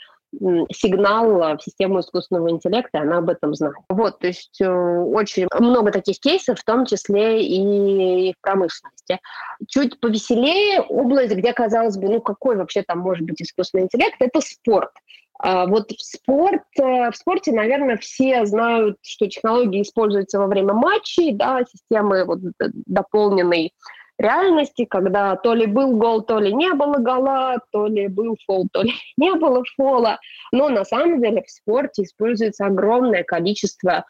сигнал 0.72 1.56
в 1.56 1.62
систему 1.62 2.00
искусственного 2.00 2.50
интеллекта, 2.50 3.00
она 3.00 3.18
об 3.18 3.30
этом 3.30 3.54
знает. 3.54 3.76
Вот, 3.88 4.18
то 4.18 4.26
есть 4.26 4.60
э, 4.60 4.68
очень 4.68 5.46
много 5.58 5.92
таких 5.92 6.18
кейсов, 6.18 6.58
в 6.58 6.64
том 6.64 6.84
числе 6.84 7.42
и 7.42 8.32
в 8.32 8.40
промышленности. 8.42 9.20
Чуть 9.68 9.98
повеселее 10.00 10.80
область, 10.80 11.34
где, 11.34 11.52
казалось 11.52 11.96
бы, 11.96 12.08
ну 12.08 12.20
какой 12.20 12.56
вообще 12.56 12.82
там 12.82 12.98
может 12.98 13.24
быть 13.24 13.40
искусственный 13.40 13.84
интеллект, 13.84 14.16
это 14.18 14.40
спорт. 14.40 14.90
А 15.38 15.66
вот 15.66 15.90
в, 15.90 16.02
спорт, 16.02 16.62
э, 16.78 17.10
в 17.10 17.16
спорте, 17.16 17.52
наверное, 17.52 17.96
все 17.98 18.46
знают, 18.46 18.98
что 19.02 19.26
технологии 19.26 19.82
используются 19.82 20.38
во 20.38 20.46
время 20.46 20.72
матчей, 20.72 21.32
да, 21.32 21.60
системы 21.64 22.24
вот 22.24 22.40
дополненной 22.86 23.72
реальности, 24.18 24.86
когда 24.86 25.36
то 25.36 25.54
ли 25.54 25.66
был 25.66 25.96
гол, 25.96 26.22
то 26.22 26.38
ли 26.38 26.52
не 26.52 26.72
было 26.72 26.96
гола, 26.98 27.58
то 27.70 27.86
ли 27.86 28.08
был 28.08 28.36
фол, 28.46 28.68
то 28.72 28.82
ли 28.82 28.92
не 29.16 29.34
было 29.34 29.62
фола. 29.76 30.18
Но 30.52 30.68
на 30.68 30.84
самом 30.84 31.20
деле 31.20 31.42
в 31.42 31.50
спорте 31.50 32.02
используется 32.02 32.66
огромное 32.66 33.24
количество 33.24 33.90
э, 33.90 34.02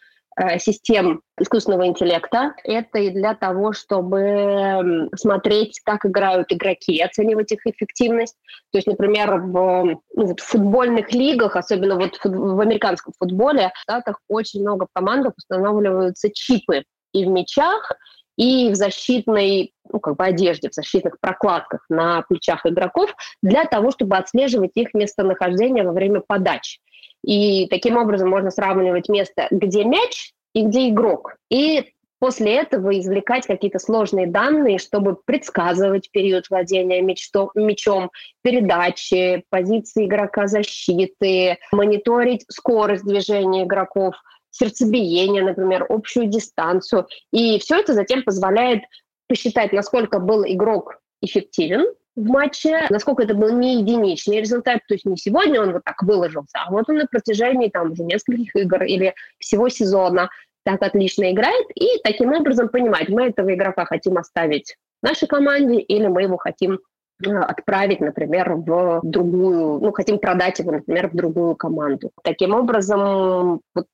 систем 0.58 1.22
искусственного 1.40 1.86
интеллекта. 1.86 2.54
Это 2.64 2.98
и 2.98 3.10
для 3.10 3.34
того, 3.34 3.72
чтобы 3.72 5.08
смотреть, 5.16 5.80
как 5.84 6.04
играют 6.04 6.52
игроки, 6.52 7.00
оценивать 7.00 7.52
их 7.52 7.66
эффективность. 7.66 8.36
То 8.72 8.78
есть, 8.78 8.86
например, 8.86 9.36
в, 9.36 9.84
ну, 9.84 10.02
вот 10.14 10.40
в 10.40 10.44
футбольных 10.44 11.12
лигах, 11.12 11.56
особенно 11.56 11.96
вот 11.96 12.16
в, 12.22 12.28
в 12.28 12.60
американском 12.60 13.12
футболе, 13.18 13.72
в 13.74 13.78
Штатах 13.78 14.20
очень 14.28 14.60
много 14.60 14.86
команд 14.92 15.32
устанавливаются 15.36 16.30
чипы 16.32 16.84
и 17.12 17.24
в 17.24 17.28
мячах, 17.28 17.92
и 18.36 18.70
в 18.70 18.74
защитной 18.74 19.72
ну, 19.90 20.00
как 20.00 20.16
бы 20.16 20.24
одежде, 20.24 20.68
в 20.68 20.74
защитных 20.74 21.18
прокладках 21.20 21.84
на 21.88 22.22
плечах 22.22 22.66
игроков 22.66 23.14
для 23.42 23.64
того, 23.64 23.90
чтобы 23.90 24.16
отслеживать 24.16 24.72
их 24.74 24.92
местонахождение 24.94 25.84
во 25.84 25.92
время 25.92 26.20
подач. 26.26 26.78
И 27.24 27.66
таким 27.68 27.96
образом 27.96 28.30
можно 28.30 28.50
сравнивать 28.50 29.08
место, 29.08 29.48
где 29.50 29.84
мяч 29.84 30.32
и 30.54 30.62
где 30.62 30.88
игрок. 30.88 31.36
И 31.50 31.92
после 32.18 32.54
этого 32.56 32.98
извлекать 32.98 33.46
какие-то 33.46 33.78
сложные 33.78 34.26
данные, 34.26 34.78
чтобы 34.78 35.16
предсказывать 35.24 36.10
период 36.10 36.48
владения 36.50 37.02
мячом, 37.02 38.10
передачи, 38.42 39.44
позиции 39.50 40.06
игрока 40.06 40.46
защиты, 40.46 41.58
мониторить 41.72 42.44
скорость 42.48 43.04
движения 43.04 43.64
игроков– 43.64 44.14
сердцебиение, 44.56 45.42
например, 45.42 45.86
общую 45.88 46.26
дистанцию. 46.26 47.06
И 47.32 47.58
все 47.58 47.80
это 47.80 47.92
затем 47.92 48.22
позволяет 48.22 48.82
посчитать, 49.28 49.72
насколько 49.72 50.18
был 50.18 50.44
игрок 50.46 50.98
эффективен 51.20 51.86
в 52.16 52.26
матче, 52.26 52.86
насколько 52.90 53.22
это 53.22 53.34
был 53.34 53.56
не 53.56 53.80
единичный 53.80 54.40
результат, 54.40 54.80
то 54.88 54.94
есть 54.94 55.04
не 55.04 55.16
сегодня 55.16 55.60
он 55.60 55.72
вот 55.74 55.84
так 55.84 56.02
выложился, 56.02 56.58
а 56.66 56.70
вот 56.70 56.88
он 56.88 56.96
на 56.96 57.06
протяжении 57.06 57.68
там 57.68 57.92
уже 57.92 58.02
нескольких 58.02 58.56
игр 58.56 58.82
или 58.84 59.14
всего 59.38 59.68
сезона 59.68 60.30
так 60.64 60.82
отлично 60.82 61.30
играет, 61.30 61.66
и 61.74 62.00
таким 62.02 62.32
образом 62.32 62.68
понимать, 62.70 63.08
мы 63.08 63.26
этого 63.26 63.54
игрока 63.54 63.84
хотим 63.84 64.16
оставить 64.16 64.76
нашей 65.02 65.28
команде 65.28 65.78
или 65.78 66.06
мы 66.08 66.22
его 66.22 66.38
хотим 66.38 66.80
э, 67.24 67.30
отправить, 67.30 68.00
например, 68.00 68.54
в 68.54 69.00
другую, 69.04 69.80
ну, 69.80 69.92
хотим 69.92 70.18
продать 70.18 70.58
его, 70.58 70.72
например, 70.72 71.08
в 71.10 71.14
другую 71.14 71.54
команду. 71.54 72.10
Таким 72.24 72.54
образом, 72.54 73.60
вот 73.74 73.86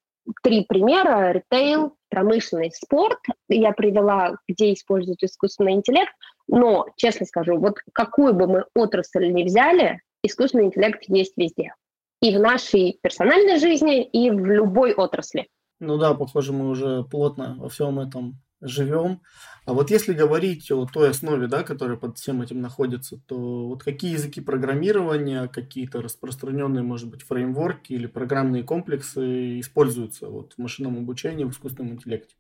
три 0.43 0.65
примера. 0.65 1.33
Ритейл, 1.33 1.97
промышленный 2.09 2.71
спорт. 2.73 3.19
Я 3.49 3.73
привела, 3.73 4.37
где 4.49 4.73
используют 4.73 5.23
искусственный 5.23 5.73
интеллект. 5.73 6.13
Но, 6.49 6.87
честно 6.97 7.27
скажу, 7.27 7.59
вот 7.59 7.79
какую 7.93 8.35
бы 8.35 8.47
мы 8.47 8.65
отрасль 8.75 9.33
ни 9.33 9.45
взяли, 9.45 10.01
искусственный 10.23 10.67
интеллект 10.67 11.03
есть 11.09 11.35
везде. 11.37 11.75
И 12.21 12.37
в 12.37 12.41
нашей 12.41 12.99
персональной 13.03 13.59
жизни, 13.59 14.05
и 14.05 14.31
в 14.31 14.45
любой 14.45 14.93
отрасли. 14.95 15.49
Ну 15.81 15.99
да, 15.99 16.15
похоже, 16.15 16.53
мы 16.53 16.69
уже 16.69 17.03
плотно 17.05 17.57
во 17.59 17.69
всем 17.69 17.99
этом 17.99 18.41
живем. 18.63 19.21
А 19.67 19.75
вот 19.75 19.91
если 19.91 20.13
говорить 20.13 20.71
о 20.71 20.87
той 20.87 21.11
основе, 21.11 21.49
да, 21.49 21.63
которая 21.63 21.97
под 21.97 22.19
всем 22.19 22.43
этим 22.43 22.61
находится, 22.61 23.21
то 23.27 23.67
вот 23.67 23.83
какие 23.83 24.13
языки 24.13 24.41
программирования, 24.41 25.49
какие-то 25.49 26.01
распространенные, 26.01 26.83
может 26.83 27.11
быть, 27.11 27.23
фреймворки 27.23 27.93
или 27.93 28.07
программные 28.07 28.63
комплексы 28.63 29.61
используются 29.61 30.29
вот 30.29 30.55
в 30.55 30.59
машинном 30.59 30.99
обучении, 30.99 31.45
в 31.45 31.51
искусственном 31.51 31.95
интеллекте? 31.95 32.37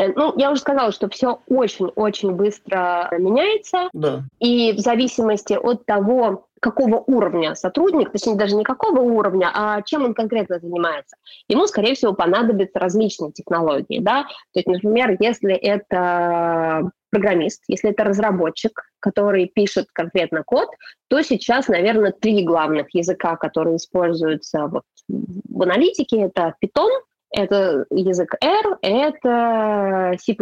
Э, 0.00 0.12
ну, 0.16 0.32
я 0.36 0.50
уже 0.50 0.62
сказала, 0.62 0.92
что 0.92 1.08
все 1.08 1.40
очень-очень 1.46 2.32
быстро 2.32 3.08
меняется. 3.18 3.90
Да. 3.92 4.22
И 4.38 4.72
в 4.72 4.78
зависимости 4.78 5.52
от 5.52 5.84
того, 5.84 6.46
какого 6.60 7.04
уровня 7.06 7.54
сотрудник, 7.54 8.10
точнее 8.10 8.36
даже 8.36 8.56
не 8.56 8.64
какого 8.64 9.00
уровня, 9.00 9.50
а 9.54 9.82
чем 9.82 10.04
он 10.04 10.14
конкретно 10.14 10.58
занимается. 10.58 11.16
Ему, 11.48 11.66
скорее 11.66 11.94
всего, 11.94 12.14
понадобятся 12.14 12.78
различные 12.78 13.32
технологии. 13.32 14.00
Да? 14.00 14.24
То 14.52 14.60
есть, 14.60 14.68
например, 14.68 15.16
если 15.20 15.54
это 15.54 16.90
программист, 17.10 17.64
если 17.66 17.90
это 17.90 18.04
разработчик, 18.04 18.82
который 19.00 19.50
пишет 19.52 19.86
конкретно 19.92 20.44
код, 20.44 20.68
то 21.08 21.20
сейчас, 21.22 21.68
наверное, 21.68 22.12
три 22.12 22.44
главных 22.44 22.94
языка, 22.94 23.36
которые 23.36 23.76
используются 23.76 24.66
вот 24.66 24.84
в 25.08 25.62
аналитике, 25.62 26.20
это 26.20 26.54
Python, 26.62 26.90
это 27.32 27.86
язык 27.90 28.34
R, 28.42 28.78
это 28.82 30.16
C++. 30.18 30.36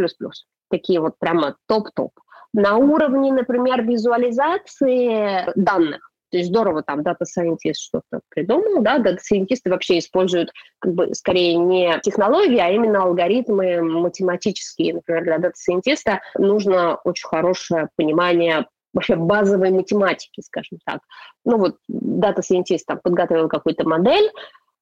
Такие 0.71 1.01
вот 1.01 1.15
прямо 1.19 1.57
топ-топ. 1.67 2.13
На 2.53 2.77
уровне, 2.77 3.33
например, 3.33 3.83
визуализации 3.83 5.51
данных, 5.55 6.09
то 6.31 6.37
есть 6.37 6.51
здорово 6.51 6.83
там 6.83 7.03
data 7.03 7.25
scientist 7.25 7.75
что-то 7.75 8.21
придумал, 8.29 8.83
да, 8.83 8.99
data 8.99 9.19
scientist 9.23 9.66
ы 9.66 9.71
вообще 9.71 9.99
используют 9.99 10.51
как 10.79 10.93
бы 10.93 11.15
скорее 11.15 11.57
не 11.57 11.99
технологии, 12.03 12.59
а 12.59 12.71
именно 12.71 13.03
алгоритмы 13.05 13.83
математические. 13.83 14.95
Например, 14.95 15.25
для 15.25 15.39
data 15.39 15.57
scientist 15.57 16.14
а 16.14 16.21
нужно 16.37 16.97
очень 17.05 17.27
хорошее 17.27 17.89
понимание 17.97 18.67
вообще 18.93 19.17
базовой 19.17 19.71
математики, 19.71 20.43
скажем 20.43 20.79
так. 20.85 21.01
Ну 21.45 21.59
вот 21.59 21.77
data 21.89 22.43
scientist 22.43 22.87
там 22.87 23.01
подготовил 23.03 23.49
какую-то 23.49 23.89
модель, 23.89 24.31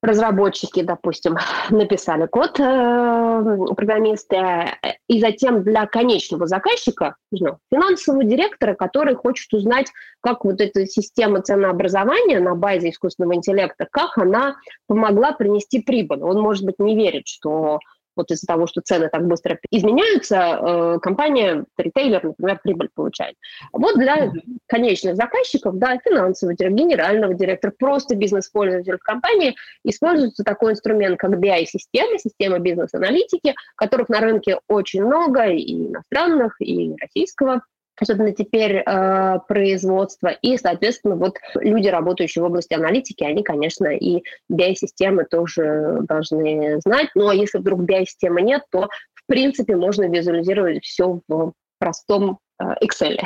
разработчики, 0.02 0.82
допустим, 0.82 1.36
написали 1.70 2.26
код, 2.26 2.58
э, 2.60 3.56
программисты, 3.76 4.36
э, 4.36 4.72
и 5.08 5.20
затем 5.20 5.62
для 5.62 5.86
конечного 5.86 6.46
заказчика, 6.46 7.16
ну, 7.30 7.58
финансового 7.72 8.24
директора, 8.24 8.74
который 8.74 9.14
хочет 9.14 9.52
узнать, 9.52 9.90
как 10.20 10.44
вот 10.44 10.60
эта 10.60 10.86
система 10.86 11.42
ценообразования 11.42 12.40
на 12.40 12.54
базе 12.54 12.90
искусственного 12.90 13.34
интеллекта, 13.34 13.86
как 13.90 14.18
она 14.18 14.56
помогла 14.86 15.32
принести 15.32 15.80
прибыль. 15.80 16.22
Он, 16.22 16.40
может 16.40 16.64
быть, 16.64 16.78
не 16.78 16.96
верит, 16.96 17.26
что 17.26 17.78
вот 18.16 18.30
из-за 18.30 18.46
того, 18.46 18.66
что 18.66 18.80
цены 18.80 19.08
так 19.10 19.26
быстро 19.26 19.58
изменяются, 19.70 20.36
э, 20.36 20.98
компания, 21.00 21.64
ритейлер, 21.76 22.24
например, 22.24 22.60
прибыль 22.62 22.88
получает. 22.94 23.36
Вот 23.72 23.98
для 23.98 24.32
конечных 24.66 25.16
заказчиков, 25.16 25.76
да, 25.78 25.98
финансового 25.98 26.56
директора, 26.56 26.76
генерального 26.76 27.34
директора, 27.34 27.72
просто 27.78 28.16
бизнес-пользователь 28.16 28.96
в 28.96 29.02
компании 29.02 29.54
используется 29.84 30.44
такой 30.44 30.72
инструмент, 30.72 31.18
как 31.18 31.30
BI-система, 31.30 32.18
система 32.18 32.58
бизнес-аналитики, 32.58 33.54
которых 33.76 34.08
на 34.08 34.20
рынке 34.20 34.58
очень 34.68 35.04
много, 35.04 35.44
и 35.46 35.88
иностранных, 35.88 36.56
и 36.60 36.94
российского 37.00 37.62
особенно 37.96 38.32
теперь 38.32 38.76
э, 38.76 39.38
производство. 39.48 40.28
И, 40.28 40.56
соответственно, 40.56 41.16
вот 41.16 41.36
люди, 41.54 41.88
работающие 41.88 42.42
в 42.42 42.46
области 42.46 42.74
аналитики, 42.74 43.24
они, 43.24 43.42
конечно, 43.42 43.86
и 43.86 44.22
BI-системы 44.52 45.24
тоже 45.24 45.98
должны 46.02 46.80
знать. 46.80 47.08
Ну, 47.14 47.28
а 47.28 47.34
если 47.34 47.58
вдруг 47.58 47.80
BI-системы 47.80 48.42
нет, 48.42 48.62
то 48.70 48.88
в 49.26 49.26
принципе, 49.26 49.74
можно 49.74 50.08
визуализировать 50.08 50.84
все 50.84 51.20
в 51.26 51.52
простом 51.78 52.38
э, 52.60 52.74
Excel. 52.84 53.18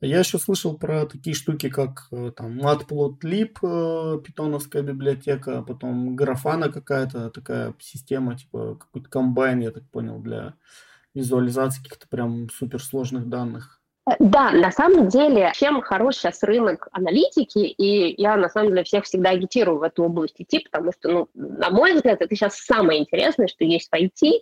Я 0.00 0.20
еще 0.20 0.38
слышал 0.38 0.78
про 0.78 1.06
такие 1.06 1.34
штуки, 1.34 1.68
как 1.68 2.06
э, 2.12 2.32
там 2.36 2.60
Matplotlib, 2.60 3.56
э, 3.62 4.20
питоновская 4.22 4.82
библиотека, 4.82 5.58
а 5.58 5.62
потом 5.62 6.14
графана 6.14 6.70
какая-то 6.70 7.30
такая 7.30 7.74
система, 7.80 8.36
типа 8.36 8.76
какой-то 8.76 9.08
комбайн, 9.08 9.60
я 9.60 9.72
так 9.72 9.88
понял, 9.90 10.20
для 10.20 10.54
визуализации 11.14 11.82
каких-то 11.82 12.06
прям 12.08 12.48
суперсложных 12.50 13.28
данных. 13.28 13.81
Да, 14.18 14.50
на 14.50 14.72
самом 14.72 15.06
деле, 15.08 15.52
чем 15.54 15.80
хорош 15.80 16.16
сейчас 16.16 16.42
рынок 16.42 16.88
аналитики, 16.90 17.58
и 17.58 18.20
я 18.20 18.36
на 18.36 18.48
самом 18.48 18.70
деле 18.70 18.82
всех 18.82 19.04
всегда 19.04 19.30
агитирую 19.30 19.78
в 19.78 19.82
эту 19.84 20.02
область 20.02 20.34
идти, 20.38 20.58
потому 20.58 20.90
что, 20.92 21.08
ну, 21.08 21.28
на 21.34 21.70
мой 21.70 21.94
взгляд, 21.94 22.20
это 22.20 22.34
сейчас 22.34 22.56
самое 22.56 23.00
интересное, 23.00 23.46
что 23.46 23.64
есть 23.64 23.88
в 23.88 23.94
IT. 23.94 24.40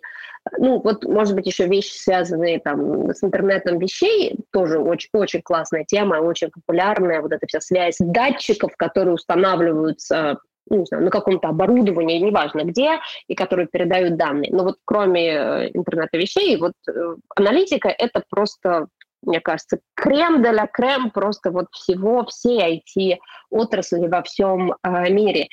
Ну, 0.57 0.81
вот, 0.81 1.05
может 1.05 1.35
быть, 1.35 1.45
еще 1.45 1.67
вещи, 1.67 1.93
связанные 1.95 2.59
там 2.59 3.11
с 3.11 3.23
интернетом 3.23 3.77
вещей, 3.77 4.35
тоже 4.51 4.79
очень, 4.79 5.09
очень 5.13 5.43
классная 5.43 5.85
тема, 5.85 6.15
очень 6.15 6.49
популярная, 6.49 7.21
вот 7.21 7.31
эта 7.31 7.45
вся 7.45 7.61
связь 7.61 7.97
датчиков, 7.99 8.75
которые 8.75 9.13
устанавливаются 9.13 10.39
ну, 10.69 10.79
не 10.79 10.85
знаю, 10.85 11.03
на 11.03 11.11
каком-то 11.11 11.49
оборудовании, 11.49 12.19
неважно 12.19 12.63
где, 12.63 12.99
и 13.27 13.35
которые 13.35 13.67
передают 13.67 14.15
данные. 14.15 14.51
Но 14.51 14.63
вот 14.63 14.77
кроме 14.85 15.29
э, 15.29 15.69
интернета 15.73 16.17
вещей, 16.17 16.57
вот 16.57 16.73
э, 16.87 17.15
аналитика— 17.35 17.89
это 17.97 18.23
просто 18.29 18.87
мне 19.21 19.39
кажется, 19.39 19.79
крем 19.95 20.41
де 20.41 20.51
ла 20.51 20.67
крем 20.67 21.11
просто 21.11 21.51
вот 21.51 21.67
всего, 21.71 22.25
всей 22.25 22.83
IT-отрасли 22.97 24.07
во 24.07 24.23
всем 24.23 24.73
э, 24.83 25.09
мире. 25.09 25.47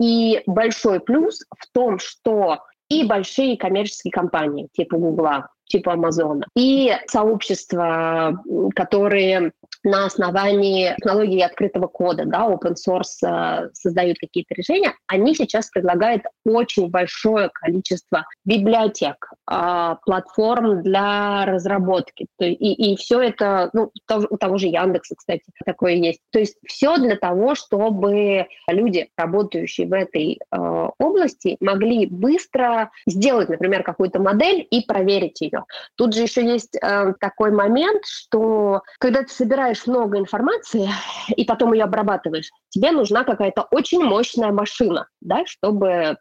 И 0.00 0.42
большой 0.46 1.00
плюс 1.00 1.40
в 1.58 1.72
том, 1.72 1.98
что 1.98 2.58
и 2.88 3.04
большие 3.04 3.56
коммерческие 3.56 4.12
компании 4.12 4.68
типа 4.72 4.96
Гугла, 4.96 5.48
типа 5.74 5.94
Амазона, 5.94 6.46
и 6.56 6.92
сообщества, 7.08 8.40
которые 8.76 9.50
на 9.82 10.06
основании 10.06 10.94
технологии 10.96 11.40
открытого 11.40 11.88
кода, 11.88 12.24
да, 12.24 12.46
open 12.48 12.74
source 12.74 13.26
э, 13.26 13.70
создают 13.74 14.18
какие-то 14.18 14.54
решения, 14.54 14.94
они 15.08 15.34
сейчас 15.34 15.68
предлагают 15.70 16.22
очень 16.46 16.90
большое 16.90 17.50
количество 17.52 18.24
библиотек, 18.44 19.16
э, 19.50 19.96
платформ 20.06 20.82
для 20.82 21.44
разработки. 21.44 22.26
И, 22.38 22.92
и 22.92 22.96
все 22.96 23.20
это, 23.20 23.70
ну, 23.72 23.90
у 24.30 24.36
того 24.38 24.56
же 24.56 24.68
Яндекса, 24.68 25.16
кстати, 25.16 25.42
такое 25.66 25.94
есть. 25.94 26.20
То 26.30 26.38
есть 26.38 26.56
все 26.66 26.96
для 26.96 27.16
того, 27.16 27.54
чтобы 27.54 28.46
люди, 28.68 29.08
работающие 29.16 29.86
в 29.86 29.92
этой 29.92 30.38
э, 30.38 30.88
области, 30.98 31.56
могли 31.60 32.06
быстро 32.06 32.90
сделать, 33.06 33.48
например, 33.48 33.82
какую-то 33.82 34.18
модель 34.18 34.66
и 34.70 34.82
проверить 34.86 35.40
ее. 35.42 35.63
Тут 35.96 36.14
же 36.14 36.22
еще 36.22 36.44
есть 36.44 36.76
э, 36.76 37.14
такой 37.20 37.50
момент, 37.50 38.04
что 38.06 38.82
когда 38.98 39.22
ты 39.22 39.28
собираешь 39.28 39.86
много 39.86 40.18
информации 40.18 40.88
и 41.28 41.44
потом 41.44 41.72
ее 41.72 41.84
обрабатываешь, 41.84 42.50
тебе 42.68 42.92
нужна 42.92 43.24
какая-то 43.24 43.66
очень 43.70 44.02
мощная 44.02 44.52
машина, 44.52 45.08
да, 45.20 45.44
чтобы 45.46 46.16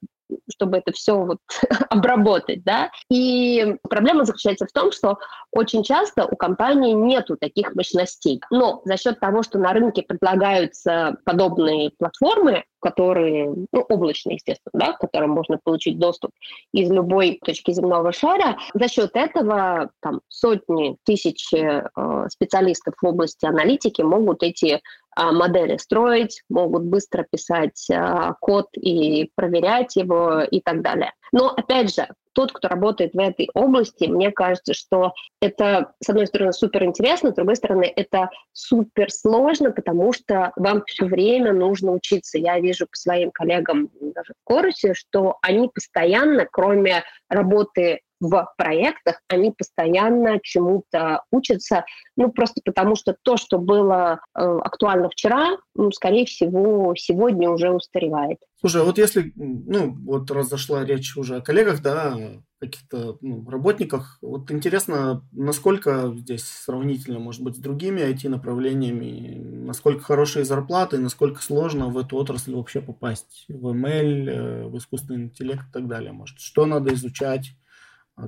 чтобы 0.52 0.78
это 0.78 0.92
все 0.92 1.18
вот 1.18 1.40
обработать, 1.90 2.64
да. 2.64 2.92
И 3.10 3.76
проблема 3.90 4.26
заключается 4.26 4.66
в 4.66 4.72
том, 4.72 4.92
что 4.92 5.18
очень 5.52 5.84
часто 5.84 6.26
у 6.26 6.36
компании 6.36 6.94
нету 6.94 7.38
таких 7.38 7.76
мощностей. 7.76 8.42
Но 8.50 8.82
за 8.86 8.98
счет 8.98 9.20
того, 9.20 9.44
что 9.44 9.60
на 9.60 9.74
рынке 9.74 10.04
предлагаются 10.04 11.18
подобные 11.26 11.92
платформы, 11.98 12.64
которые, 12.84 13.54
ну, 13.72 13.86
облачные, 13.88 14.36
естественно, 14.36 14.72
да, 14.74 14.94
к 14.94 15.00
которым 15.00 15.32
можно 15.32 15.58
получить 15.64 15.98
доступ 15.98 16.32
из 16.74 16.92
любой 16.92 17.40
точки 17.44 17.72
земного 17.72 18.12
шара, 18.12 18.58
за 18.74 18.88
счет 18.90 19.12
этого 19.14 19.90
там 20.02 20.20
сотни, 20.28 20.98
тысячи 21.06 21.56
э, 21.56 22.30
специалистов 22.30 22.96
в 23.02 23.06
области 23.06 23.46
аналитики 23.46 24.02
могут 24.02 24.44
эти 24.44 24.82
модели 25.18 25.78
строить, 25.78 26.44
могут 26.50 26.84
быстро 26.84 27.26
писать 27.30 27.88
а, 27.92 28.34
код 28.40 28.68
и 28.76 29.32
проверять 29.36 29.96
его 29.96 30.42
и 30.42 30.62
так 30.62 30.82
далее. 30.82 31.12
Но, 31.32 31.50
опять 31.50 31.94
же, 31.94 32.08
тот, 32.34 32.52
кто 32.52 32.68
работает 32.68 33.14
в 33.14 33.20
этой 33.20 33.50
области, 33.54 34.06
мне 34.06 34.32
кажется, 34.32 34.74
что 34.74 35.14
это, 35.40 35.94
с 36.04 36.10
одной 36.10 36.28
стороны, 36.28 36.52
супер 36.52 36.84
интересно, 36.84 37.32
с 37.32 37.36
другой 37.36 37.56
стороны, 37.56 37.92
это 37.96 38.30
супер 38.52 39.12
сложно, 39.12 39.72
потому 39.72 40.14
что 40.14 40.52
вам 40.56 40.84
все 40.86 41.06
время 41.06 41.54
нужно 41.54 41.92
учиться. 41.92 42.38
Я 42.38 42.60
вижу 42.60 42.88
по 42.88 42.96
своим 42.96 43.32
коллегам 43.32 43.90
даже 44.00 44.34
в 44.34 44.44
курсе, 44.44 44.94
что 44.94 45.38
они 45.42 45.70
постоянно, 45.70 46.48
кроме 46.52 47.04
работы 47.30 48.02
в 48.24 48.54
проектах, 48.58 49.22
они 49.28 49.52
постоянно 49.52 50.40
чему-то 50.42 51.24
учатся, 51.32 51.86
ну, 52.16 52.32
просто 52.32 52.62
потому 52.64 52.96
что 52.96 53.16
то, 53.22 53.38
что 53.38 53.58
было 53.58 54.22
э, 54.36 54.42
актуально 54.42 55.10
вчера, 55.10 55.58
ну, 55.76 55.92
скорее 55.92 56.26
всего, 56.26 56.94
сегодня 56.96 57.50
уже 57.50 57.72
устаревает. 57.72 58.40
Слушай, 58.60 58.82
а 58.82 58.86
вот 58.86 58.98
если, 58.98 59.34
ну, 59.36 59.94
вот 60.06 60.32
раз 60.32 60.48
зашла 60.48 60.86
речь 60.86 61.18
уже 61.18 61.36
о 61.38 61.42
коллегах, 61.42 61.82
да, 61.82 62.18
каких-то 62.62 63.18
ну, 63.20 63.46
работниках, 63.50 64.20
вот 64.22 64.50
интересно, 64.50 65.28
насколько 65.34 66.14
здесь 66.16 66.46
сравнительно, 66.46 67.20
может 67.20 67.42
быть, 67.42 67.58
с 67.58 67.60
другими 67.60 68.00
IT-направлениями, 68.00 69.38
насколько 69.66 70.04
хорошие 70.04 70.46
зарплаты, 70.46 70.98
насколько 70.98 71.42
сложно 71.42 71.90
в 71.90 71.98
эту 71.98 72.16
отрасль 72.16 72.56
вообще 72.56 72.80
попасть, 72.80 73.44
в 73.50 73.68
ML, 73.68 74.30
э, 74.30 74.68
в 74.68 74.78
искусственный 74.78 75.26
интеллект 75.26 75.68
и 75.68 75.72
так 75.74 75.90
далее, 75.90 76.14
может, 76.14 76.40
что 76.40 76.66
надо 76.66 76.94
изучать, 76.94 77.52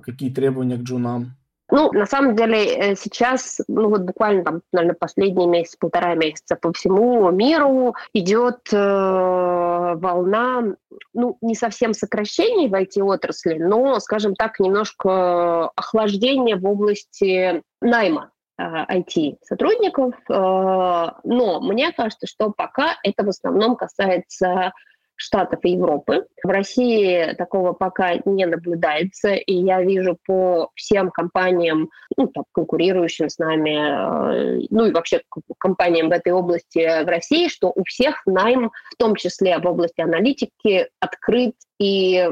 какие 0.01 0.33
требования 0.33 0.77
к 0.77 0.81
джунам? 0.81 1.35
Ну, 1.71 1.91
на 1.91 2.05
самом 2.05 2.35
деле 2.35 2.63
э, 2.63 2.95
сейчас, 2.95 3.59
ну 3.67 3.89
вот 3.89 4.01
буквально 4.01 4.43
там, 4.43 4.61
наверное, 4.71 4.95
последние 4.95 5.47
месяц, 5.47 5.75
полтора 5.75 6.13
месяца 6.13 6.55
по 6.55 6.71
всему 6.71 7.31
миру 7.31 7.95
идет 8.13 8.71
э, 8.71 8.77
волна, 8.77 10.75
ну, 11.13 11.37
не 11.41 11.55
совсем 11.55 11.93
сокращений 11.93 12.69
в 12.69 12.73
IT-отрасли, 12.75 13.57
но, 13.57 13.99
скажем 13.99 14.35
так, 14.35 14.59
немножко 14.59 15.69
охлаждения 15.75 16.55
в 16.55 16.65
области 16.65 17.63
найма 17.81 18.31
IT-сотрудников. 18.59 20.13
Э, 20.29 20.33
э, 20.33 21.11
но 21.23 21.61
мне 21.61 21.91
кажется, 21.93 22.27
что 22.27 22.51
пока 22.51 22.97
это 23.03 23.25
в 23.25 23.29
основном 23.29 23.75
касается 23.75 24.71
Штатов 25.15 25.59
и 25.63 25.71
Европы. 25.71 26.25
В 26.43 26.47
России 26.47 27.33
такого 27.37 27.73
пока 27.73 28.15
не 28.25 28.45
наблюдается, 28.45 29.33
и 29.33 29.53
я 29.53 29.81
вижу 29.81 30.17
по 30.25 30.69
всем 30.75 31.11
компаниям, 31.11 31.89
ну, 32.17 32.27
там, 32.27 32.45
конкурирующим 32.51 33.29
с 33.29 33.37
нами, 33.37 34.61
э, 34.61 34.67
ну 34.69 34.85
и 34.85 34.91
вообще 34.91 35.21
компаниям 35.57 36.09
в 36.09 36.11
этой 36.11 36.33
области 36.33 37.03
в 37.03 37.07
России, 37.07 37.47
что 37.47 37.71
у 37.73 37.83
всех 37.85 38.21
найм, 38.25 38.71
в 38.91 38.95
том 38.97 39.15
числе 39.15 39.57
в 39.57 39.65
области 39.65 40.01
аналитики, 40.01 40.89
открыт 40.99 41.55
и 41.79 42.29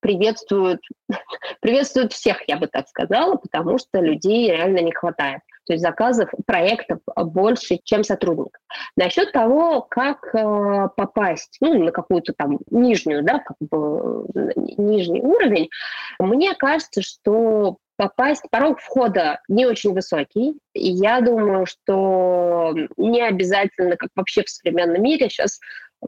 приветствуют, 0.00 0.80
приветствуют 1.60 2.12
всех, 2.12 2.38
я 2.48 2.56
бы 2.58 2.66
так 2.66 2.88
сказала, 2.88 3.36
потому 3.36 3.78
что 3.78 4.00
людей 4.00 4.50
реально 4.50 4.80
не 4.80 4.92
хватает. 4.92 5.40
То 5.64 5.74
есть 5.74 5.82
заказов, 5.82 6.30
проектов 6.46 7.00
больше, 7.16 7.78
чем 7.84 8.04
сотрудников. 8.04 8.60
Насчет 8.96 9.32
того, 9.32 9.82
как 9.82 10.34
э, 10.34 10.88
попасть 10.96 11.56
ну, 11.60 11.82
на 11.84 11.92
какую-то 11.92 12.32
там 12.32 12.58
нижнюю, 12.70 13.22
да, 13.22 13.38
как 13.38 13.56
бы 13.60 14.26
нижний 14.56 15.20
уровень, 15.20 15.68
мне 16.18 16.54
кажется, 16.54 17.02
что 17.02 17.78
попасть, 17.96 18.42
порог 18.50 18.80
входа 18.80 19.40
не 19.48 19.66
очень 19.66 19.92
высокий. 19.92 20.58
И 20.74 20.90
я 20.90 21.20
думаю, 21.20 21.66
что 21.66 22.74
не 22.96 23.22
обязательно, 23.22 23.96
как 23.96 24.10
вообще 24.16 24.42
в 24.42 24.50
современном 24.50 25.02
мире, 25.02 25.28
сейчас 25.28 25.60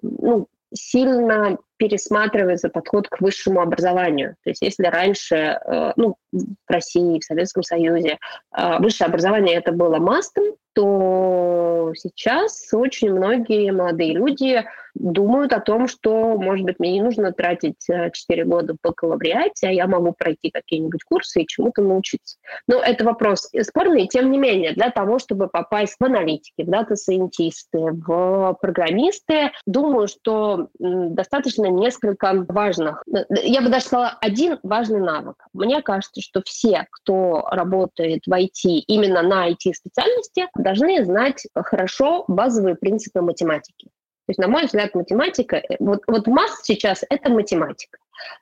ну, 0.03 0.49
сильно 0.75 1.59
пересматривается 1.77 2.69
подход 2.69 3.09
к 3.09 3.21
высшему 3.21 3.61
образованию. 3.61 4.37
То 4.45 4.51
есть 4.51 4.63
если 4.63 4.85
раньше, 4.85 5.35
э, 5.35 5.93
ну, 5.97 6.17
в 6.33 6.45
России, 6.69 7.21
в 7.21 7.25
Советском 7.25 7.63
Союзе 7.63 8.19
э, 8.57 8.79
высшее 8.79 9.09
образование 9.09 9.57
это 9.57 9.73
было 9.73 9.99
мастом, 9.99 10.45
то 10.75 11.93
сейчас 11.97 12.69
очень 12.73 13.13
многие 13.13 13.71
молодые 13.71 14.13
люди 14.13 14.65
думают 14.95 15.53
о 15.53 15.61
том, 15.61 15.89
что, 15.89 16.37
может 16.37 16.65
быть, 16.65 16.79
мне 16.79 16.93
не 16.93 17.03
нужно 17.03 17.33
тратить 17.33 17.85
4 17.87 18.13
э, 18.43 18.45
года 18.45 18.77
по 18.81 18.91
бакалавриате, 18.91 19.69
а 19.69 19.73
я 19.73 19.87
могу 19.87 20.13
пройти 20.13 20.51
какие-нибудь 20.51 21.03
курсы 21.05 21.43
и 21.43 21.47
чему-то 21.47 21.83
научиться. 21.83 22.37
Но 22.69 22.81
это 22.81 23.05
вопрос 23.05 23.51
спорный, 23.63 24.07
тем 24.07 24.31
не 24.31 24.39
менее, 24.39 24.73
для 24.73 24.91
того, 24.91 25.19
чтобы 25.19 25.49
попасть 25.49 25.97
в 25.99 26.05
аналитики, 26.05 26.63
в 26.63 26.71
дата-сайентисты, 26.71 27.79
в 27.79 28.57
программисты, 28.61 29.51
думаю, 29.67 30.07
что 30.07 30.69
достаточно 30.79 31.64
несколько 31.69 32.45
важных, 32.49 33.03
я 33.31 33.61
бы 33.61 33.69
даже 33.69 33.87
сказала, 33.87 34.19
один 34.21 34.59
важный 34.63 35.01
навык. 35.01 35.37
Мне 35.53 35.83
кажется, 35.83 36.21
что 36.21 36.43
все, 36.45 36.87
кто 36.91 37.47
работает 37.51 38.23
в 38.27 38.33
IT 38.33 38.85
именно 38.87 39.23
на 39.23 39.51
IT-специальности, 39.51 40.49
должны 40.57 41.05
знать 41.05 41.47
хорошо 41.55 42.25
базовые 42.29 42.75
принципы 42.75 43.21
математики. 43.21 43.89
есть, 44.29 44.39
на 44.39 44.49
мой 44.49 44.65
взгляд, 44.65 44.95
математика, 44.95 45.57
э, 45.57 45.77
вот, 45.79 46.03
вот 46.07 46.27
маст 46.27 46.65
сейчас– 46.65 47.05
это 47.11 47.31
математика. 47.31 47.99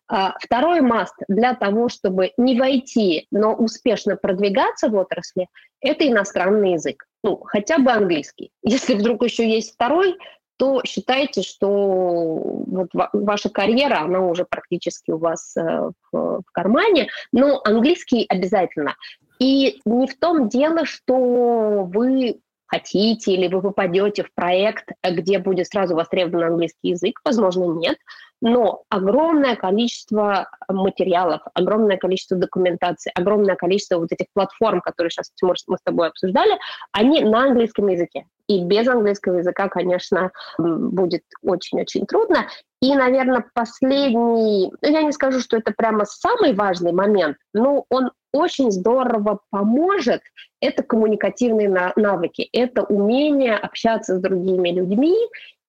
А 0.09 0.35
второй 0.39 0.81
маст 0.81 1.15
для 1.29 1.55
того, 1.55 1.89
чтобы 1.89 2.33
не 2.37 2.59
войти, 2.59 3.27
но 3.31 3.55
успешно 3.55 4.17
продвигаться 4.17 4.89
в 4.89 4.95
отрасли, 4.97 5.49
это 5.81 6.07
иностранный 6.07 6.75
язык. 6.75 7.05
Ну, 7.25 7.39
хотя 7.45 7.79
бы 7.79 7.91
английский. 7.91 8.51
Если 8.63 8.95
вдруг 8.95 9.25
еще 9.25 9.49
есть 9.49 9.75
второй, 9.75 10.17
то 10.63 10.81
считайте, 10.85 11.43
что 11.43 11.67
вот 11.67 12.91
ваша 13.13 13.51
карьера, 13.51 14.03
она 14.03 14.21
уже 14.21 14.45
практически 14.45 15.11
у 15.11 15.19
вас 15.19 15.57
э, 15.57 15.61
в, 15.61 15.93
в 16.13 16.53
кармане, 16.53 17.09
но 17.33 17.61
английский 17.65 18.27
обязательно. 18.29 18.95
И 19.41 19.81
не 19.85 20.07
в 20.07 20.17
том 20.21 20.49
дело, 20.49 20.85
что 20.85 21.83
вы 21.93 22.39
хотите, 22.67 23.33
или 23.33 23.49
вы 23.49 23.61
попадете 23.61 24.23
в 24.23 24.33
проект, 24.33 24.91
где 25.03 25.41
будет 25.41 25.67
сразу 25.67 25.97
востребован 25.97 26.53
английский 26.53 26.91
язык, 26.91 27.19
возможно, 27.25 27.65
нет, 27.65 27.99
но 28.43 28.83
огромное 28.91 29.55
количество 29.55 30.51
материалов, 30.69 31.43
огромное 31.55 31.97
количество 31.97 32.37
документации, 32.37 33.13
огромное 33.15 33.55
количество 33.55 33.99
вот 33.99 34.11
этих 34.11 34.27
платформ, 34.35 34.81
которые 34.81 35.11
сейчас, 35.13 35.31
Тимур, 35.37 35.55
мы 35.69 35.77
с 35.77 35.83
тобой 35.83 36.09
обсуждали, 36.09 36.59
они 36.91 37.23
на 37.23 37.45
английском 37.45 37.87
языке. 37.87 38.27
И 38.49 38.65
без 38.65 38.89
английского 38.89 39.39
языка, 39.39 39.69
конечно, 39.69 40.33
будет 40.59 41.23
очень-очень 41.43 42.05
трудно. 42.05 42.49
И, 42.81 42.95
наверное, 42.97 43.45
последний, 43.55 44.73
ну, 44.83 44.89
я 44.89 45.03
не 45.03 45.13
скажу, 45.13 45.39
что 45.39 45.57
это 45.57 45.73
прямо 45.75 46.05
самый 46.05 46.53
важный 46.53 46.93
момент, 46.93 47.37
но 47.55 47.85
он 47.91 48.11
очень 48.33 48.73
здорово 48.73 49.39
поможет, 49.51 50.21
это 50.61 50.83
коммуникативные 50.83 51.93
навыки, 51.95 52.49
это 52.53 52.83
умение 52.83 53.55
общаться 53.55 54.17
с 54.17 54.21
другими 54.21 54.71
людьми. 54.71 55.17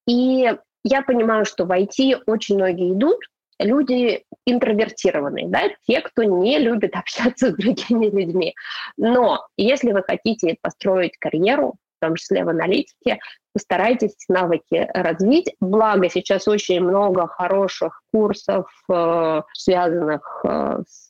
И 0.07 0.51
я 0.83 1.01
понимаю, 1.01 1.45
что 1.45 1.65
в 1.65 1.71
IT 1.71 2.23
очень 2.25 2.55
многие 2.55 2.93
идут, 2.93 3.19
люди 3.59 4.23
интровертированные, 4.45 5.47
да, 5.47 5.69
те, 5.87 6.01
кто 6.01 6.23
не 6.23 6.59
любит 6.59 6.95
общаться 6.95 7.51
с 7.51 7.55
другими 7.55 8.07
людьми. 8.07 8.55
Но 8.97 9.45
если 9.57 9.91
вы 9.91 10.03
хотите 10.03 10.57
построить 10.61 11.17
карьеру, 11.17 11.75
в 11.97 12.05
том 12.05 12.15
числе 12.15 12.43
в 12.43 12.49
аналитике, 12.49 13.19
постарайтесь 13.53 14.15
навыки 14.27 14.89
развить. 14.93 15.55
Благо, 15.61 16.09
сейчас 16.09 16.49
очень 16.49 16.81
много 16.81 17.27
хороших 17.27 18.01
курсов, 18.11 18.65
э, 18.91 19.41
связанных 19.53 20.41
э, 20.43 20.79
с 20.85 21.07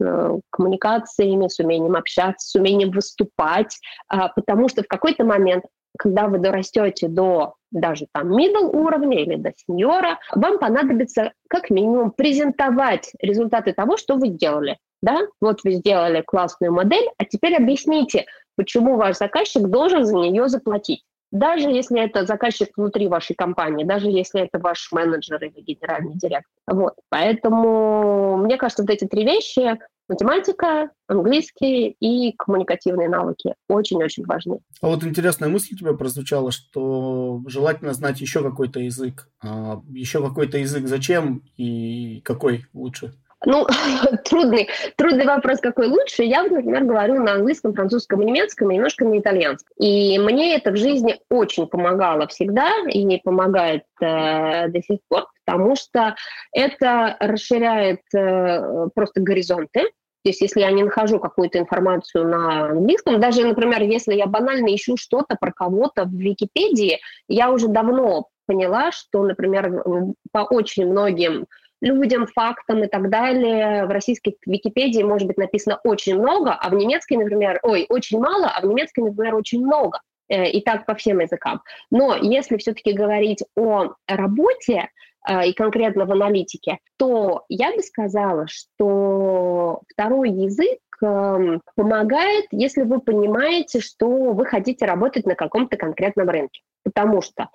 коммуникациями, 0.52 1.48
с 1.48 1.58
умением 1.60 1.96
общаться, 1.96 2.48
с 2.48 2.56
умением 2.56 2.92
выступать, 2.92 3.76
э, 4.14 4.18
потому 4.36 4.70
что 4.70 4.84
в 4.84 4.88
какой-то 4.88 5.24
момент 5.24 5.64
когда 5.98 6.28
вы 6.28 6.40
дорастете 6.40 7.08
до 7.08 7.56
даже 7.72 8.06
там 8.12 8.38
middle 8.38 8.70
уровня 8.72 9.22
или 9.22 9.36
до 9.36 9.52
сеньора, 9.56 10.20
вам 10.34 10.60
понадобится 10.60 11.34
как 11.50 11.70
минимум 11.70 12.12
презентовать 12.12 13.12
результаты 13.20 13.74
того, 13.74 13.98
что 13.98 14.16
вы 14.16 14.30
делали. 14.30 14.78
Да? 15.02 15.20
Вот 15.42 15.62
вы 15.64 15.74
сделали 15.74 16.22
классную 16.22 16.72
модель, 16.72 17.10
а 17.18 17.26
теперь 17.26 17.56
объясните, 17.56 18.26
почему 18.56 18.96
ваш 18.96 19.18
заказчик 19.18 19.64
должен 19.64 20.06
за 20.06 20.16
нее 20.16 20.48
заплатить. 20.48 21.04
Даже 21.32 21.68
если 21.68 22.00
это 22.00 22.28
заказчик 22.28 22.70
внутри 22.78 23.08
вашей 23.08 23.36
компании, 23.36 23.84
даже 23.84 24.08
если 24.08 24.44
это 24.44 24.60
ваш 24.60 24.92
менеджер 24.92 25.44
или 25.44 25.62
генеральный 25.62 26.14
директор. 26.14 26.52
Вот. 26.68 26.94
Поэтому 27.10 28.38
мне 28.38 28.56
кажется, 28.58 28.84
вот 28.84 28.92
эти 28.92 29.06
три 29.06 29.26
вещи 29.26 29.80
математика, 30.08 30.92
английский 31.08 31.96
и 32.00 32.34
коммуникативные 32.38 33.10
навыки 33.10 33.56
очень-очень 33.68 34.26
важны. 34.26 34.60
А 34.82 34.88
вот 34.88 35.04
интересная 35.04 35.50
мысль 35.50 35.74
у 35.74 35.78
тебя 35.78 35.94
прозвучала, 35.94 36.52
что 36.52 37.42
желательно 37.48 37.94
знать 37.94 38.22
еще 38.22 38.42
какой-то 38.42 38.80
язык. 38.80 39.30
А 39.42 39.82
еще 39.90 40.22
какой-то 40.22 40.58
язык 40.58 40.88
зачем 40.88 41.44
и 41.58 42.22
какой 42.22 42.66
лучше? 42.74 43.14
Ну, 43.46 43.68
трудный, 44.26 44.70
трудный 44.96 45.26
вопрос, 45.26 45.60
какой 45.60 45.88
лучше. 45.88 46.24
Я, 46.24 46.44
например, 46.44 46.86
говорю 46.86 47.22
на 47.22 47.34
английском, 47.34 47.74
французском 47.74 48.22
и 48.22 48.26
немецком, 48.26 48.72
и 48.72 48.76
немножко 48.76 49.06
на 49.06 49.20
итальянском. 49.20 49.74
И 49.78 50.18
мне 50.20 50.56
это 50.56 50.72
в 50.72 50.78
жизни 50.78 51.20
очень 51.30 51.68
помогало 51.68 52.28
всегда, 52.28 52.72
и 52.90 53.04
не 53.04 53.18
помогает 53.18 53.84
э, 54.02 54.68
до 54.70 54.82
сих 54.82 55.00
пор, 55.10 55.28
потому 55.46 55.76
что 55.76 56.16
это 56.52 57.18
расширяет 57.20 58.02
э, 58.16 58.88
просто 58.96 59.22
горизонты. 59.22 59.82
То 60.24 60.30
есть 60.30 60.40
если 60.40 60.62
я 60.62 60.72
не 60.72 60.84
нахожу 60.84 61.20
какую-то 61.20 61.60
информацию 61.60 62.26
на 62.26 62.70
английском, 62.70 63.20
даже, 63.20 63.46
например, 63.46 63.82
если 63.82 64.14
я 64.14 64.26
банально 64.26 64.74
ищу 64.74 64.96
что-то 64.96 65.36
про 65.36 65.52
кого-то 65.52 66.06
в 66.06 66.14
Википедии, 66.14 67.00
я 67.28 67.52
уже 67.52 67.68
давно 67.68 68.30
поняла, 68.46 68.94
что, 68.94 69.24
например, 69.24 69.84
по 70.32 70.40
очень 70.40 70.88
многим 70.88 71.46
людям, 71.84 72.28
фактам 72.28 72.84
и 72.84 72.88
так 72.88 73.10
далее. 73.10 73.86
В 73.86 73.90
российской 73.90 74.38
Википедии 74.46 75.04
может 75.04 75.28
быть 75.28 75.38
написано 75.38 75.80
очень 75.84 76.18
много, 76.18 76.54
а 76.54 76.70
в 76.70 76.74
немецкой, 76.74 77.18
например, 77.18 77.60
ой, 77.62 77.86
очень 77.90 78.20
мало, 78.20 78.48
а 78.48 78.62
в 78.62 78.66
немецкой, 78.66 79.02
например, 79.02 79.36
очень 79.36 79.64
много. 79.64 80.00
Э, 80.30 80.50
и 80.50 80.62
так 80.62 80.86
по 80.86 80.96
всем 80.96 81.20
языкам. 81.20 81.62
Но 81.92 82.16
если 82.16 82.58
все-таки 82.58 82.94
говорить 82.94 83.44
о 83.56 83.94
работе, 84.08 84.90
э, 85.28 85.48
и 85.50 85.54
конкретно 85.54 86.06
в 86.06 86.12
аналитике, 86.12 86.80
то 86.98 87.44
я 87.50 87.76
бы 87.76 87.82
сказала, 87.82 88.48
что 88.48 89.82
второй 89.90 90.30
язык 90.32 90.80
эм, 91.02 91.62
помогает, 91.76 92.46
если 92.52 92.84
вы 92.84 93.02
понимаете, 93.02 93.82
что 93.82 94.32
вы 94.32 94.46
хотите 94.46 94.86
работать 94.86 95.26
на 95.26 95.36
каком-то 95.36 95.76
конкретном 95.76 96.30
рынке. 96.30 96.62
Потому 96.84 97.22
что 97.22 97.50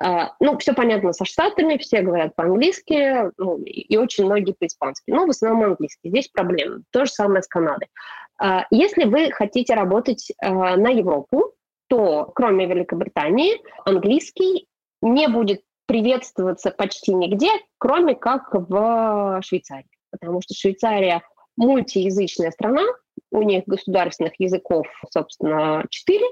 ну, 0.00 0.58
все 0.58 0.74
понятно 0.74 1.12
со 1.12 1.24
Штатами, 1.24 1.78
все 1.78 2.02
говорят 2.02 2.34
по-английски, 2.34 3.30
ну, 3.38 3.58
и 3.58 3.96
очень 3.96 4.24
многие 4.24 4.52
по-испански. 4.52 5.10
Но 5.10 5.26
в 5.26 5.30
основном 5.30 5.70
английский. 5.70 6.10
Здесь 6.10 6.28
проблема. 6.28 6.80
То 6.90 7.04
же 7.04 7.12
самое 7.12 7.42
с 7.42 7.46
Канадой. 7.46 7.88
А, 8.38 8.66
если 8.70 9.04
вы 9.04 9.30
хотите 9.30 9.74
работать 9.74 10.32
а, 10.42 10.76
на 10.76 10.88
Европу, 10.88 11.54
то 11.88 12.30
кроме 12.34 12.66
Великобритании 12.66 13.60
английский 13.84 14.66
не 15.02 15.28
будет 15.28 15.62
приветствоваться 15.86 16.70
почти 16.70 17.14
нигде, 17.14 17.50
кроме 17.78 18.14
как 18.14 18.48
в 18.52 19.40
Швейцарии. 19.42 19.86
Потому 20.10 20.40
что 20.40 20.54
Швейцария 20.54 21.22
мультиязычная 21.56 22.50
страна, 22.50 22.82
у 23.30 23.42
них 23.42 23.64
государственных 23.66 24.32
языков, 24.38 24.86
собственно, 25.10 25.84
четыре, 25.90 26.26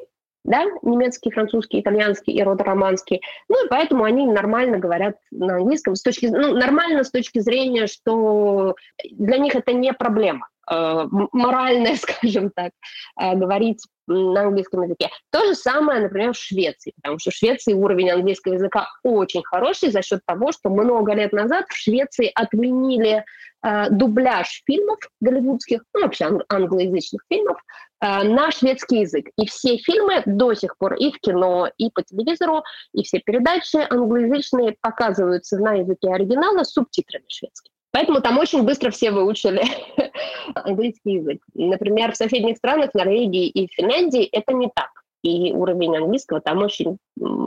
да, 0.45 0.65
немецкий, 0.83 1.31
французский, 1.31 1.81
итальянский 1.81 2.33
и 2.33 2.43
родороманский. 2.43 3.23
Ну 3.49 3.65
и 3.65 3.69
поэтому 3.69 4.05
они 4.05 4.27
нормально 4.27 4.79
говорят 4.79 5.17
на 5.31 5.57
английском, 5.57 5.95
с 5.95 6.03
точки, 6.03 6.27
ну, 6.27 6.55
нормально 6.55 7.05
с 7.05 7.11
точки 7.11 7.39
зрения, 7.39 7.87
что 7.87 8.77
для 9.11 9.39
них 9.39 9.55
это 9.55 9.73
не 9.73 9.93
проблема 9.93 10.49
э, 10.71 11.07
моральная, 11.33 11.97
скажем 11.97 12.51
так, 12.51 12.73
э, 13.21 13.35
говорить 13.35 13.85
на 14.07 14.43
английском 14.43 14.83
языке. 14.83 15.11
То 15.31 15.47
же 15.47 15.55
самое, 15.55 16.01
например, 16.01 16.33
в 16.33 16.37
Швеции, 16.37 16.93
потому 16.97 17.19
что 17.19 17.31
в 17.31 17.35
Швеции 17.35 17.73
уровень 17.73 18.11
английского 18.11 18.55
языка 18.55 18.89
очень 19.03 19.43
хороший 19.45 19.91
за 19.91 20.03
счет 20.03 20.21
того, 20.27 20.53
что 20.53 20.71
много 20.71 21.15
лет 21.15 21.33
назад 21.33 21.67
в 21.69 21.77
Швеции 21.77 22.31
отменили 22.35 23.25
э, 23.65 23.91
дубляж 23.91 24.63
фильмов 24.67 24.99
голливудских, 25.21 25.83
ну 25.95 26.03
вообще 26.03 26.25
ан- 26.25 26.45
англоязычных 26.49 27.23
фильмов, 27.29 27.59
на 28.01 28.51
шведский 28.51 29.03
язык. 29.03 29.27
И 29.39 29.47
все 29.47 29.77
фильмы 29.77 30.25
до 30.27 30.55
сих 30.55 30.77
пор 30.77 30.95
и 30.95 31.13
в 31.13 31.21
кино, 31.21 31.71
и 31.79 31.89
по 31.89 32.03
телевизору, 32.03 32.65
и 32.93 33.05
все 33.05 33.21
передачи 33.21 33.77
англоязычные 33.77 34.75
показываются 34.81 35.57
на 35.59 35.75
языке 35.75 36.09
оригинала 36.13 36.65
с 36.65 36.73
субтитрами 36.73 37.27
шведскими. 37.29 37.73
Поэтому 37.93 38.21
там 38.21 38.39
очень 38.39 38.63
быстро 38.63 38.91
все 38.91 39.11
выучили 39.11 39.63
английский 40.55 41.13
язык. 41.15 41.43
Например, 41.55 42.13
в 42.13 42.17
соседних 42.17 42.57
странах, 42.57 42.95
Норвегии 42.95 43.47
и 43.49 43.69
Финляндии, 43.69 44.25
это 44.25 44.55
не 44.55 44.69
так. 44.75 44.91
И 45.23 45.53
уровень 45.53 45.97
английского 45.97 46.41
там 46.41 46.59
очень 46.59 46.99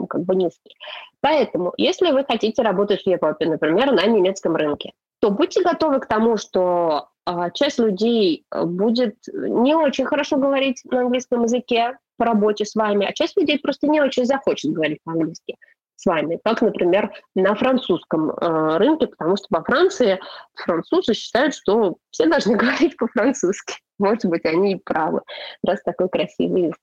как 0.08 0.24
бы 0.24 0.34
низкий. 0.34 0.76
Поэтому, 1.20 1.74
если 1.76 2.10
вы 2.10 2.24
хотите 2.24 2.62
работать 2.62 3.02
в 3.02 3.06
Европе, 3.06 3.46
например, 3.46 3.92
на 3.92 4.06
немецком 4.06 4.56
рынке, 4.56 4.92
то 5.20 5.30
будьте 5.30 5.62
готовы 5.62 6.00
к 6.00 6.06
тому, 6.06 6.36
что 6.36 7.08
а, 7.26 7.50
часть 7.50 7.78
людей 7.78 8.44
э, 8.50 8.64
будет 8.64 9.16
не 9.32 9.74
очень 9.74 10.06
хорошо 10.06 10.36
говорить 10.36 10.80
на 10.84 11.00
английском 11.00 11.42
языке 11.42 11.98
по 12.16 12.24
работе 12.24 12.64
с 12.64 12.74
вами, 12.74 13.06
а 13.06 13.12
часть 13.12 13.36
людей 13.36 13.58
просто 13.58 13.88
не 13.88 14.00
очень 14.00 14.24
захочет 14.24 14.72
говорить 14.72 15.00
по-английски 15.04 15.56
с 15.96 16.06
вами, 16.06 16.38
как, 16.44 16.62
например, 16.62 17.10
на 17.34 17.54
французском 17.54 18.30
э, 18.30 18.76
рынке, 18.76 19.08
потому 19.08 19.36
что 19.36 19.46
во 19.50 19.64
Франции 19.64 20.20
французы 20.54 21.14
считают, 21.14 21.54
что 21.54 21.96
все 22.10 22.26
должны 22.26 22.56
говорить 22.56 22.96
по-французски. 22.96 23.74
Может 23.98 24.26
быть, 24.26 24.44
они 24.44 24.72
и 24.72 24.80
правы, 24.82 25.22
раз 25.64 25.82
такой 25.82 26.08
красивый 26.08 26.64
язык. 26.64 26.78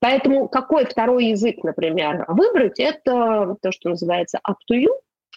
Поэтому 0.00 0.48
какой 0.48 0.84
второй 0.86 1.26
язык, 1.26 1.62
например, 1.62 2.24
выбрать, 2.28 2.78
это 2.80 3.56
то, 3.62 3.72
что 3.72 3.90
называется 3.90 4.40
up 4.46 4.56
to 4.70 4.76
you, 4.76 4.90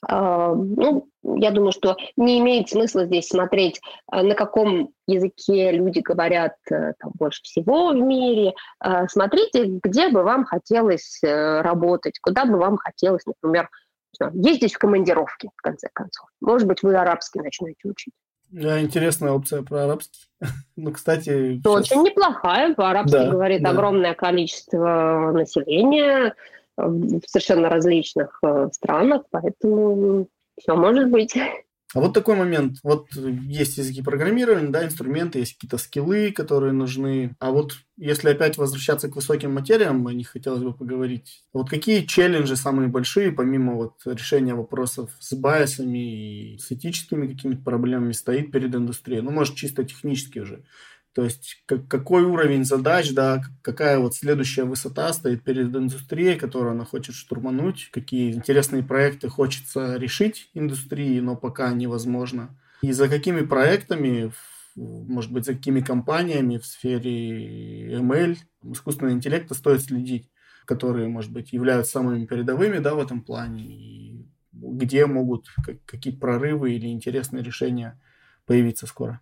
ну, 0.08 1.08
я 1.24 1.52
думаю, 1.52 1.72
что 1.72 1.96
не 2.18 2.40
имеет 2.40 2.70
смысла 2.70 3.06
здесь 3.06 3.28
смотреть, 3.28 3.80
а, 4.08 4.24
на 4.24 4.34
каком 4.34 4.90
языке 5.08 5.72
люди 5.72 6.00
говорят 6.00 6.56
э, 6.72 6.94
там, 7.00 7.12
больше 7.14 7.42
всего 7.44 7.90
в 7.90 7.96
мире. 7.96 8.54
А, 8.80 9.08
смотрите, 9.08 9.66
где 9.84 10.10
бы 10.10 10.24
вам 10.24 10.46
хотелось 10.46 11.20
э, 11.24 11.62
работать, 11.62 12.20
куда 12.20 12.46
бы 12.46 12.58
вам 12.58 12.78
хотелось, 12.78 13.26
например, 13.26 13.70
ездить 14.34 14.74
в 14.74 14.78
командировки, 14.78 15.50
в 15.56 15.62
конце 15.62 15.90
концов. 15.94 16.28
Может 16.42 16.68
быть, 16.68 16.84
вы 16.84 16.96
арабский 16.96 17.40
начнете 17.40 17.88
учить. 17.88 18.14
Да, 18.50 18.82
интересная 18.82 19.32
опция 19.32 19.62
про 19.62 19.86
арабский. 19.86 20.28
ну, 20.76 20.92
кстати... 20.92 21.56
Сейчас... 21.56 21.92
Очень 21.92 22.04
неплохая. 22.04 22.74
По-арабски 22.74 23.14
да, 23.14 23.30
говорит 23.30 23.64
да. 23.64 23.70
огромное 23.70 24.14
количество 24.14 25.32
населения 25.34 26.36
в 26.88 27.22
совершенно 27.28 27.70
различных 27.70 28.40
э, 28.44 28.70
странах, 28.74 29.24
поэтому 29.32 30.28
все 30.60 30.76
может 30.76 31.10
быть. 31.10 31.36
А 31.94 32.00
вот 32.00 32.14
такой 32.14 32.36
момент. 32.36 32.78
Вот 32.84 33.08
есть 33.16 33.78
языки 33.78 34.02
программирования, 34.02 34.70
да, 34.70 34.86
инструменты, 34.86 35.40
есть 35.40 35.56
какие-то 35.56 35.78
скиллы, 35.78 36.32
которые 36.32 36.72
нужны. 36.72 37.36
А 37.40 37.52
вот 37.52 37.74
если 37.98 38.30
опять 38.30 38.58
возвращаться 38.58 39.10
к 39.10 39.16
высоким 39.16 39.54
материям, 39.54 40.08
о 40.08 40.14
них 40.14 40.30
хотелось 40.30 40.64
бы 40.64 40.74
поговорить. 40.74 41.44
Вот 41.52 41.70
какие 41.70 42.06
челленджи 42.06 42.56
самые 42.56 42.88
большие, 42.88 43.34
помимо 43.34 43.74
вот 43.74 43.96
решения 44.06 44.54
вопросов 44.54 45.10
с 45.20 45.34
байсами 45.34 46.54
и 46.54 46.58
с 46.60 46.72
этическими 46.72 47.28
какими-то 47.28 47.62
проблемами 47.62 48.14
стоит 48.14 48.52
перед 48.52 48.74
индустрией? 48.74 49.22
Ну, 49.22 49.32
может, 49.32 49.56
чисто 49.56 49.84
технически 49.84 50.40
уже. 50.40 50.64
То 51.14 51.26
есть 51.26 51.62
как, 51.66 51.88
какой 51.88 52.24
уровень 52.24 52.64
задач, 52.64 53.12
да, 53.14 53.44
какая 53.62 54.00
вот 54.00 54.16
следующая 54.16 54.64
высота 54.64 55.12
стоит 55.12 55.44
перед 55.44 55.76
индустрией, 55.76 56.38
которую 56.38 56.72
она 56.72 56.86
хочет 56.86 57.16
штурмануть, 57.16 57.90
какие 57.92 58.32
интересные 58.32 58.82
проекты 58.82 59.28
хочется 59.28 59.98
решить 59.98 60.50
индустрии, 60.54 61.20
но 61.20 61.36
пока 61.36 61.74
невозможно. 61.74 62.58
И 62.82 62.94
за 62.94 63.10
какими 63.10 63.42
проектами, 63.42 64.32
может 64.76 65.34
быть, 65.34 65.46
за 65.46 65.54
какими 65.54 65.82
компаниями 65.82 66.58
в 66.58 66.66
сфере 66.66 67.98
ML, 67.98 68.38
искусственного 68.64 69.14
интеллекта 69.14 69.54
стоит 69.54 69.82
следить, 69.82 70.30
которые, 70.66 71.10
может 71.10 71.32
быть, 71.32 71.52
являются 71.52 71.92
самыми 71.92 72.26
передовыми 72.26 72.78
да, 72.78 72.96
в 72.96 73.00
этом 73.00 73.22
плане, 73.22 73.66
и 73.66 74.26
где 74.54 75.06
могут 75.08 75.48
какие-то 75.86 76.20
прорывы 76.20 76.74
или 76.74 76.88
интересные 76.88 77.44
решения 77.44 78.00
появиться 78.46 78.88
скоро 78.88 79.22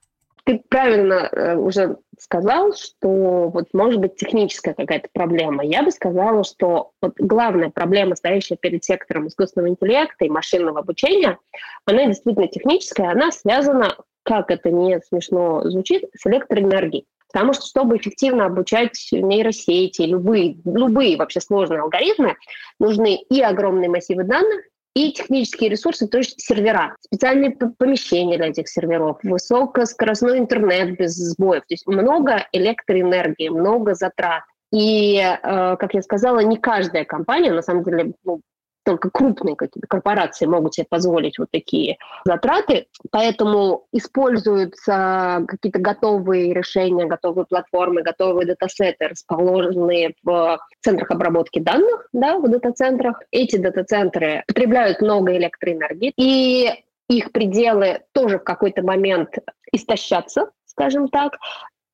ты 0.50 0.64
правильно 0.68 1.30
э, 1.32 1.56
уже 1.58 1.97
сказал, 2.18 2.74
что 2.74 3.50
вот 3.50 3.68
может 3.72 4.00
быть 4.00 4.16
техническая 4.16 4.74
какая-то 4.74 5.08
проблема. 5.14 5.64
Я 5.64 5.84
бы 5.84 5.91
сказала, 5.91 6.43
что 6.43 6.89
вот 7.04 7.14
главная 7.20 7.70
проблема, 7.70 8.16
стоящая 8.16 8.56
перед 8.56 8.84
сектором 8.84 9.28
искусственного 9.28 9.70
интеллекта 9.70 10.26
и 10.26 10.30
машинного 10.30 10.80
обучения, 10.80 11.38
она 11.86 12.08
действительно 12.08 12.47
техническая, 12.47 13.12
она 13.12 13.32
связана, 13.32 13.95
как 14.24 14.50
это 14.50 14.72
не 14.72 15.00
смешно 15.08 15.70
звучит, 15.70 16.06
с 16.16 16.26
электроэнергией. 16.26 17.06
Потому 17.32 17.54
что, 17.54 17.68
чтобы 17.68 17.97
эффективно 17.97 18.47
обучать 18.47 18.97
нейросети, 19.12 20.02
любые, 20.02 20.58
любые 20.66 21.16
вообще 21.16 21.41
сложные 21.41 21.82
алгоритмы, 21.82 22.38
нужны 22.80 23.18
и 23.18 23.39
огромные 23.39 23.88
массивы 23.88 24.24
данных, 24.24 24.62
и 24.96 25.12
технические 25.12 25.70
ресурсы, 25.70 26.08
то 26.08 26.18
есть 26.18 26.42
сервера, 26.42 26.96
специальные 27.00 27.52
помещения 27.52 28.38
для 28.38 28.48
этих 28.48 28.68
серверов, 28.68 29.20
высокоскоростной 29.24 30.40
интернет 30.40 30.98
без 30.98 31.16
сбоев, 31.16 31.62
то 31.62 31.74
есть 31.74 31.88
много 31.88 32.48
электроэнергии, 32.52 33.50
много 33.50 33.94
затрат. 33.94 34.44
И, 34.72 35.18
э, 35.18 35.78
как 35.78 35.94
я 35.94 36.02
сказала, 36.02 36.40
не 36.40 36.58
каждая 36.58 37.06
компания, 37.06 37.52
на 37.52 37.62
самом 37.62 37.84
деле, 37.84 38.14
ну, 38.24 38.42
только 38.90 39.12
крупные 39.12 39.56
какие-то 39.56 39.88
корпорации 39.88 40.48
могут 40.48 40.74
себе 40.74 40.88
позволить 40.90 41.38
вот 41.38 41.50
такие 41.52 41.98
затраты, 42.26 42.88
поэтому 43.12 43.86
используются 43.92 45.46
какие-то 45.48 45.78
готовые 45.78 46.56
решения, 46.56 47.06
готовые 47.06 47.46
платформы, 47.46 48.02
готовые 48.02 48.48
датасеты, 48.48 49.10
расположенные 49.10 50.16
в 50.24 50.58
центрах 50.82 51.12
обработки 51.12 51.60
данных, 51.60 52.08
да, 52.14 52.40
в 52.40 52.50
дата-центрах. 52.50 53.22
Эти 53.30 53.58
дата-центры 53.58 54.44
потребляют 54.48 55.02
много 55.02 55.38
электроэнергии, 55.38 56.12
и 56.18 56.72
их 57.10 57.32
пределы 57.32 58.02
тоже 58.12 58.40
в 58.40 58.44
какой-то 58.44 58.82
момент 58.82 59.36
истощатся, 59.72 60.50
скажем 60.66 61.10
так, 61.10 61.38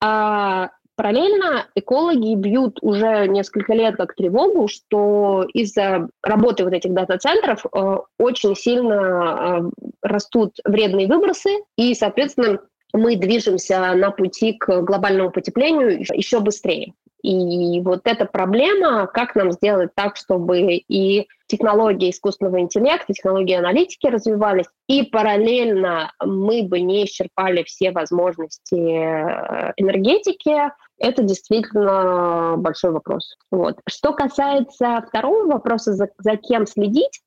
а 0.02 0.70
Параллельно 0.96 1.68
экологи 1.76 2.36
бьют 2.36 2.80
уже 2.82 3.28
несколько 3.28 3.74
лет 3.74 3.98
как 3.98 4.16
тревогу, 4.16 4.70
что 4.70 5.46
из-за 5.54 6.08
работы 6.24 6.64
вот 6.64 6.72
этих 6.72 6.94
дата-центров 6.94 7.66
э, 7.66 7.98
очень 8.18 8.56
сильно 8.56 8.94
э, 8.94 9.88
растут 10.02 10.56
вредные 10.64 11.08
выбросы, 11.08 11.50
и, 11.78 11.94
соответственно, 11.96 12.60
мы 12.94 13.18
движемся 13.18 13.94
на 13.94 14.12
пути 14.12 14.54
к 14.54 14.82
глобальному 14.84 15.32
потеплению 15.32 16.00
еще 16.00 16.40
быстрее. 16.40 16.94
И 17.26 17.82
вот 17.82 18.02
эта 18.04 18.26
проблема, 18.26 19.08
как 19.08 19.34
нам 19.36 19.52
сделать 19.52 19.90
так, 19.96 20.16
чтобы 20.16 20.76
и 20.76 21.28
технологии 21.48 22.12
искусственного 22.12 22.60
интеллекта, 22.60 23.14
технологии 23.14 23.56
аналитики 23.56 24.06
развивались, 24.06 24.68
и 24.88 25.04
параллельно 25.04 26.12
мы 26.24 26.62
бы 26.64 26.80
не 26.82 27.06
исчерпали 27.06 27.64
все 27.64 27.92
возможности 27.92 28.76
э, 28.76 29.74
энергетики, 29.78 30.72
это 30.98 31.24
действительно 31.24 32.56
большой 32.58 32.92
вопрос. 32.92 33.36
Вот. 33.52 33.80
Что 33.88 34.14
касается 34.14 35.04
второго 35.08 35.46
вопроса, 35.46 35.94
за, 35.94 36.10
за 36.18 36.38
кем 36.38 36.66
следить, 36.66 37.22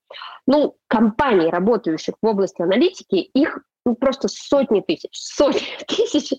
ну, 0.47 0.77
компаний, 0.89 1.51
работающих 1.51 2.14
в 2.21 2.27
области 2.27 2.62
аналитики, 2.62 3.16
их 3.16 3.61
ну, 3.85 3.95
просто 3.95 4.29
сотни 4.29 4.81
тысяч, 4.81 5.11
сотни 5.12 5.61
тысяч 5.87 6.33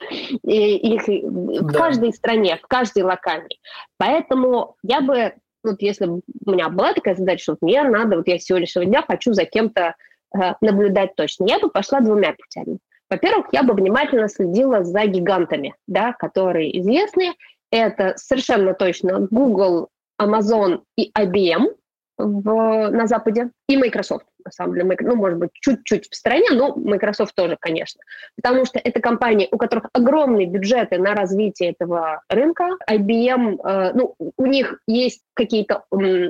их 0.43 1.03
да. 1.23 1.67
в 1.67 1.71
каждой 1.71 2.13
стране, 2.13 2.57
в 2.57 2.67
каждой 2.67 3.03
локальной. 3.03 3.59
Поэтому 3.97 4.75
я 4.83 5.01
бы, 5.01 5.33
вот 5.63 5.81
если 5.81 6.07
у 6.07 6.21
меня 6.45 6.69
была 6.69 6.93
такая 6.93 7.15
задача, 7.15 7.43
что 7.43 7.51
вот 7.53 7.61
мне 7.61 7.83
надо, 7.83 8.17
вот 8.17 8.27
я 8.27 8.39
сегодняшнего 8.39 8.85
дня 8.85 9.03
хочу 9.07 9.33
за 9.33 9.45
кем-то 9.45 9.95
э, 10.35 10.53
наблюдать 10.61 11.15
точно, 11.15 11.45
я 11.45 11.59
бы 11.59 11.69
пошла 11.69 12.01
двумя 12.01 12.33
путями. 12.33 12.79
Во-первых, 13.09 13.47
я 13.51 13.63
бы 13.63 13.73
внимательно 13.73 14.27
следила 14.29 14.83
за 14.83 15.05
гигантами, 15.05 15.75
да, 15.87 16.13
которые 16.13 16.77
известны. 16.79 17.33
Это 17.71 18.13
совершенно 18.17 18.73
точно 18.73 19.27
Google, 19.31 19.89
Amazon 20.21 20.81
и 20.97 21.11
IBM 21.17 21.75
в, 22.19 22.89
на 22.91 23.07
Западе, 23.07 23.49
и 23.67 23.77
Microsoft, 23.77 24.25
на 24.43 24.51
самом 24.51 24.75
деле. 24.75 24.97
Ну, 25.01 25.15
может 25.15 25.39
быть, 25.39 25.51
чуть-чуть 25.53 26.09
в 26.09 26.15
стороне, 26.15 26.49
но 26.51 26.75
Microsoft 26.75 27.33
тоже, 27.33 27.57
конечно. 27.59 28.01
Потому 28.35 28.65
что 28.65 28.79
это 28.79 28.99
компании, 28.99 29.47
у 29.51 29.57
которых 29.57 29.85
огромные 29.93 30.45
бюджеты 30.45 30.97
на 30.97 31.15
развитие 31.15 31.71
этого 31.71 32.21
рынка. 32.29 32.77
IBM, 32.89 33.59
э, 33.63 33.91
ну, 33.93 34.15
у 34.19 34.45
них 34.45 34.81
есть 34.85 35.21
какие-то 35.33 35.85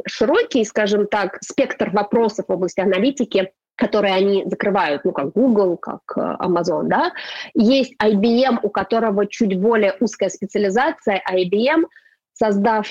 широкие, 0.08 0.64
скажем 0.66 1.08
так, 1.08 1.40
спектр 1.42 1.90
вопросов 1.90 2.46
в 2.48 2.52
области 2.52 2.80
аналитики, 2.82 3.52
которые 3.80 4.14
они 4.14 4.44
закрывают, 4.46 5.06
ну, 5.06 5.12
как 5.12 5.32
Google, 5.32 5.78
как 5.78 6.02
э, 6.16 6.20
Amazon, 6.20 6.84
да. 6.84 7.12
Есть 7.54 7.94
IBM, 8.02 8.60
у 8.62 8.70
которого 8.70 9.26
чуть 9.26 9.58
более 9.60 9.96
узкая 10.00 10.30
специализация, 10.30 11.24
IBM, 11.32 11.86
создав 12.34 12.88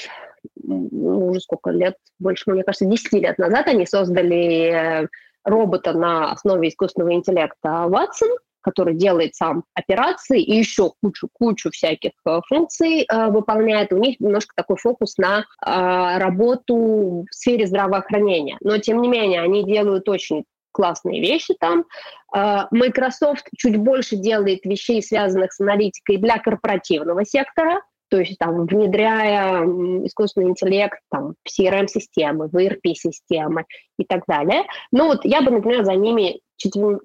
ну, 0.56 1.28
уже 1.28 1.40
сколько 1.40 1.70
лет, 1.70 1.96
больше, 2.18 2.50
мне 2.50 2.64
кажется, 2.64 2.86
10 2.86 3.12
лет 3.14 3.38
назад 3.38 3.66
они 3.68 3.86
создали 3.86 5.02
э, 5.02 5.08
робота 5.44 5.92
на 5.92 6.32
основе 6.32 6.68
искусственного 6.68 7.14
интеллекта 7.14 7.86
Watson, 7.88 8.36
который 8.60 8.94
делает 8.94 9.34
сам 9.34 9.64
операции 9.74 10.42
и 10.42 10.56
еще 10.56 10.92
кучу-кучу 11.02 11.70
всяких 11.70 12.12
э, 12.26 12.40
функций 12.48 13.02
э, 13.02 13.26
выполняет. 13.28 13.92
У 13.92 13.96
них 13.96 14.20
немножко 14.20 14.54
такой 14.56 14.76
фокус 14.76 15.16
на 15.16 15.40
э, 15.40 16.18
работу 16.18 17.26
в 17.30 17.34
сфере 17.34 17.66
здравоохранения. 17.66 18.58
Но, 18.60 18.78
тем 18.78 19.00
не 19.00 19.08
менее, 19.08 19.42
они 19.42 19.64
делают 19.64 20.08
очень 20.08 20.44
классные 20.78 21.20
вещи 21.20 21.54
там. 21.58 21.84
А, 22.32 22.68
Microsoft 22.70 23.48
чуть 23.56 23.76
больше 23.76 24.14
делает 24.14 24.64
вещей, 24.64 25.02
связанных 25.02 25.52
с 25.52 25.58
аналитикой 25.60 26.18
для 26.18 26.38
корпоративного 26.38 27.24
сектора, 27.24 27.82
то 28.10 28.18
есть 28.18 28.38
там 28.38 28.64
внедряя 28.64 29.64
искусственный 30.06 30.50
интеллект 30.50 30.98
там, 31.10 31.34
в 31.44 31.60
CRM-системы, 31.60 32.48
в 32.48 32.54
ERP-системы 32.54 33.64
и 33.98 34.04
так 34.04 34.22
далее. 34.28 34.64
Ну 34.92 35.08
вот 35.08 35.24
я 35.24 35.42
бы, 35.42 35.50
например, 35.50 35.84
за 35.84 35.94
ними 35.94 36.40
четвер... 36.56 37.00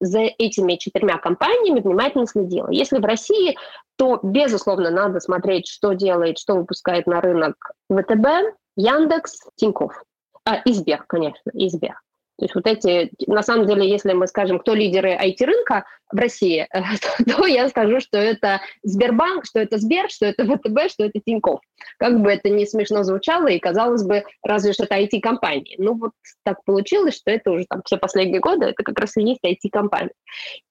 за 0.00 0.20
этими 0.20 0.76
четырьмя 0.76 1.16
компаниями 1.16 1.80
внимательно 1.80 2.26
следила. 2.26 2.68
Если 2.70 2.98
в 2.98 3.04
России, 3.04 3.56
то, 3.96 4.20
безусловно, 4.22 4.90
надо 4.90 5.20
смотреть, 5.20 5.68
что 5.68 5.94
делает, 5.94 6.38
что 6.38 6.54
выпускает 6.54 7.06
на 7.06 7.22
рынок 7.22 7.54
ВТБ, 7.90 8.56
Яндекс, 8.76 9.48
Тинькофф. 9.56 10.02
А, 10.44 10.56
и 10.56 10.72
Сбер, 10.72 11.04
конечно, 11.06 11.50
и 11.52 11.68
Сбер. 11.68 11.98
То 12.40 12.44
есть 12.46 12.54
вот 12.54 12.66
эти, 12.66 13.10
на 13.26 13.42
самом 13.42 13.66
деле, 13.66 13.86
если 13.86 14.14
мы 14.14 14.26
скажем, 14.26 14.58
кто 14.58 14.72
лидеры 14.72 15.10
IT-рынка 15.10 15.84
в 16.10 16.16
России, 16.16 16.66
то, 16.72 17.36
то 17.36 17.46
я 17.46 17.68
скажу, 17.68 18.00
что 18.00 18.16
это 18.16 18.62
Сбербанк, 18.82 19.44
что 19.44 19.60
это 19.60 19.76
Сбер, 19.76 20.08
что 20.08 20.24
это 20.24 20.44
ВТБ, 20.44 20.90
что 20.90 21.04
это 21.04 21.20
Тинькофф. 21.22 21.60
Как 21.98 22.18
бы 22.18 22.32
это 22.32 22.48
не 22.48 22.64
смешно 22.64 23.02
звучало, 23.02 23.48
и 23.48 23.58
казалось 23.58 24.04
бы, 24.04 24.24
разве 24.42 24.72
что 24.72 24.84
это 24.84 24.98
IT-компании. 24.98 25.74
Ну 25.76 25.98
вот 25.98 26.12
так 26.42 26.64
получилось, 26.64 27.16
что 27.16 27.30
это 27.30 27.50
уже 27.50 27.66
там 27.68 27.82
все 27.84 27.98
последние 27.98 28.40
годы, 28.40 28.66
это 28.66 28.82
как 28.82 28.98
раз 28.98 29.18
и 29.18 29.22
есть 29.22 29.44
IT-компания. 29.44 30.14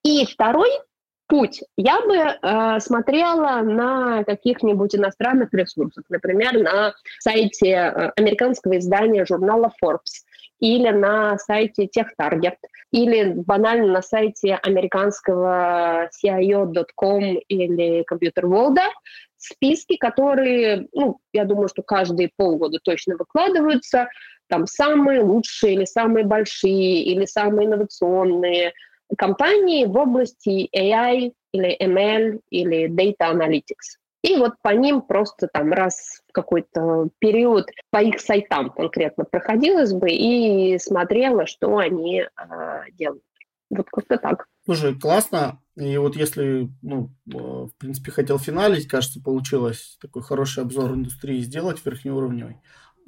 И 0.04 0.26
второй 0.26 0.72
путь. 1.28 1.62
Я 1.78 2.02
бы 2.02 2.16
э, 2.16 2.80
смотрела 2.80 3.62
на 3.62 4.24
каких-нибудь 4.24 4.96
иностранных 4.96 5.54
ресурсах, 5.54 6.04
например, 6.10 6.64
на 6.64 6.96
сайте 7.20 7.70
э, 7.70 8.12
американского 8.16 8.80
издания 8.80 9.24
журнала 9.24 9.72
Forbes 9.84 10.26
или 10.60 10.90
на 10.90 11.38
сайте 11.38 11.88
TechTarget, 11.88 12.58
или 12.92 13.34
банально 13.34 13.94
на 13.94 14.02
сайте 14.02 14.56
американского 14.56 16.10
CIO.com 16.24 17.40
или 17.48 18.06
Computer 18.12 18.44
World 18.44 18.78
списки, 19.38 19.96
которые, 19.98 20.88
ну, 20.94 21.20
я 21.34 21.46
думаю, 21.46 21.70
что 21.70 21.82
каждые 21.82 22.30
полгода 22.36 22.80
точно 22.84 23.16
выкладываются, 23.16 24.08
там 24.48 24.68
самые 24.68 25.22
лучшие 25.22 25.76
или 25.76 25.86
самые 25.86 26.26
большие 26.26 27.04
или 27.04 27.26
самые 27.26 27.68
инновационные 27.68 28.74
компании 29.18 29.86
в 29.86 29.96
области 29.96 30.68
AI 30.76 31.32
или 31.54 31.78
ML 31.82 32.42
или 32.50 32.90
Data 32.90 33.34
Analytics. 33.34 33.98
И 34.22 34.36
вот 34.36 34.54
по 34.62 34.70
ним 34.70 35.02
просто 35.02 35.48
там 35.48 35.72
раз 35.72 36.22
в 36.28 36.34
какой-то 36.34 37.10
период 37.20 37.70
по 37.90 38.04
их 38.04 38.20
сайтам 38.20 38.70
конкретно 38.70 39.24
проходилась 39.24 39.94
бы 39.94 40.10
и 40.10 40.78
смотрела, 40.78 41.46
что 41.46 41.78
они 41.78 42.24
э, 42.24 42.28
делают. 42.94 43.24
Вот 43.70 43.88
как-то 43.90 44.18
так. 44.18 44.48
Слушай, 44.66 45.00
классно. 45.00 45.62
И 45.78 45.96
вот 45.98 46.16
если, 46.18 46.70
ну, 46.82 47.12
э, 47.32 47.38
в 47.38 47.72
принципе, 47.78 48.12
хотел 48.12 48.40
финалить, 48.40 48.88
кажется, 48.88 49.22
получилось 49.22 49.98
такой 50.02 50.22
хороший 50.22 50.64
обзор 50.64 50.92
индустрии 50.92 51.40
сделать 51.40 51.84
верхнеуровневый. 51.86 52.58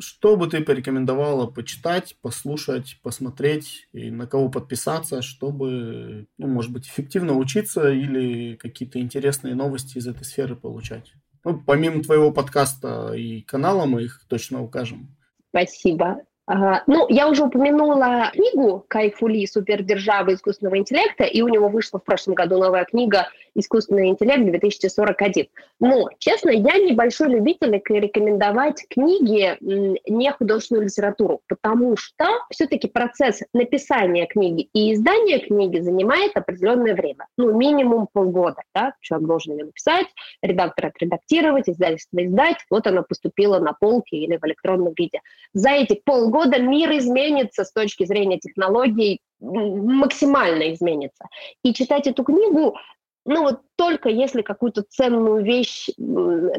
Что 0.02 0.36
бы 0.36 0.48
ты 0.48 0.62
порекомендовала 0.62 1.46
почитать, 1.46 2.18
послушать, 2.22 3.00
посмотреть 3.04 3.88
и 3.94 4.10
на 4.10 4.26
кого 4.26 4.50
подписаться, 4.50 5.22
чтобы, 5.22 6.28
ну, 6.40 6.48
может 6.48 6.72
быть, 6.72 6.88
эффективно 6.88 7.34
учиться 7.34 7.92
или 7.92 8.56
какие-то 8.56 9.00
интересные 9.00 9.54
новости 9.54 10.00
из 10.00 10.08
этой 10.08 10.24
сферы 10.26 10.56
получать? 10.56 11.14
Ну, 11.44 11.62
помимо 11.66 12.02
твоего 12.02 12.32
подкаста 12.32 13.14
и 13.14 13.42
канала 13.42 13.86
мы 13.86 14.04
их 14.04 14.26
точно 14.28 14.64
укажем. 14.64 15.16
Спасибо. 15.50 16.18
Ну, 16.48 17.06
я 17.08 17.30
уже 17.30 17.44
упомянула 17.44 18.32
книгу 18.34 18.84
Кайфули 18.88 19.46
«Супердержава 19.46 20.34
искусственного 20.34 20.80
интеллекта», 20.80 21.24
и 21.24 21.42
у 21.42 21.48
него 21.48 21.70
вышла 21.70 22.00
в 22.00 22.04
прошлом 22.04 22.34
году 22.34 22.58
новая 22.58 22.84
книга 22.84 23.28
«Искусственный 23.54 24.10
интеллект 24.10 24.42
2041». 24.42 25.48
Но, 25.80 26.10
честно, 26.18 26.50
я 26.50 26.78
небольшой 26.80 27.30
любитель 27.30 27.72
рекомендовать 27.72 28.86
книги 28.90 29.56
не 29.62 30.32
художественную 30.32 30.86
литературу, 30.86 31.42
потому 31.48 31.96
что 31.96 32.26
все-таки 32.50 32.88
процесс 32.88 33.42
написания 33.54 34.26
книги 34.26 34.68
и 34.74 34.94
издания 34.94 35.40
книги 35.40 35.80
занимает 35.80 36.36
определенное 36.36 36.96
время, 36.96 37.28
ну, 37.38 37.54
минимум 37.56 38.08
полгода, 38.12 38.64
да, 38.74 38.96
человек 39.00 39.28
должен 39.28 39.54
ее 39.54 39.66
написать, 39.66 40.08
редактор 40.42 40.88
отредактировать, 40.88 41.70
издательство 41.70 42.26
издать, 42.26 42.58
вот 42.70 42.88
она 42.88 43.04
поступила 43.04 43.60
на 43.60 43.74
полке 43.74 44.18
или 44.18 44.38
в 44.38 44.46
электронном 44.46 44.94
виде. 44.98 45.22
За 45.54 45.70
эти 45.70 46.02
полгода 46.04 46.31
года 46.32 46.60
мир 46.60 46.98
изменится 46.98 47.64
с 47.64 47.72
точки 47.72 48.06
зрения 48.06 48.40
технологий, 48.40 49.20
максимально 49.40 50.74
изменится. 50.74 51.26
И 51.64 51.74
читать 51.74 52.08
эту 52.08 52.24
книгу 52.24 52.76
ну 53.26 53.44
вот 53.44 53.62
только 53.76 54.10
если 54.10 54.42
какую-то 54.42 54.84
ценную 54.90 55.44
вещь, 55.44 55.90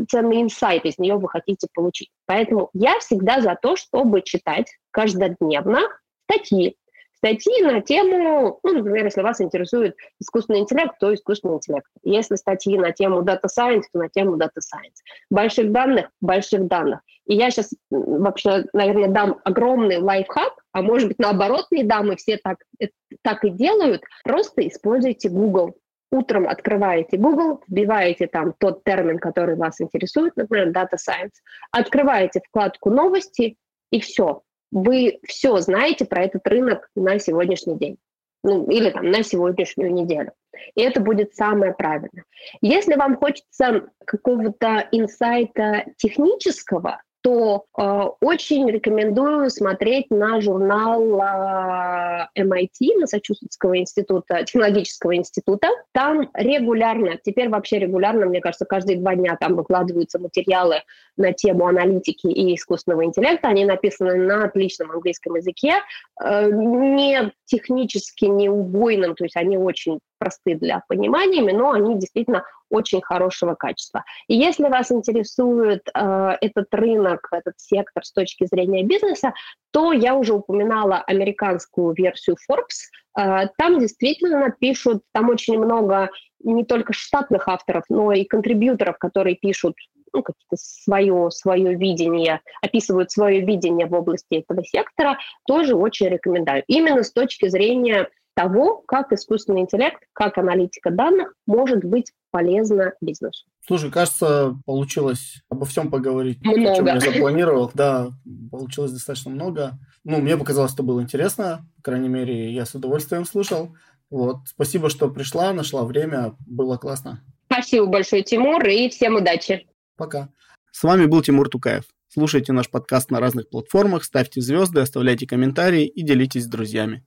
ценный 0.08 0.42
инсайт 0.42 0.84
из 0.84 0.98
нее 0.98 1.16
вы 1.16 1.28
хотите 1.28 1.66
получить. 1.74 2.10
Поэтому 2.26 2.70
я 2.72 2.98
всегда 3.00 3.40
за 3.40 3.58
то, 3.60 3.74
чтобы 3.76 4.22
читать 4.22 4.66
каждодневно 4.92 5.80
статьи, 6.28 6.76
статьи 7.22 7.62
на 7.62 7.80
тему, 7.80 8.58
ну, 8.64 8.72
например, 8.72 9.04
если 9.04 9.22
вас 9.22 9.40
интересует 9.40 9.96
искусственный 10.20 10.58
интеллект, 10.58 10.94
то 10.98 11.14
искусственный 11.14 11.54
интеллект. 11.54 11.86
Если 12.02 12.34
статьи 12.34 12.76
на 12.76 12.90
тему 12.90 13.22
Data 13.22 13.46
Science, 13.46 13.84
то 13.92 14.00
на 14.00 14.08
тему 14.08 14.36
Data 14.36 14.58
Science. 14.58 14.98
Больших 15.30 15.70
данных, 15.70 16.10
больших 16.20 16.66
данных. 16.66 17.00
И 17.26 17.36
я 17.36 17.50
сейчас 17.50 17.70
вообще, 17.90 18.64
наверное, 18.72 19.08
дам 19.08 19.40
огромный 19.44 19.98
лайфхак, 19.98 20.52
а 20.72 20.82
может 20.82 21.08
быть, 21.08 21.20
наоборот, 21.20 21.66
не 21.70 21.84
дам, 21.84 22.10
и 22.10 22.16
все 22.16 22.38
так, 22.38 22.58
э, 22.80 22.88
так 23.22 23.44
и 23.44 23.50
делают. 23.50 24.02
Просто 24.24 24.66
используйте 24.66 25.28
Google. 25.28 25.76
Утром 26.10 26.48
открываете 26.48 27.18
Google, 27.18 27.62
вбиваете 27.68 28.26
там 28.26 28.52
тот 28.58 28.82
термин, 28.82 29.18
который 29.18 29.54
вас 29.54 29.80
интересует, 29.80 30.36
например, 30.36 30.70
Data 30.70 30.96
Science, 30.96 31.34
открываете 31.70 32.40
вкладку 32.48 32.90
«Новости», 32.90 33.56
и 33.92 34.00
все 34.00 34.42
вы 34.72 35.20
все 35.24 35.58
знаете 35.58 36.04
про 36.04 36.24
этот 36.24 36.46
рынок 36.48 36.88
на 36.96 37.18
сегодняшний 37.18 37.78
день. 37.78 37.98
Ну, 38.42 38.68
или 38.68 38.90
там 38.90 39.08
на 39.08 39.22
сегодняшнюю 39.22 39.92
неделю. 39.92 40.32
И 40.74 40.82
это 40.82 41.00
будет 41.00 41.34
самое 41.34 41.72
правильное. 41.72 42.24
Если 42.60 42.96
вам 42.96 43.16
хочется 43.16 43.90
какого-то 44.04 44.88
инсайта 44.90 45.84
технического, 45.96 47.00
то 47.22 47.64
э, 47.78 47.82
очень 48.20 48.68
рекомендую 48.68 49.48
смотреть 49.48 50.10
на 50.10 50.40
журнал 50.40 51.20
э, 51.20 52.26
MIT, 52.38 53.00
Массачусетского 53.00 53.78
института, 53.78 54.44
технологического 54.44 55.14
института. 55.14 55.68
Там 55.92 56.30
регулярно, 56.34 57.18
теперь 57.22 57.48
вообще 57.48 57.78
регулярно, 57.78 58.26
мне 58.26 58.40
кажется, 58.40 58.64
каждые 58.64 58.98
два 58.98 59.14
дня 59.14 59.36
там 59.40 59.54
выкладываются 59.54 60.18
материалы 60.18 60.82
на 61.16 61.32
тему 61.32 61.66
аналитики 61.66 62.26
и 62.26 62.56
искусственного 62.56 63.04
интеллекта. 63.04 63.48
Они 63.48 63.64
написаны 63.64 64.16
на 64.16 64.44
отличном 64.44 64.90
английском 64.90 65.36
языке, 65.36 65.74
э, 66.22 66.50
не 66.50 67.32
технически, 67.44 68.24
не 68.24 68.48
убойным, 68.48 69.14
то 69.14 69.24
есть 69.24 69.36
они 69.36 69.56
очень 69.58 70.00
просты 70.22 70.54
для 70.54 70.82
понимания, 70.88 71.42
но 71.52 71.72
они 71.72 71.98
действительно 71.98 72.44
очень 72.70 73.02
хорошего 73.02 73.54
качества. 73.54 74.04
И 74.28 74.36
если 74.36 74.68
вас 74.68 74.92
интересует 74.92 75.82
э, 75.92 76.36
этот 76.40 76.72
рынок, 76.72 77.28
этот 77.32 77.54
сектор 77.56 78.04
с 78.04 78.12
точки 78.12 78.46
зрения 78.46 78.84
бизнеса, 78.84 79.34
то 79.72 79.92
я 79.92 80.14
уже 80.14 80.34
упоминала 80.34 80.98
американскую 80.98 81.92
версию 81.92 82.36
Forbes. 82.48 83.18
Э, 83.18 83.48
там 83.58 83.80
действительно 83.80 84.54
пишут, 84.58 85.02
там 85.12 85.28
очень 85.28 85.58
много 85.58 86.10
не 86.44 86.64
только 86.64 86.92
штатных 86.92 87.48
авторов, 87.48 87.84
но 87.88 88.12
и 88.12 88.24
контрибьюторов, 88.24 88.98
которые 88.98 89.34
пишут 89.34 89.74
ну, 90.12 90.22
какие-то 90.22 90.56
свое, 90.56 91.30
свое 91.30 91.74
видение, 91.74 92.40
описывают 92.62 93.10
свое 93.10 93.40
видение 93.40 93.86
в 93.86 93.94
области 93.94 94.34
этого 94.34 94.64
сектора, 94.64 95.18
тоже 95.46 95.74
очень 95.74 96.08
рекомендую. 96.08 96.62
Именно 96.68 97.02
с 97.02 97.12
точки 97.12 97.48
зрения 97.48 98.08
того, 98.34 98.82
как 98.86 99.12
искусственный 99.12 99.62
интеллект, 99.62 100.02
как 100.12 100.38
аналитика 100.38 100.90
данных 100.90 101.34
может 101.46 101.84
быть 101.84 102.12
полезна 102.30 102.94
бизнесу. 103.00 103.44
Слушай, 103.66 103.90
кажется, 103.90 104.56
получилось 104.64 105.42
обо 105.48 105.66
всем 105.66 105.90
поговорить, 105.90 106.40
много. 106.42 106.72
о 106.72 106.76
чем 106.76 106.86
я 106.86 107.00
запланировал. 107.00 107.70
Да, 107.74 108.10
получилось 108.50 108.92
достаточно 108.92 109.30
много. 109.30 109.78
Ну, 110.04 110.18
мне 110.20 110.36
показалось, 110.36 110.72
что 110.72 110.82
было 110.82 111.02
интересно. 111.02 111.66
По 111.76 111.82
крайней 111.82 112.08
мере, 112.08 112.52
я 112.52 112.64
с 112.64 112.74
удовольствием 112.74 113.24
слушал. 113.24 113.76
Вот, 114.10 114.38
спасибо, 114.46 114.90
что 114.90 115.10
пришла, 115.10 115.52
нашла 115.52 115.84
время, 115.84 116.34
было 116.46 116.76
классно. 116.76 117.22
Спасибо 117.46 117.86
большое, 117.86 118.22
Тимур, 118.22 118.66
и 118.66 118.88
всем 118.88 119.16
удачи. 119.16 119.66
Пока. 119.96 120.28
С 120.70 120.82
вами 120.82 121.06
был 121.06 121.22
Тимур 121.22 121.48
Тукаев. 121.48 121.84
Слушайте 122.08 122.52
наш 122.52 122.68
подкаст 122.68 123.10
на 123.10 123.20
разных 123.20 123.48
платформах, 123.48 124.04
ставьте 124.04 124.40
звезды, 124.42 124.80
оставляйте 124.80 125.26
комментарии 125.26 125.86
и 125.86 126.02
делитесь 126.02 126.44
с 126.44 126.48
друзьями. 126.48 127.06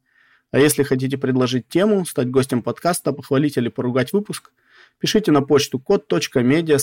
А 0.55 0.57
если 0.57 0.83
хотите 0.83 1.17
предложить 1.17 1.67
тему, 1.67 2.05
стать 2.05 2.29
гостем 2.29 2.63
подкаста, 2.63 3.11
похвалить 3.11 3.57
или 3.57 3.67
поругать 3.67 4.13
выпуск, 4.13 4.53
пишите 4.99 5.33
на 5.33 5.41
почту 5.41 5.79
код.медиа 5.79 6.77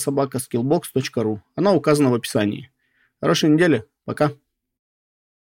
Она 1.55 1.73
указана 1.73 2.11
в 2.11 2.13
описании. 2.13 2.69
Хорошей 3.19 3.49
недели. 3.49 3.85
Пока. 4.05 4.31